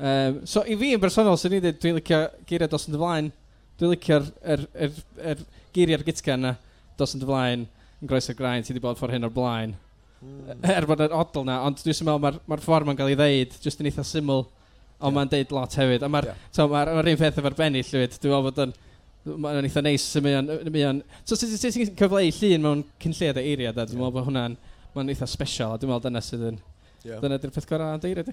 Um, 0.00 0.40
so 0.52 0.66
i 0.68 0.76
fi 0.80 0.92
yn 0.96 1.00
bersonol, 1.00 1.40
sy'n 1.40 1.56
ni'n 1.56 1.64
dweud 1.64 1.80
dwi'n 1.80 2.00
licio 2.02 2.22
geiriau 2.50 2.74
dos 2.76 2.88
yn 2.90 2.98
dyflaen, 2.98 3.32
dwi'n 3.80 3.94
licio'r 3.94 4.28
er, 4.44 4.66
er, 4.74 4.98
er, 5.16 5.32
er 5.32 5.44
geiriau'r 5.76 6.04
gitgan 6.04 6.44
yna 6.44 6.58
dos 7.00 7.16
yn 7.16 7.24
dyflaen, 7.24 7.64
yn 8.00 8.12
groes 8.12 8.28
y 8.28 8.36
graen, 8.36 8.64
ti 8.64 8.74
wedi 8.74 8.84
bod 8.84 9.00
ffordd 9.00 9.16
hyn 9.16 9.28
o'r 9.28 9.32
blaen. 9.32 9.78
Mm. 10.20 10.64
Er 10.68 10.84
bod 10.88 11.00
yr 11.00 11.14
odl 11.16 11.46
na, 11.48 11.62
ond 11.64 11.80
dwi'n 11.80 11.96
meddwl 12.04 12.20
mae'r 12.20 12.38
ma 12.50 12.58
ffordd 12.60 12.88
mae'n 12.88 12.98
cael 12.98 13.12
ei 13.12 13.16
ddeud, 13.16 13.54
jyst 13.64 13.80
yn 13.80 13.88
eitha 13.88 14.04
syml, 14.04 14.42
ond 14.44 15.06
yeah. 15.06 15.14
mae'n 15.16 15.30
deud 15.32 15.54
lot 15.56 15.76
hefyd. 15.80 16.04
A 16.04 16.10
mae'r 16.12 16.28
yeah. 16.28 16.42
so, 16.52 16.66
ma 16.68 16.84
ma 16.90 17.00
un 17.00 17.20
peth 17.20 17.40
efo'r 17.40 17.56
bennill, 17.56 17.88
dwi'n 17.88 18.04
meddwl 18.20 18.46
bod 18.50 18.62
yn... 18.66 18.74
Mae'n 19.20 19.66
eitha 19.68 19.82
neis 19.84 20.04
sy'n 20.12 20.24
mynd... 20.24 21.02
So, 21.28 21.36
sy'n 21.36 21.52
sy, 21.52 21.70
sy, 21.72 21.86
cyfleu 21.96 22.28
llun 22.36 22.66
mewn 22.66 22.84
cynlliad 23.00 23.40
a 23.40 23.42
eiriad, 23.44 23.76
a 23.80 23.88
dwi'n 23.88 24.00
meddwl 24.00 24.16
bod 24.18 24.28
hwnna'n... 24.28 24.58
Mae'n 24.94 25.12
eitha 25.12 25.28
special, 25.30 25.72
a 25.72 25.80
dwi'n 25.80 25.92
meddwl 25.92 26.06
dyna 26.08 26.22
sydd 26.24 26.44
yn... 26.50 26.60
Yeah. 27.04 27.20
Dyna 27.22 27.40
di'r 27.40 27.52
peth 27.54 27.68
gorau 27.68 27.94
a'n 27.94 28.04
deiriad. 28.04 28.32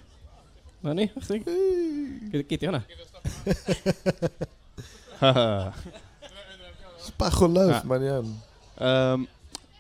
Na 0.84 0.94
ni, 0.96 1.08
o'ch 1.18 1.28
ti? 1.32 1.40
Gyd 2.52 2.68
i 2.68 2.68
hwnna. 2.68 2.84
Bach 7.18 7.40
o 7.42 7.48
love, 7.48 7.80
mae'n 7.88 8.08
iawn. 8.12 8.36
Um, 8.78 9.26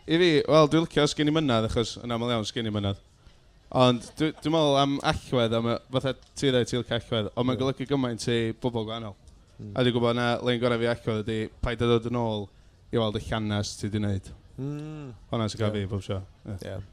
I 0.08 0.16
fi, 0.16 0.28
wel, 0.48 0.70
dwi'n 0.72 0.86
licio 0.86 1.04
sgyn 1.12 1.28
i 1.28 1.34
mynydd, 1.36 1.66
achos 1.68 1.98
yn 2.00 2.14
aml 2.16 2.30
iawn 2.32 2.46
sgyn 2.48 2.70
i 2.70 2.72
mynydd. 2.72 3.00
Ond 3.76 4.06
dwi'n 4.16 4.38
dwi 4.40 4.52
meddwl 4.54 4.78
am 4.80 4.94
allwedd, 5.10 5.56
am, 5.58 5.66
fatha 5.92 6.14
ti 6.16 6.52
ddau 6.54 6.64
ti'n 6.64 6.80
licio 6.80 6.96
allwedd, 6.96 7.28
ond 7.34 7.48
mae'n 7.50 7.58
golygu 7.60 7.88
gymaint 7.90 8.24
i 8.32 8.38
bobl 8.64 8.86
gwahanol. 8.88 9.18
Mm. 9.58 9.74
A 9.74 9.84
dwi'n 9.84 9.96
gwybod 9.98 10.16
na 10.16 10.28
le'n 10.48 10.62
gorau 10.62 10.80
fi 10.80 10.88
allwedd 10.94 11.26
ydy 11.26 11.50
paid 11.60 11.84
a 11.84 11.90
dod 11.90 12.08
yn 12.08 12.20
ôl 12.22 12.46
i 12.94 13.02
weld 13.02 13.20
y 13.20 13.22
llanas 13.26 13.74
ti 13.82 13.90
di 13.92 14.00
wneud. 14.00 14.30
Mm. 14.56 15.10
Hwna 15.34 15.48
sy'n 15.52 15.62
cael 15.64 15.74
fi, 15.76 15.82
bob 15.92 16.06
sio. 16.06 16.22
Yeah. 16.64 16.86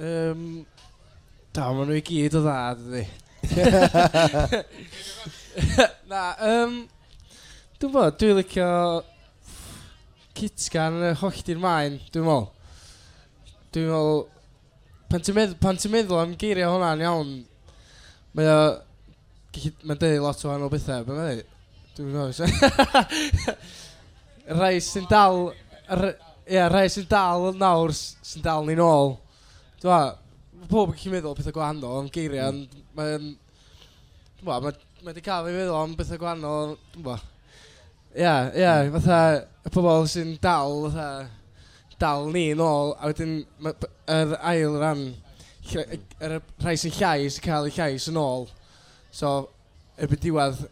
Um, 0.00 0.46
da, 1.52 1.68
maen 1.68 1.90
nhw 1.90 1.98
i 1.98 2.04
gyd 2.06 2.38
o 2.38 2.42
dda, 2.46 2.56
dydy. 2.80 3.04
Na, 6.14 6.22
um, 6.48 6.80
dwi'n 7.76 7.92
bod, 7.92 8.16
dwi'n 8.24 8.40
licio 8.40 8.70
Citgan 10.36 11.00
yn 11.00 11.16
hollti'r 11.20 11.60
maen, 11.60 11.98
dwi'n 12.12 12.26
meddwl. 12.26 12.48
Dwi'n 13.72 13.88
meddwl, 13.88 14.22
pan 15.10 15.24
ti'n 15.24 15.36
meddwl, 15.36 15.58
pan 15.62 15.80
ti'n 15.80 15.94
meddwl 15.94 16.20
am 16.20 16.34
geiriau 16.40 16.74
hwnna'n 16.74 17.04
iawn, 17.06 17.32
mae 18.36 18.50
o, 18.52 18.58
mae'n 19.56 20.00
dweud 20.02 20.24
lot 20.24 20.44
o 20.44 20.50
wahanol 20.50 20.72
bethau, 20.72 21.06
beth 21.06 21.16
mae'n 21.16 21.30
dweud? 21.30 21.54
Dwi'n 21.96 22.10
meddwl. 22.12 23.54
rai 24.60 24.80
sy'n 24.84 25.08
dal, 25.10 25.40
ie, 25.88 26.10
yeah, 26.54 26.68
rai 26.72 26.86
sy'n 26.92 27.08
dal 27.10 27.48
nawr 27.56 27.94
sy'n 27.96 28.44
dal 28.44 28.68
ni'n 28.68 28.82
ôl. 28.84 29.16
Dwi'n 29.80 29.94
meddwl, 29.94 30.66
pob 30.66 30.92
yn 30.92 30.98
gallu 30.98 31.14
meddwl 31.14 31.38
pethau 31.38 31.56
gwahanol 31.56 32.02
am 32.02 32.10
geiriau, 32.12 32.52
mm. 32.52 32.84
mae'n, 32.98 33.30
dwi'n 34.36 34.50
meddwl, 34.50 34.68
mae'n 34.68 34.84
ma 35.06 35.12
wedi 35.12 35.24
cael 35.24 35.48
ei 35.48 35.56
feddwl 35.56 35.80
am 35.80 35.96
bethau 35.96 36.20
gwahanol, 36.20 36.76
dwi'n 36.92 37.08
meddwl. 37.08 37.32
Ia, 38.16 38.50
ia, 38.56 38.74
fatha 38.94 39.44
y 39.66 39.70
pobol 39.74 40.06
sy'n 40.08 40.38
dal, 40.40 40.86
fatha, 40.86 41.26
dal 42.00 42.30
ni 42.32 42.46
nôl, 42.56 42.94
a 42.96 43.10
wedyn 43.10 43.42
yr 44.08 44.30
ail 44.40 44.76
ran, 44.80 45.02
yr 45.74 46.38
rhai 46.62 46.78
sy'n 46.80 46.94
llai 46.96 47.26
sy'n 47.28 47.44
cael 47.44 47.68
eu 47.68 47.74
llais 47.76 48.06
yn 48.08 48.16
ôl. 48.20 48.46
So, 49.12 49.32
y 50.00 50.08
byd 50.08 50.22
diwedd 50.24 50.62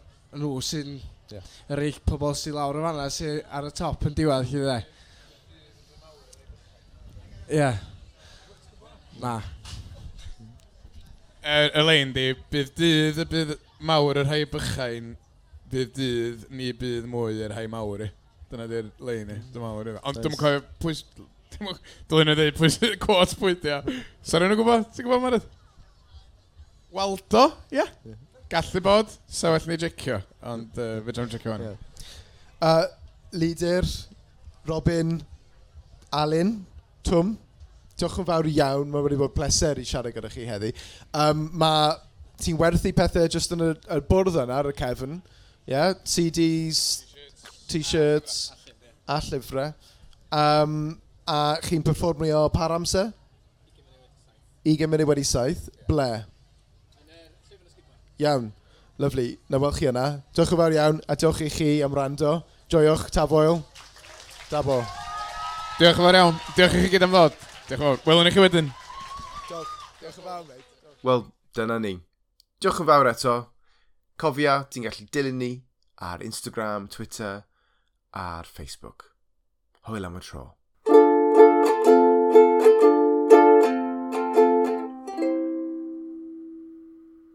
nhw 0.41 0.55
sy'n, 0.65 0.95
yeah. 1.29 1.51
yr 1.69 1.83
eich 1.85 1.99
pobol 2.09 2.33
sy'n 2.39 2.57
lawr 2.57 2.79
y 2.79 2.85
fanna 2.87 3.05
sy'n 3.13 3.43
ar 3.53 3.67
y 3.69 3.73
top 3.77 4.07
yn 4.09 4.17
diwedd, 4.17 4.49
chi 4.49 4.63
dde. 4.63 4.79
Ie. 7.59 7.69
Na. 9.21 9.35
E-, 11.45 11.61
y 11.61 11.69
er, 11.69 11.85
lein 11.85 12.15
di, 12.17 12.25
bydd 12.49 12.73
dydd 12.81 13.21
y 13.21 13.27
bydd 13.35 13.53
mawr 13.85 14.23
yr 14.23 14.31
rhai 14.31 14.41
bychain 14.49 15.13
bydd 15.71 15.93
dydd, 15.97 16.45
ni 16.53 16.71
bydd 16.77 17.07
mwy 17.09 17.41
i'r 17.45 17.55
hau 17.55 17.71
mawr 17.71 18.05
i. 18.05 18.09
Dyna 18.51 18.67
di'r 18.69 18.91
lein 19.01 19.29
i, 19.29 19.37
mm. 19.39 19.47
dwi'n 19.53 19.65
mawr 19.65 19.91
i. 19.91 19.95
Ond 20.01 20.21
dwi'n 20.21 20.37
cofio 20.39 20.63
pwys... 20.83 21.03
Dwi'n 22.11 22.31
ei 22.31 22.37
ddeud 22.37 22.57
pwys... 22.59 22.79
Cwot 23.05 23.35
pwydio. 23.39 23.81
Sa'n 24.25 24.43
rhywun 24.43 24.55
yn 24.57 24.61
gwybod? 24.61 24.89
Ti'n 24.95 25.07
gwybod, 25.07 25.23
Marydd? 25.23 25.47
Waldo, 26.95 27.47
ia. 27.73 27.85
Yeah. 28.05 28.21
Gallu 28.51 28.81
bod, 28.85 29.09
sa 29.27 29.51
well 29.51 29.65
ni 29.67 29.77
jecio. 29.81 30.19
Ond 30.45 30.77
uh, 30.77 30.99
fe 31.05 31.15
drwy'n 31.15 31.31
jecio 31.33 31.51
fan. 31.51 31.65
Yeah. 31.65 32.11
Uh, 32.61 32.85
Lidir, 33.35 33.87
Robin, 34.69 35.17
Alun, 36.13 36.59
Twm. 37.03 37.33
Diolch 37.95 38.19
yn 38.19 38.27
fawr 38.27 38.47
iawn, 38.51 38.89
mae 38.91 39.03
wedi 39.05 39.17
bod 39.19 39.33
pleser 39.35 39.79
i 39.79 39.85
siarad 39.87 40.15
gyda 40.15 40.29
chi 40.31 40.43
heddi. 40.47 40.71
Um, 41.15 41.47
mae 41.55 41.93
ti'n 42.43 42.57
werthu 42.59 42.91
pethau 42.95 43.29
just 43.31 43.53
yn 43.55 43.63
y, 43.63 43.71
y 43.71 43.99
bwrdd 44.09 44.39
yna 44.43 44.59
ar 44.59 44.69
y 44.69 44.75
cefn 44.75 45.19
yeah, 45.65 45.93
CDs, 46.05 47.05
t-shirts 47.67 48.53
a 49.07 49.19
llyfrau. 49.21 49.73
Um, 50.31 50.99
a 51.27 51.57
chi'n 51.61 51.83
performio 51.83 52.47
par 52.53 52.71
amser? 52.75 53.11
20 54.65 54.89
munud 54.89 55.09
wedi 55.09 55.25
saith. 55.25 55.69
Ble? 55.87 56.25
Iawn. 58.21 58.51
Lyflu. 58.97 59.25
Na 59.49 59.59
wel 59.61 59.73
chi 59.75 59.89
yna. 59.91 60.05
Diolch 60.33 60.53
yn 60.53 60.61
fawr 60.61 60.75
iawn 60.75 61.01
a 61.09 61.17
diolch 61.19 61.41
i 61.45 61.49
chi 61.53 61.69
am 61.85 61.93
rando. 61.97 62.37
Joiwch 62.71 63.09
tafoel. 63.13 63.59
Dabo. 64.49 64.79
Diolch 65.79 65.99
yn 65.99 66.07
fawr 66.07 66.19
iawn. 66.21 66.39
Diolch 66.55 66.77
i 66.77 66.85
chi 66.85 66.93
gyd 66.93 67.05
am 67.05 67.13
ddod. 67.13 67.37
Diolch 67.67 67.81
yn 67.81 67.85
fawr. 67.85 68.01
Welwn 68.07 68.29
i 68.29 68.33
chi 68.33 68.41
wedyn. 68.45 68.71
Diolch. 69.49 69.73
Diolch 70.01 70.21
yn 70.21 70.29
fawr, 70.29 70.45
mate. 70.47 70.95
Wel, 71.05 71.25
dyna 71.57 71.77
ni. 71.81 71.97
Diolch 72.61 72.81
yn 72.81 72.89
fawr 72.89 73.11
eto. 73.11 73.35
Cofia, 74.15 74.61
ti'n 74.71 74.85
gallu 74.85 75.05
dilyn 75.11 75.41
ni 75.41 75.49
ar 75.99 76.21
Instagram, 76.23 76.85
Twitter 76.87 77.41
a'r 78.15 78.47
Facebook. 78.47 79.09
Hwyl 79.89 80.07
am 80.07 80.15
y 80.15 80.21
tro. 80.23 80.43